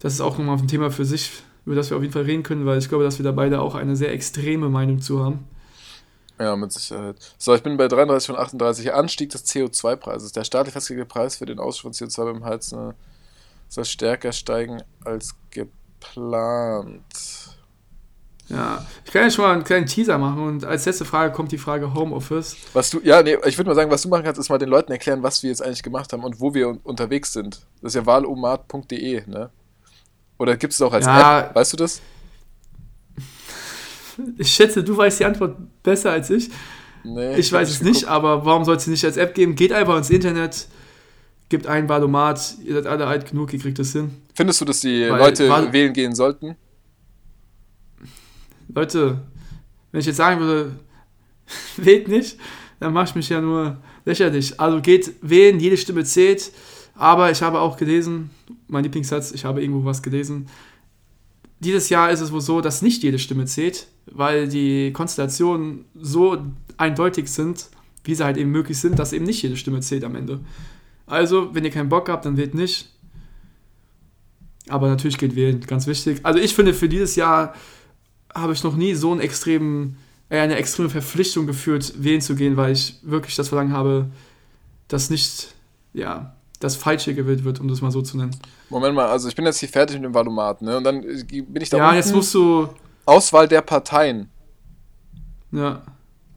das 0.00 0.12
ist 0.14 0.20
auch 0.20 0.36
nochmal 0.38 0.58
ein 0.58 0.68
Thema 0.68 0.90
für 0.90 1.04
sich, 1.06 1.30
über 1.70 1.76
das 1.76 1.88
wir 1.88 1.96
auf 1.96 2.02
jeden 2.02 2.12
Fall 2.12 2.24
reden 2.24 2.42
können, 2.42 2.66
weil 2.66 2.78
ich 2.78 2.88
glaube, 2.88 3.04
dass 3.04 3.20
wir 3.20 3.24
da 3.24 3.30
beide 3.30 3.60
auch 3.60 3.76
eine 3.76 3.94
sehr 3.94 4.12
extreme 4.12 4.68
Meinung 4.68 5.00
zu 5.00 5.24
haben. 5.24 5.46
Ja, 6.36 6.56
mit 6.56 6.72
Sicherheit. 6.72 7.14
So, 7.38 7.54
ich 7.54 7.62
bin 7.62 7.76
bei 7.76 7.86
33 7.86 8.26
von 8.26 8.36
38. 8.36 8.92
Anstieg 8.92 9.30
des 9.30 9.46
CO2-Preises. 9.46 10.32
Der 10.32 10.42
staatlich 10.42 10.72
festgelegte 10.72 11.06
Preis 11.06 11.36
für 11.36 11.46
den 11.46 11.60
Ausstoß 11.60 11.96
von 11.96 12.08
CO2 12.08 12.24
beim 12.32 12.44
Heizen 12.44 12.92
soll 13.68 13.84
stärker 13.84 14.32
steigen 14.32 14.82
als 15.04 15.36
geplant. 15.52 17.04
Ja, 18.48 18.84
ich 19.04 19.12
kann 19.12 19.22
ja 19.22 19.30
schon 19.30 19.44
mal 19.44 19.52
einen 19.52 19.62
kleinen 19.62 19.86
Teaser 19.86 20.18
machen 20.18 20.42
und 20.42 20.64
als 20.64 20.86
letzte 20.86 21.04
Frage 21.04 21.32
kommt 21.32 21.52
die 21.52 21.58
Frage 21.58 21.94
Homeoffice. 21.94 22.56
Was 22.72 22.90
du, 22.90 22.98
ja, 23.04 23.22
nee, 23.22 23.36
ich 23.46 23.56
würde 23.56 23.70
mal 23.70 23.76
sagen, 23.76 23.92
was 23.92 24.02
du 24.02 24.08
machen 24.08 24.24
kannst, 24.24 24.40
ist 24.40 24.48
mal 24.48 24.58
den 24.58 24.70
Leuten 24.70 24.90
erklären, 24.90 25.22
was 25.22 25.44
wir 25.44 25.50
jetzt 25.50 25.62
eigentlich 25.62 25.84
gemacht 25.84 26.12
haben 26.12 26.24
und 26.24 26.40
wo 26.40 26.52
wir 26.52 26.66
un 26.66 26.78
unterwegs 26.78 27.32
sind. 27.32 27.64
Das 27.80 27.92
ist 27.92 27.94
ja 27.94 28.06
wahlomat.de, 28.06 29.28
ne? 29.28 29.50
Oder 30.40 30.56
gibt 30.56 30.72
es 30.72 30.80
auch 30.82 30.92
als 30.92 31.04
Ja. 31.06 31.40
App? 31.42 31.54
Weißt 31.54 31.72
du 31.74 31.76
das? 31.76 32.00
Ich 34.38 34.52
schätze, 34.52 34.82
du 34.84 34.96
weißt 34.96 35.20
die 35.20 35.24
Antwort 35.24 35.56
besser 35.82 36.10
als 36.12 36.28
ich. 36.30 36.50
Nee, 37.04 37.36
Ich 37.36 37.50
weiß 37.50 37.70
es 37.70 37.80
nicht, 37.82 38.04
aber 38.04 38.44
warum 38.44 38.64
soll 38.66 38.76
es 38.76 38.86
nicht 38.86 39.02
als 39.04 39.16
App 39.16 39.34
geben? 39.34 39.54
Geht 39.54 39.72
einfach 39.72 39.96
ins 39.96 40.10
Internet, 40.10 40.66
gibt 41.48 41.66
ein 41.66 41.88
Valomat, 41.88 42.56
ihr 42.64 42.74
seid 42.74 42.86
alle 42.86 43.06
alt 43.06 43.30
genug, 43.30 43.52
ihr 43.54 43.58
kriegt 43.58 43.78
das 43.78 43.92
hin. 43.92 44.10
Findest 44.34 44.60
du, 44.60 44.66
dass 44.66 44.80
die 44.80 45.08
Weil- 45.08 45.18
Leute 45.18 45.48
weil- 45.48 45.72
wählen 45.72 45.92
gehen 45.94 46.14
sollten? 46.14 46.56
Leute, 48.74 49.22
wenn 49.92 50.00
ich 50.00 50.06
jetzt 50.06 50.16
sagen 50.16 50.40
würde, 50.40 50.72
wählt 51.78 52.08
nicht, 52.08 52.36
dann 52.78 52.92
mache 52.92 53.06
ich 53.10 53.14
mich 53.14 53.28
ja 53.30 53.40
nur 53.40 53.78
lächerlich. 54.04 54.60
Also 54.60 54.80
geht 54.82 55.14
wählen, 55.22 55.58
jede 55.60 55.76
Stimme 55.78 56.04
zählt. 56.04 56.50
Aber 57.00 57.30
ich 57.30 57.40
habe 57.40 57.60
auch 57.60 57.78
gelesen, 57.78 58.28
mein 58.68 58.84
Lieblingssatz, 58.84 59.32
ich 59.32 59.46
habe 59.46 59.62
irgendwo 59.62 59.86
was 59.86 60.02
gelesen. 60.02 60.48
Dieses 61.58 61.88
Jahr 61.88 62.10
ist 62.10 62.20
es 62.20 62.30
wohl 62.30 62.42
so, 62.42 62.60
dass 62.60 62.82
nicht 62.82 63.02
jede 63.02 63.18
Stimme 63.18 63.46
zählt, 63.46 63.86
weil 64.04 64.48
die 64.48 64.92
Konstellationen 64.92 65.86
so 65.98 66.36
eindeutig 66.76 67.28
sind, 67.28 67.70
wie 68.04 68.14
sie 68.14 68.22
halt 68.22 68.36
eben 68.36 68.50
möglich 68.50 68.78
sind, 68.78 68.98
dass 68.98 69.14
eben 69.14 69.24
nicht 69.24 69.40
jede 69.40 69.56
Stimme 69.56 69.80
zählt 69.80 70.04
am 70.04 70.14
Ende. 70.14 70.40
Also, 71.06 71.54
wenn 71.54 71.64
ihr 71.64 71.70
keinen 71.70 71.88
Bock 71.88 72.10
habt, 72.10 72.26
dann 72.26 72.36
wählt 72.36 72.52
nicht. 72.52 72.90
Aber 74.68 74.86
natürlich 74.88 75.16
geht 75.16 75.34
wählen, 75.34 75.58
ganz 75.60 75.86
wichtig. 75.86 76.20
Also 76.22 76.38
ich 76.38 76.54
finde, 76.54 76.74
für 76.74 76.90
dieses 76.90 77.16
Jahr 77.16 77.54
habe 78.34 78.52
ich 78.52 78.62
noch 78.62 78.76
nie 78.76 78.92
so 78.92 79.10
einen 79.10 79.22
extremen, 79.22 79.96
äh, 80.28 80.38
eine 80.38 80.56
extreme 80.56 80.90
Verpflichtung 80.90 81.46
geführt, 81.46 81.94
wählen 81.96 82.20
zu 82.20 82.34
gehen, 82.34 82.58
weil 82.58 82.72
ich 82.72 82.96
wirklich 83.02 83.36
das 83.36 83.48
Verlangen 83.48 83.72
habe, 83.72 84.10
dass 84.88 85.08
nicht, 85.08 85.54
ja, 85.94 86.36
das 86.60 86.76
Falsche 86.76 87.14
gewählt 87.14 87.42
wird, 87.42 87.58
um 87.58 87.66
das 87.68 87.80
mal 87.80 87.90
so 87.90 88.02
zu 88.02 88.16
nennen. 88.16 88.36
Moment 88.68 88.94
mal, 88.94 89.06
also 89.08 89.28
ich 89.28 89.34
bin 89.34 89.44
jetzt 89.46 89.58
hier 89.58 89.68
fertig 89.68 89.96
mit 89.96 90.04
dem 90.04 90.14
Valomat, 90.14 90.62
ne? 90.62 90.76
Und 90.76 90.84
dann 90.84 91.02
äh, 91.02 91.42
bin 91.42 91.62
ich 91.62 91.70
da 91.70 91.78
ja, 91.78 91.84
unten. 91.86 91.96
jetzt 91.96 92.14
musst 92.14 92.32
du, 92.34 92.68
Auswahl 93.06 93.48
der 93.48 93.62
Parteien. 93.62 94.28
ja, 95.50 95.82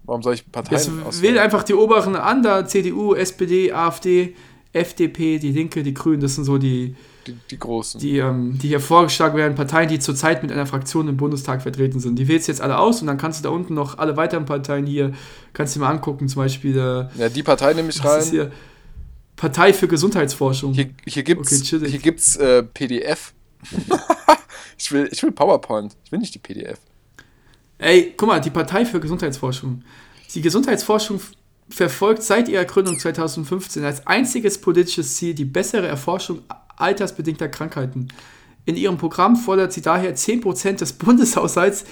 Warum 0.05 0.21
soll 0.23 0.33
ich 0.33 0.51
Parteien 0.51 0.77
jetzt 0.77 0.89
auswählen? 1.05 1.35
wähl 1.35 1.39
einfach 1.41 1.63
die 1.63 1.73
oberen 1.73 2.15
an, 2.15 2.41
da 2.41 2.65
CDU, 2.65 3.13
SPD, 3.13 3.71
AfD, 3.71 4.35
FDP, 4.73 5.39
die 5.39 5.51
Linke, 5.51 5.83
die 5.83 5.93
Grünen, 5.93 6.19
das 6.21 6.35
sind 6.35 6.45
so 6.45 6.57
die, 6.57 6.95
die, 7.27 7.37
die 7.51 7.59
großen. 7.59 7.99
die, 8.01 8.17
ähm, 8.17 8.57
die 8.57 8.69
hier 8.69 8.79
vorgeschlagen 8.79 9.37
werden, 9.37 9.55
Parteien, 9.55 9.87
die 9.87 9.99
zurzeit 9.99 10.41
mit 10.41 10.51
einer 10.51 10.65
Fraktion 10.65 11.07
im 11.07 11.15
Bundestag 11.17 11.61
vertreten 11.61 11.99
sind. 11.99 12.17
Die 12.17 12.27
wählst 12.27 12.47
du 12.47 12.51
jetzt 12.51 12.61
alle 12.61 12.77
aus 12.79 13.01
und 13.01 13.07
dann 13.07 13.17
kannst 13.17 13.39
du 13.39 13.43
da 13.43 13.49
unten 13.49 13.75
noch 13.75 13.97
alle 13.97 14.17
weiteren 14.17 14.45
Parteien 14.45 14.85
hier, 14.85 15.11
kannst 15.53 15.75
du 15.75 15.79
dir 15.79 15.85
mal 15.85 15.91
angucken, 15.91 16.27
zum 16.27 16.41
Beispiel 16.41 16.77
äh, 16.77 17.21
ja, 17.21 17.29
die 17.29 17.43
Partei 17.43 17.73
nehme 17.73 17.89
ich 17.89 18.03
was 18.03 18.25
ist 18.25 18.25
rein. 18.27 18.31
hier? 18.31 18.51
Partei 19.35 19.73
für 19.73 19.87
Gesundheitsforschung. 19.87 20.73
Hier, 20.73 20.89
hier 21.05 21.23
Okay, 21.37 21.61
chillig. 21.61 21.89
hier 21.91 21.99
gibt's 21.99 22.35
äh, 22.35 22.63
PDF. 22.63 23.33
ich, 24.77 24.91
will, 24.91 25.09
ich 25.11 25.21
will 25.23 25.31
PowerPoint. 25.31 25.95
Ich 26.05 26.11
will 26.11 26.19
nicht 26.19 26.33
die 26.35 26.39
PDF. 26.39 26.79
Ey, 27.77 28.13
guck 28.15 28.29
mal, 28.29 28.39
die 28.39 28.49
Partei 28.49 28.85
für 28.85 28.99
Gesundheitsforschung. 28.99 29.83
Die 30.33 30.41
Gesundheitsforschung 30.41 31.19
verfolgt 31.69 32.23
seit 32.23 32.47
ihrer 32.47 32.65
Gründung 32.65 32.99
2015 32.99 33.83
als 33.83 34.05
einziges 34.07 34.59
politisches 34.59 35.15
Ziel 35.15 35.33
die 35.33 35.45
bessere 35.45 35.87
Erforschung 35.87 36.41
altersbedingter 36.75 37.49
Krankheiten. 37.49 38.09
In 38.65 38.77
ihrem 38.77 38.97
Programm 38.97 39.35
fordert 39.35 39.73
sie 39.73 39.81
daher 39.81 40.15
10% 40.15 40.77
des 40.77 40.93
Bundeshaushalts 40.93 41.85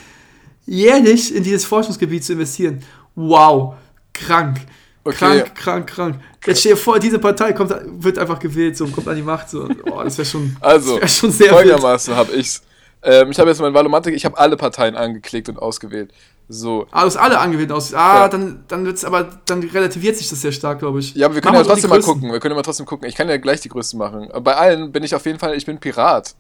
jährlich 0.66 1.36
in 1.36 1.44
dieses 1.44 1.66
Forschungsgebiet 1.66 2.24
zu 2.24 2.34
investieren. 2.34 2.84
Wow, 3.16 3.76
krank. 4.14 4.62
Okay. 5.04 5.16
Krank, 5.18 5.56
krank, 5.56 5.88
krank. 5.88 6.16
Jetzt 6.46 6.60
stell 6.60 6.74
dir 6.74 6.78
vor, 6.78 7.00
diese 7.00 7.18
Partei 7.20 7.54
kommt, 7.54 7.74
wird 8.04 8.20
einfach 8.20 8.40
gewählt 8.40 8.78
so, 8.78 8.86
und 8.86 8.94
kommt 8.94 9.08
an 9.08 9.16
die 9.16 9.24
Macht. 9.24 9.50
So. 9.50 9.68
Oh, 9.92 10.04
das 10.04 10.18
wäre 10.18 10.26
schon, 10.28 10.56
Also, 10.60 10.94
das 11.00 11.02
wär 11.02 11.08
schon 11.08 11.32
sehr 11.32 11.48
wild. 11.48 11.54
folgendermaßen 11.54 12.16
habe 12.16 12.34
ich's. 12.34 12.62
Ähm, 13.04 13.32
ich 13.32 13.40
habe 13.40 13.50
jetzt 13.50 13.60
mein 13.60 13.74
Valomatik, 13.74 14.14
ich 14.14 14.26
habe 14.26 14.38
alle 14.38 14.58
Parteien 14.58 14.96
angeklickt 14.96 15.50
und 15.50 15.58
ausgewählt. 15.58 16.12
So. 16.48 16.86
Ah, 16.92 17.00
du 17.02 17.08
hast 17.08 17.18
alle 17.18 17.40
angewählt 17.40 17.72
aus. 17.72 17.96
Ah, 17.96 18.20
Ja. 18.24 18.28
dann, 18.28 18.64
dann 18.68 18.86
wird's 18.86 19.04
aber, 19.04 19.40
dann 19.46 19.64
relativiert 19.64 20.18
sich 20.18 20.30
das 20.30 20.42
sehr 20.42 20.52
stark, 20.52 20.80
glaube 20.80 21.00
ich. 21.00 21.16
Ja, 21.16 21.26
aber 21.26 21.34
wir 21.36 21.42
können 21.42 21.56
Mach 21.56 21.62
ja 21.64 21.68
trotzdem 21.68 21.90
mal 21.90 22.02
gucken. 22.02 22.32
Wir 22.32 22.40
können 22.40 22.52
ja 22.52 22.58
mal 22.58 22.62
trotzdem 22.62 22.86
gucken. 22.86 23.08
Ich 23.10 23.16
kann 23.16 23.28
ja 23.28 23.38
gleich 23.38 23.62
die 23.62 23.70
größten 23.70 23.98
machen. 23.98 24.30
Aber 24.30 24.42
Bei 24.42 24.56
allen 24.58 24.92
bin 24.92 25.02
ich 25.04 25.16
auf 25.16 25.26
jeden 25.26 25.40
Fall, 25.40 25.56
ich 25.56 25.66
bin 25.66 25.80
Pirat. 25.80 26.36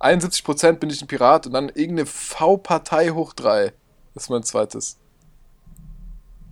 71% 0.00 0.72
bin 0.74 0.90
ich 0.90 1.00
ein 1.02 1.06
Pirat 1.06 1.46
und 1.46 1.52
dann 1.52 1.68
irgendeine 1.68 2.06
V-Partei 2.06 3.10
hoch 3.10 3.32
3. 3.32 3.72
Das 4.14 4.24
ist 4.24 4.30
mein 4.30 4.42
zweites. 4.42 4.96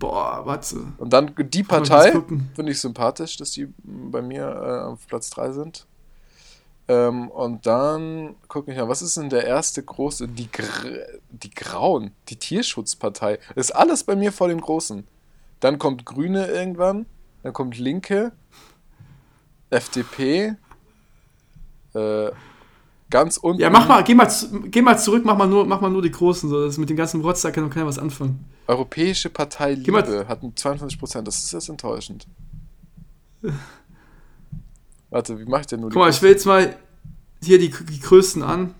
Boah, 0.04 0.44
warte. 0.44 0.76
Und 0.98 1.14
dann 1.14 1.34
die 1.34 1.62
Partei 1.62 2.12
finde 2.54 2.72
ich 2.72 2.78
sympathisch, 2.78 3.38
dass 3.38 3.52
die 3.52 3.72
bei 3.82 4.20
mir 4.20 4.44
äh, 4.44 4.90
auf 4.90 5.06
Platz 5.06 5.30
3 5.30 5.52
sind. 5.52 5.86
Ähm, 6.88 7.30
und 7.30 7.64
dann 7.64 8.34
gucke 8.48 8.70
ich 8.70 8.76
mal, 8.76 8.86
was 8.86 9.00
ist 9.00 9.16
denn 9.16 9.30
der 9.30 9.46
erste 9.46 9.82
große? 9.82 10.28
Die, 10.28 10.52
Gr 10.52 10.66
die 11.30 11.48
Grauen, 11.48 12.10
die 12.28 12.36
Tierschutzpartei. 12.36 13.38
Das 13.54 13.70
ist 13.70 13.72
alles 13.72 14.04
bei 14.04 14.14
mir 14.14 14.30
vor 14.30 14.48
den 14.48 14.60
Großen. 14.60 15.06
Dann 15.60 15.78
kommt 15.78 16.04
Grüne 16.04 16.48
irgendwann, 16.48 17.06
dann 17.42 17.54
kommt 17.54 17.78
Linke, 17.78 18.32
FDP, 19.70 20.56
äh, 21.94 22.30
ganz 23.14 23.36
unten. 23.36 23.60
Ja, 23.60 23.70
mach 23.70 23.86
mal, 23.86 24.02
geh 24.02 24.12
mal, 24.12 24.28
geh 24.64 24.82
mal 24.82 24.98
zurück, 24.98 25.24
mach 25.24 25.36
mal 25.36 25.46
nur, 25.46 25.64
mach 25.64 25.80
mal 25.80 25.88
nur 25.88 26.02
die 26.02 26.10
Großen. 26.10 26.50
So. 26.50 26.64
Das 26.64 26.78
mit 26.78 26.90
dem 26.90 26.96
ganzen 26.96 27.20
Rotz, 27.20 27.42
da 27.42 27.52
kann 27.52 27.70
keiner 27.70 27.86
was 27.86 27.96
anfangen. 27.96 28.44
Europäische 28.66 29.30
Partei 29.30 29.76
Geh 29.76 29.92
Liebe 29.92 30.26
hatten 30.26 30.52
22%. 30.52 31.22
Das 31.22 31.44
ist 31.44 31.52
jetzt 31.52 31.68
enttäuschend. 31.68 32.26
Warte, 35.10 35.38
wie 35.38 35.44
mache 35.44 35.60
ich 35.60 35.66
denn 35.68 35.80
nur 35.80 35.90
Guck 35.90 36.00
mal, 36.00 36.10
ich 36.10 36.20
will 36.22 36.32
jetzt 36.32 36.44
mal 36.44 36.76
hier 37.40 37.60
die, 37.60 37.70
die 37.70 38.00
Größten 38.00 38.42
an. 38.42 38.74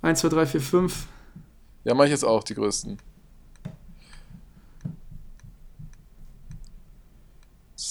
1, 0.00 0.20
2, 0.20 0.28
3, 0.30 0.46
4, 0.46 0.60
5. 0.62 1.06
Ja, 1.84 1.92
mache 1.92 2.06
ich 2.06 2.12
jetzt 2.12 2.24
auch 2.24 2.42
die 2.42 2.54
größten. 2.54 2.96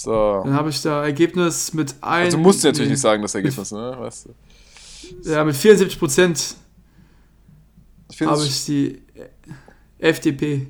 So. 0.04 0.42
Dann 0.44 0.54
habe 0.54 0.70
ich 0.70 0.80
da 0.84 1.04
Ergebnis 1.04 1.74
mit 1.74 1.96
ein. 2.02 2.26
Also, 2.26 2.38
du 2.38 2.44
musst 2.44 2.64
natürlich 2.64 2.88
nee, 2.88 2.94
nicht 2.94 3.02
sagen, 3.02 3.24
das 3.24 3.34
Ergebnis, 3.34 3.72
ne? 3.72 3.96
Weißt 3.98 4.28
du. 4.28 5.30
Ja, 5.30 5.44
mit 5.44 5.56
74 5.56 5.98
Prozent 5.98 6.56
habe 8.22 8.46
ich 8.46 8.66
die 8.66 9.02
FDP. 9.98 10.68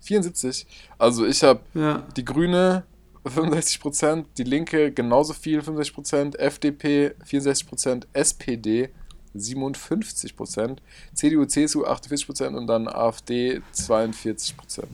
74. 0.00 0.64
Also, 0.96 1.26
ich 1.26 1.42
habe 1.42 1.60
Ja. 1.74 2.06
die 2.16 2.24
Grüne 2.24 2.84
65%, 3.24 4.26
die 4.38 4.44
Linke 4.44 4.92
genauso 4.92 5.32
viel, 5.32 5.60
65%, 5.60 6.36
FDP 6.36 7.14
64%, 7.28 8.06
SPD 8.12 8.90
57%, 9.34 10.76
CDU, 11.14 11.46
CSU 11.46 11.84
48% 11.84 12.54
und 12.54 12.68
dann 12.68 12.86
AfD 12.86 13.60
42%. 13.74 14.84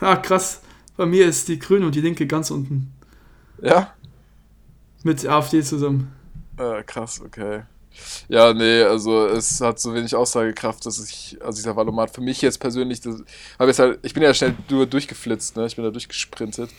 Ah, 0.00 0.16
krass. 0.16 0.60
Bei 0.96 1.06
mir 1.06 1.26
ist 1.26 1.48
die 1.48 1.58
Grüne 1.58 1.86
und 1.86 1.94
die 1.94 2.00
Linke 2.00 2.26
ganz 2.26 2.50
unten. 2.50 2.92
Ja? 3.60 3.94
Mit 5.02 5.26
AfD 5.26 5.62
zusammen. 5.62 6.12
Äh, 6.56 6.82
krass, 6.84 7.20
okay. 7.24 7.62
Ja, 8.28 8.52
nee, 8.52 8.82
also 8.82 9.26
es 9.26 9.60
hat 9.60 9.78
so 9.78 9.94
wenig 9.94 10.14
Aussagekraft, 10.16 10.84
dass 10.84 10.98
ich, 10.98 11.38
also 11.40 11.56
dieser 11.56 11.76
Valomat 11.76 12.10
für 12.10 12.20
mich 12.20 12.42
jetzt 12.42 12.58
persönlich, 12.58 13.00
das, 13.00 13.22
hab 13.58 13.68
jetzt 13.68 13.78
halt, 13.78 14.00
ich 14.02 14.14
bin 14.14 14.22
ja 14.22 14.34
schnell 14.34 14.54
nur 14.68 14.86
durchgeflitzt, 14.86 15.56
ne? 15.56 15.66
Ich 15.66 15.76
bin 15.76 15.84
da 15.84 15.90
durchgesprintet. 15.90 16.70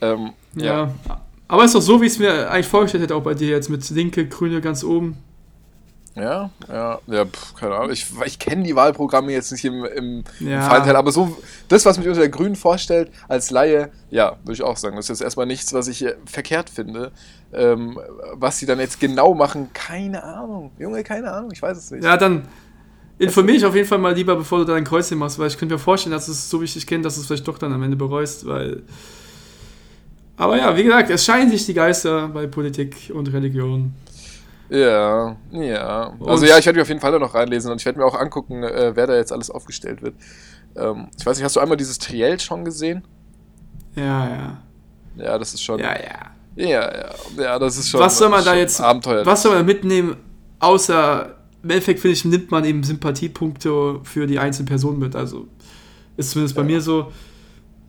Ähm, 0.00 0.32
Ja. 0.54 0.94
Aber 1.48 1.64
ist 1.64 1.74
doch 1.74 1.82
so, 1.82 2.00
wie 2.00 2.06
ich 2.06 2.12
es 2.12 2.18
mir 2.18 2.50
eigentlich 2.50 2.68
vorgestellt 2.68 3.02
hätte, 3.02 3.14
auch 3.14 3.22
bei 3.22 3.34
dir 3.34 3.48
jetzt 3.48 3.68
mit 3.68 3.88
Linke, 3.90 4.26
Grüne 4.26 4.60
ganz 4.60 4.84
oben. 4.84 5.18
Ja, 6.14 6.50
ja, 6.68 6.98
ja, 7.06 7.24
pf, 7.24 7.54
keine 7.54 7.74
Ahnung. 7.74 7.90
Ich, 7.90 8.06
ich 8.26 8.38
kenne 8.38 8.64
die 8.64 8.76
Wahlprogramme 8.76 9.32
jetzt 9.32 9.50
nicht 9.50 9.64
im, 9.64 9.84
im, 9.86 10.24
Ja. 10.40 10.56
im 10.56 10.70
Feinteil, 10.70 10.94
aber 10.96 11.10
so, 11.10 11.38
das, 11.68 11.86
was 11.86 11.96
mich 11.98 12.06
unter 12.06 12.20
der 12.20 12.28
Grünen 12.28 12.54
vorstellt, 12.54 13.10
als 13.28 13.50
Laie, 13.50 13.90
ja, 14.10 14.36
würde 14.42 14.52
ich 14.52 14.62
auch 14.62 14.76
sagen. 14.76 14.96
Das 14.96 15.06
ist 15.06 15.08
jetzt 15.20 15.22
erstmal 15.22 15.46
nichts, 15.46 15.72
was 15.72 15.88
ich 15.88 16.04
äh, 16.04 16.16
verkehrt 16.26 16.68
finde. 16.68 17.12
Ähm, 17.54 17.98
was 18.34 18.58
sie 18.58 18.66
dann 18.66 18.78
jetzt 18.78 19.00
genau 19.00 19.34
machen, 19.34 19.70
keine 19.72 20.22
Ahnung. 20.22 20.70
Junge, 20.78 21.02
keine 21.02 21.32
Ahnung, 21.32 21.50
ich 21.52 21.62
weiß 21.62 21.78
es 21.78 21.90
nicht. 21.90 22.04
Ja, 22.04 22.16
dann 22.18 22.46
informiere 23.18 23.56
ich 23.58 23.64
auf 23.64 23.74
jeden 23.74 23.88
Fall 23.88 23.98
mal 23.98 24.14
lieber, 24.14 24.36
bevor 24.36 24.58
du 24.58 24.64
dein 24.64 24.84
Kreuzchen 24.84 25.18
machst, 25.18 25.38
weil 25.38 25.48
ich 25.48 25.56
könnte 25.58 25.74
mir 25.74 25.78
vorstellen, 25.78 26.12
dass 26.12 26.28
es 26.28 26.50
so 26.50 26.60
dich 26.60 26.86
kenne, 26.86 27.04
dass 27.04 27.14
du 27.14 27.20
es 27.22 27.26
vielleicht 27.26 27.48
doch 27.48 27.56
dann 27.58 27.72
am 27.72 27.82
Ende 27.82 27.96
bereust, 27.96 28.46
weil. 28.46 28.82
Aber 30.36 30.56
ja, 30.56 30.76
wie 30.76 30.82
gesagt, 30.82 31.08
es 31.10 31.24
scheinen 31.24 31.50
sich 31.50 31.66
die 31.66 31.74
Geister 31.74 32.28
bei 32.28 32.46
Politik 32.46 33.12
und 33.14 33.32
Religion. 33.32 33.94
Ja, 34.72 35.36
ja. 35.52 36.14
Also 36.20 36.42
Und- 36.44 36.48
ja, 36.48 36.56
ich 36.58 36.64
werde 36.64 36.78
mich 36.78 36.82
auf 36.82 36.88
jeden 36.88 37.00
Fall 37.00 37.12
da 37.12 37.18
noch 37.18 37.34
reinlesen 37.34 37.70
und 37.70 37.80
ich 37.80 37.84
werde 37.84 37.98
mir 37.98 38.06
auch 38.06 38.18
angucken, 38.18 38.62
äh, 38.62 38.92
wer 38.94 39.06
da 39.06 39.16
jetzt 39.16 39.32
alles 39.32 39.50
aufgestellt 39.50 40.00
wird. 40.02 40.14
Ähm, 40.76 41.08
ich 41.18 41.26
weiß 41.26 41.36
nicht, 41.36 41.44
hast 41.44 41.56
du 41.56 41.60
einmal 41.60 41.76
dieses 41.76 41.98
Triell 41.98 42.40
schon 42.40 42.64
gesehen? 42.64 43.04
Ja, 43.94 44.28
ja. 44.28 44.62
Ja, 45.16 45.38
das 45.38 45.52
ist 45.52 45.62
schon. 45.62 45.78
Ja, 45.78 45.92
ja. 45.92 46.30
ja, 46.56 46.66
ja, 46.96 47.10
ja 47.36 47.58
das 47.58 47.76
ist 47.76 47.90
schon. 47.90 48.00
Was 48.00 48.16
soll 48.16 48.30
man 48.30 48.42
da 48.44 48.54
jetzt- 48.54 48.80
Abenteuer. 48.80 49.26
Was 49.26 49.42
soll 49.42 49.54
man 49.54 49.66
mitnehmen, 49.66 50.16
außer 50.58 51.36
im 51.62 51.70
Endeffekt, 51.70 52.00
finde 52.00 52.14
ich, 52.14 52.24
nimmt 52.24 52.50
man 52.50 52.64
eben 52.64 52.82
Sympathiepunkte 52.82 54.00
für 54.04 54.26
die 54.26 54.38
einzelnen 54.38 54.66
Personen 54.68 54.98
mit. 54.98 55.14
Also 55.14 55.48
ist 56.16 56.30
zumindest 56.30 56.56
bei 56.56 56.62
Ja. 56.62 56.66
mir 56.68 56.80
so, 56.80 57.12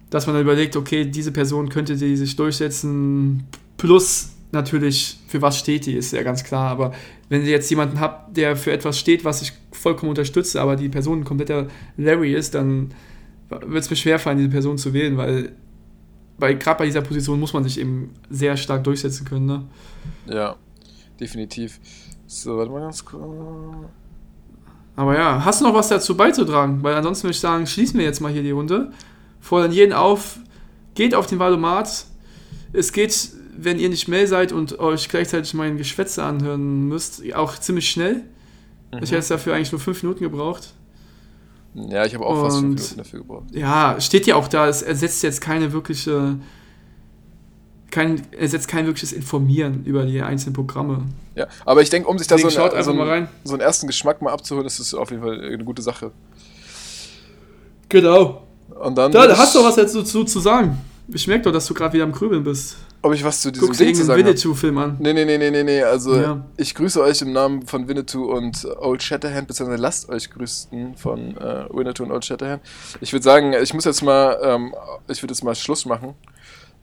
dass 0.09 0.27
man 0.27 0.35
dann 0.35 0.43
überlegt, 0.43 0.75
okay, 0.75 1.05
diese 1.05 1.31
Person 1.31 1.69
könnte 1.69 1.95
die 1.95 2.17
sich 2.17 2.35
durchsetzen, 2.35 3.47
plus 3.77 4.32
natürlich, 4.53 5.19
für 5.27 5.41
was 5.41 5.57
steht 5.57 5.85
die, 5.85 5.93
ist 5.93 6.13
ja 6.13 6.23
ganz 6.23 6.43
klar. 6.43 6.69
Aber 6.69 6.93
wenn 7.29 7.41
ihr 7.41 7.49
jetzt 7.49 7.69
jemanden 7.69 7.99
habt, 7.99 8.37
der 8.37 8.55
für 8.55 8.71
etwas 8.71 8.97
steht, 8.97 9.25
was 9.25 9.41
ich 9.41 9.53
vollkommen 9.71 10.09
unterstütze, 10.09 10.61
aber 10.61 10.75
die 10.75 10.89
Person 10.89 11.21
ein 11.21 11.25
kompletter 11.25 11.67
Larry 11.97 12.33
ist, 12.33 12.55
dann 12.55 12.93
wird 13.49 13.83
es 13.83 13.89
mir 13.89 13.95
schwerfallen, 13.95 14.37
diese 14.37 14.49
Person 14.49 14.77
zu 14.77 14.93
wählen, 14.93 15.17
weil 15.17 15.53
bei, 16.37 16.53
gerade 16.53 16.79
bei 16.79 16.85
dieser 16.85 17.01
Position 17.01 17.39
muss 17.39 17.53
man 17.53 17.63
sich 17.63 17.79
eben 17.79 18.11
sehr 18.29 18.57
stark 18.57 18.83
durchsetzen 18.83 19.25
können. 19.25 19.45
Ne? 19.45 19.63
Ja, 20.27 20.55
definitiv. 21.19 21.79
So, 22.25 22.57
warte 22.57 22.71
mal 22.71 22.81
ganz 22.81 23.03
kurz. 23.05 23.21
Aber 24.95 25.15
ja, 25.17 25.43
hast 25.43 25.61
du 25.61 25.65
noch 25.65 25.73
was 25.73 25.89
dazu 25.89 26.15
beizutragen? 26.15 26.83
Weil 26.83 26.95
ansonsten 26.95 27.23
würde 27.25 27.33
ich 27.33 27.39
sagen, 27.39 27.65
schließen 27.65 27.97
wir 27.99 28.05
jetzt 28.05 28.21
mal 28.21 28.31
hier 28.31 28.43
die 28.43 28.51
Runde. 28.51 28.91
Fordern 29.39 29.71
jeden 29.71 29.93
auf, 29.93 30.39
geht 30.95 31.15
auf 31.15 31.27
den 31.27 31.39
Valomat. 31.39 32.05
Es 32.73 32.91
geht, 32.91 33.31
wenn 33.57 33.79
ihr 33.79 33.89
nicht 33.89 34.01
schnell 34.03 34.27
seid 34.27 34.51
und 34.51 34.79
euch 34.79 35.09
gleichzeitig 35.09 35.53
mein 35.53 35.77
Geschwätze 35.77 36.23
anhören 36.23 36.87
müsst, 36.87 37.21
auch 37.33 37.57
ziemlich 37.57 37.89
schnell. 37.89 38.21
Ich 39.01 39.11
hätte 39.11 39.27
dafür 39.27 39.55
eigentlich 39.55 39.71
nur 39.71 39.81
fünf 39.81 40.03
Minuten 40.03 40.23
gebraucht. 40.23 40.73
Ja, 41.73 42.05
ich 42.05 42.13
habe 42.13 42.25
auch 42.25 42.39
fast 42.41 42.57
fünf 42.59 42.69
Und- 42.69 42.75
Minuten 42.75 42.97
dafür 42.97 43.19
gebraucht. 43.21 43.45
Ja, 43.51 43.99
steht 43.99 44.27
ja 44.27 44.35
auch 44.35 44.47
da, 44.47 44.67
es 44.67 44.81
ersetzt 44.83 45.23
jetzt 45.23 45.41
keine 45.41 45.73
wirkliche. 45.73 46.37
Kein, 47.89 48.21
ersetzt 48.31 48.67
kein 48.67 48.87
wirkliches 48.87 49.13
Informieren 49.13 49.83
über 49.85 50.05
die 50.05 50.19
einzelnen 50.21 50.53
Programme. 50.53 51.03
Ja, 51.35 51.47
aber 51.63 51.83
ich 51.83 51.91
denke, 51.91 52.07
um 52.09 52.17
sich 52.17 52.27
da 52.27 52.37
so, 52.39 52.47
Deswegen 52.47 52.63
schaut 52.63 52.73
einen, 52.73 52.83
so, 52.83 52.93
mal 52.93 53.07
rein. 53.07 53.17
einen, 53.23 53.29
so 53.43 53.53
einen 53.53 53.61
ersten 53.61 53.85
Geschmack 53.85 54.19
mal 54.21 54.31
abzuholen, 54.31 54.65
ist 54.65 54.79
es 54.79 54.93
auf 54.95 55.11
jeden 55.11 55.21
Fall 55.21 55.39
eine 55.39 55.63
gute 55.63 55.81
Sache. 55.83 56.11
Genau. 57.89 58.47
Und 58.79 58.97
dann. 58.97 59.11
Da, 59.11 59.27
da 59.27 59.37
hast 59.37 59.53
du 59.55 59.63
was 59.63 59.75
jetzt 59.75 59.95
dazu 59.95 60.23
zu 60.23 60.39
sagen. 60.39 60.79
Ich 61.07 61.27
merke 61.27 61.43
doch, 61.43 61.51
dass 61.51 61.65
du 61.67 61.73
gerade 61.73 61.93
wieder 61.93 62.03
am 62.05 62.11
Krübeln 62.11 62.43
bist. 62.43 62.77
Ob 63.05 63.13
ich 63.13 63.23
was 63.23 63.41
zu 63.41 63.51
diesem 63.51 63.67
Guckst 63.67 63.81
Ding 63.81 63.93
zu 63.93 64.05
sagen? 64.05 64.23
Winnetou-Film 64.23 64.77
an. 64.77 64.95
Nee, 64.99 65.11
nee, 65.11 65.25
nee, 65.25 65.37
nee, 65.37 65.51
nee, 65.51 65.63
nee. 65.63 65.83
Also, 65.83 66.15
Ja. 66.15 66.45
ich 66.55 66.73
grüße 66.73 67.01
euch 67.01 67.21
im 67.21 67.33
Namen 67.33 67.67
von 67.67 67.87
Winnetou 67.89 68.31
und 68.31 68.65
Old 68.79 69.03
Shatterhand, 69.03 69.47
beziehungsweise 69.49 69.81
lasst 69.81 70.07
euch 70.09 70.29
grüßen 70.29 70.95
von 70.95 71.35
äh, 71.37 71.65
Winnetou 71.69 72.03
und 72.03 72.11
Old 72.13 72.23
Shatterhand. 72.23 72.61
Ich 73.01 73.11
würde 73.11 73.23
sagen, 73.23 73.53
ich 73.61 73.73
muss 73.73 73.83
jetzt 73.83 74.03
mal, 74.03 74.37
ähm, 74.41 74.73
ich 75.09 75.21
würde 75.21 75.33
jetzt 75.33 75.43
mal 75.43 75.53
Schluss 75.53 75.85
machen. 75.85 76.13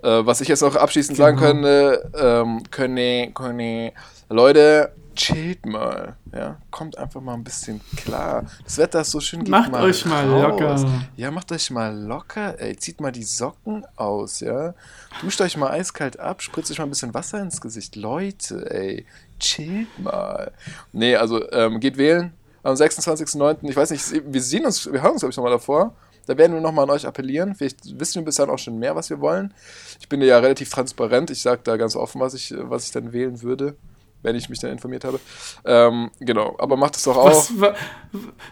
Äh, 0.02 0.24
was 0.26 0.42
ich 0.42 0.48
jetzt 0.48 0.60
noch 0.62 0.76
abschließend 0.76 1.16
sagen 1.16 1.38
Genau. 1.38 1.52
könnte, 1.52 2.10
ähm, 2.18 2.62
könne, 2.70 3.30
könne, 3.34 3.92
Leute, 4.28 4.92
chillt 5.20 5.66
mal, 5.66 6.16
ja, 6.32 6.56
kommt 6.70 6.96
einfach 6.96 7.20
mal 7.20 7.34
ein 7.34 7.44
bisschen 7.44 7.80
klar. 7.96 8.46
Das 8.64 8.78
Wetter 8.78 9.02
ist 9.02 9.10
so 9.10 9.20
schön, 9.20 9.40
geht 9.40 9.50
Macht 9.50 9.70
mal 9.70 9.82
euch 9.82 10.06
mal 10.06 10.26
raus. 10.26 10.82
locker. 10.82 11.02
Ja, 11.16 11.30
macht 11.30 11.52
euch 11.52 11.70
mal 11.70 11.94
locker, 11.94 12.58
ey. 12.58 12.74
Zieht 12.76 13.00
mal 13.00 13.12
die 13.12 13.22
Socken 13.22 13.84
aus, 13.96 14.40
ja. 14.40 14.74
Duscht 15.20 15.40
euch 15.42 15.56
mal 15.58 15.70
eiskalt 15.70 16.18
ab, 16.18 16.40
spritzt 16.42 16.70
euch 16.70 16.78
mal 16.78 16.84
ein 16.84 16.90
bisschen 16.90 17.12
Wasser 17.12 17.40
ins 17.40 17.60
Gesicht. 17.60 17.96
Leute, 17.96 18.70
ey, 18.70 19.04
chillt 19.38 19.98
mal. 19.98 20.52
Nee, 20.92 21.16
also 21.16 21.50
ähm, 21.52 21.80
geht 21.80 21.98
wählen 21.98 22.32
am 22.62 22.74
26.09. 22.74 23.68
Ich 23.68 23.76
weiß 23.76 23.90
nicht, 23.90 24.04
wir 24.26 24.42
sehen 24.42 24.64
uns, 24.64 24.90
wir 24.90 25.02
hören 25.02 25.12
uns, 25.12 25.20
glaube 25.20 25.30
ich, 25.32 25.36
nochmal 25.36 25.52
davor. 25.52 25.94
Da 26.26 26.38
werden 26.38 26.54
wir 26.54 26.60
nochmal 26.60 26.84
an 26.84 26.90
euch 26.90 27.06
appellieren. 27.06 27.54
Vielleicht 27.54 27.98
wissen 27.98 28.20
wir 28.20 28.24
bis 28.24 28.36
dahin 28.36 28.52
auch 28.52 28.58
schon 28.58 28.78
mehr, 28.78 28.94
was 28.96 29.10
wir 29.10 29.20
wollen. 29.20 29.52
Ich 29.98 30.08
bin 30.08 30.22
ja 30.22 30.38
relativ 30.38 30.70
transparent. 30.70 31.30
Ich 31.30 31.42
sage 31.42 31.60
da 31.64 31.76
ganz 31.76 31.96
offen, 31.96 32.20
was 32.20 32.34
ich, 32.34 32.54
was 32.56 32.84
ich 32.84 32.92
dann 32.92 33.12
wählen 33.12 33.42
würde, 33.42 33.74
wenn 34.22 34.36
ich 34.36 34.48
mich 34.48 34.58
dann 34.60 34.70
informiert 34.70 35.04
habe. 35.04 35.18
Ähm, 35.64 36.10
genau, 36.20 36.56
aber 36.58 36.76
macht 36.76 36.96
es 36.96 37.04
doch 37.04 37.16
auch. 37.16 37.26
Was, 37.30 37.60
wa- 37.60 37.74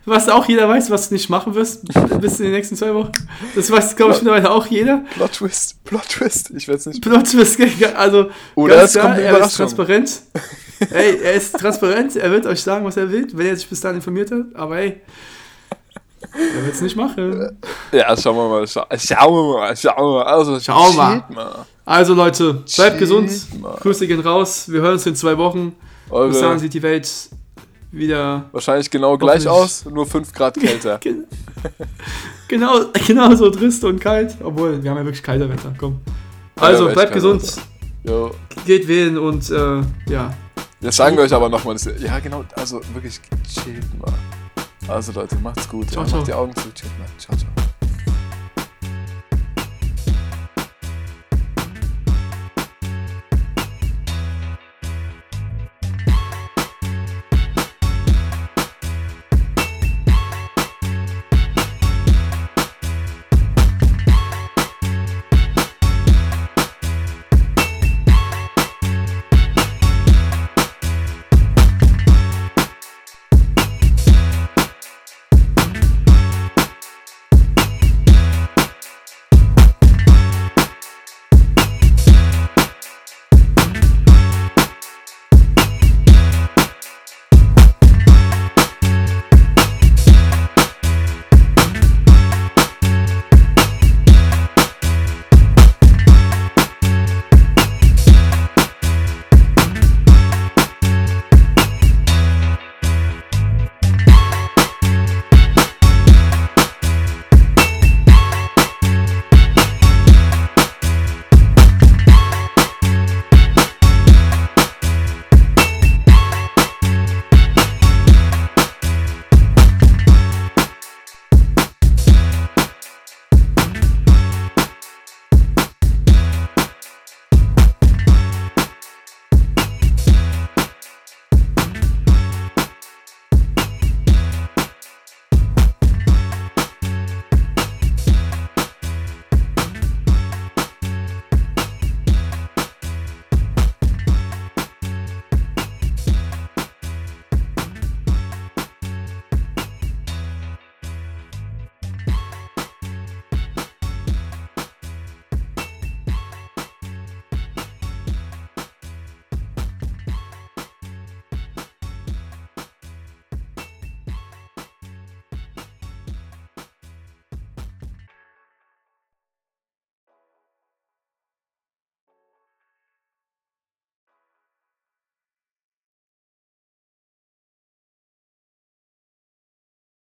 was 0.04 0.28
auch 0.28 0.46
jeder 0.48 0.68
weiß, 0.68 0.90
was 0.90 1.08
du 1.08 1.14
nicht 1.14 1.28
machen 1.28 1.54
wirst 1.54 1.84
bis 2.20 2.38
in 2.38 2.44
den 2.46 2.52
nächsten 2.52 2.76
zwei 2.76 2.94
Wochen. 2.94 3.12
Das 3.54 3.70
weiß, 3.70 3.96
glaube 3.96 4.12
ich, 4.12 4.18
mittlerweile 4.22 4.50
auch 4.50 4.66
jeder. 4.66 5.04
Plot 5.14 5.32
Twist, 5.32 5.84
Plot 5.84 6.08
Twist. 6.08 6.50
Ich 6.56 6.68
werde 6.68 6.78
es 6.80 6.86
nicht. 6.86 7.02
Plot 7.02 7.30
Twist, 7.30 7.58
also 7.96 8.30
Oder 8.54 8.76
ganz 8.76 8.86
es 8.86 8.92
klar, 8.92 9.04
kommt 9.14 9.18
eine 9.18 9.26
er 9.26 9.44
ist 9.44 9.56
transparent. 9.56 10.22
Ey, 10.90 11.18
er 11.22 11.32
ist 11.32 11.58
transparent, 11.58 12.14
er 12.16 12.30
wird 12.30 12.46
euch 12.46 12.62
sagen, 12.62 12.84
was 12.84 12.96
er 12.96 13.10
will, 13.10 13.26
wenn 13.32 13.46
er 13.46 13.56
sich 13.56 13.68
bis 13.68 13.80
dahin 13.80 13.96
informiert 13.96 14.30
hat, 14.30 14.54
aber 14.54 14.78
ey, 14.78 15.00
er 16.56 16.64
wird 16.64 16.74
es 16.74 16.80
nicht 16.80 16.96
machen. 16.96 17.58
Ja, 17.92 18.16
schauen 18.16 18.36
wir 18.36 18.48
mal. 18.48 18.66
Schau, 18.66 18.84
schauen 18.96 19.34
wir 19.34 19.58
mal. 19.58 19.76
Schauen 19.76 19.96
wir 20.04 20.18
mal. 20.18 20.22
Also, 20.24 20.60
Schauen 20.60 20.96
wir. 20.96 21.10
chillt 21.26 21.30
mal. 21.36 21.66
Also 21.84 22.14
Leute, 22.14 22.52
bleibt 22.54 22.68
Chillt 22.68 22.98
gesund, 22.98 23.60
mal. 23.60 23.76
Grüße 23.80 24.06
gehen 24.06 24.20
raus, 24.20 24.70
wir 24.70 24.80
hören 24.82 24.92
uns 24.94 25.06
in 25.06 25.16
zwei 25.16 25.38
Wochen. 25.38 25.74
Eure, 26.10 26.28
Bis 26.28 26.40
dahin 26.40 26.58
sieht 26.58 26.74
die 26.74 26.82
Welt 26.82 27.10
wieder 27.90 28.44
wahrscheinlich 28.52 28.90
genau 28.90 29.16
gleich 29.16 29.48
aus, 29.48 29.86
nur 29.86 30.04
5 30.06 30.32
Grad 30.34 30.54
kälter. 30.60 30.98
Gen- 30.98 31.24
genau, 32.46 32.80
genau 33.06 33.34
so 33.34 33.48
trist 33.50 33.82
und 33.84 34.00
kalt. 34.00 34.36
Obwohl, 34.42 34.82
wir 34.82 34.90
haben 34.90 34.98
ja 34.98 35.04
wirklich 35.04 35.22
kalter 35.22 35.48
Wetter. 35.48 35.72
Komm. 35.78 36.00
Also, 36.56 36.86
echt 36.88 36.94
bleibt 36.94 37.12
gesund, 37.14 37.42
geht 38.66 38.86
wählen 38.88 39.16
und 39.16 39.48
äh, 39.50 39.80
ja. 40.10 40.34
Das 40.80 40.94
sagen 40.96 41.16
wir 41.16 41.24
euch 41.24 41.32
aber 41.32 41.48
nochmal. 41.48 41.76
Ja, 41.98 42.18
genau. 42.18 42.44
Also 42.54 42.80
wirklich, 42.92 43.18
chillt 43.48 43.98
mal. 43.98 44.12
Also 44.88 45.12
Leute, 45.12 45.36
macht's 45.36 45.68
gut. 45.68 45.90
Ciao, 45.90 46.02
ja, 46.02 46.08
ciao. 46.08 46.18
Macht 46.18 46.28
die 46.28 46.34
Augen 46.34 46.54
zu. 46.56 46.72
Ciao, 46.72 47.36
ciao. 47.36 47.67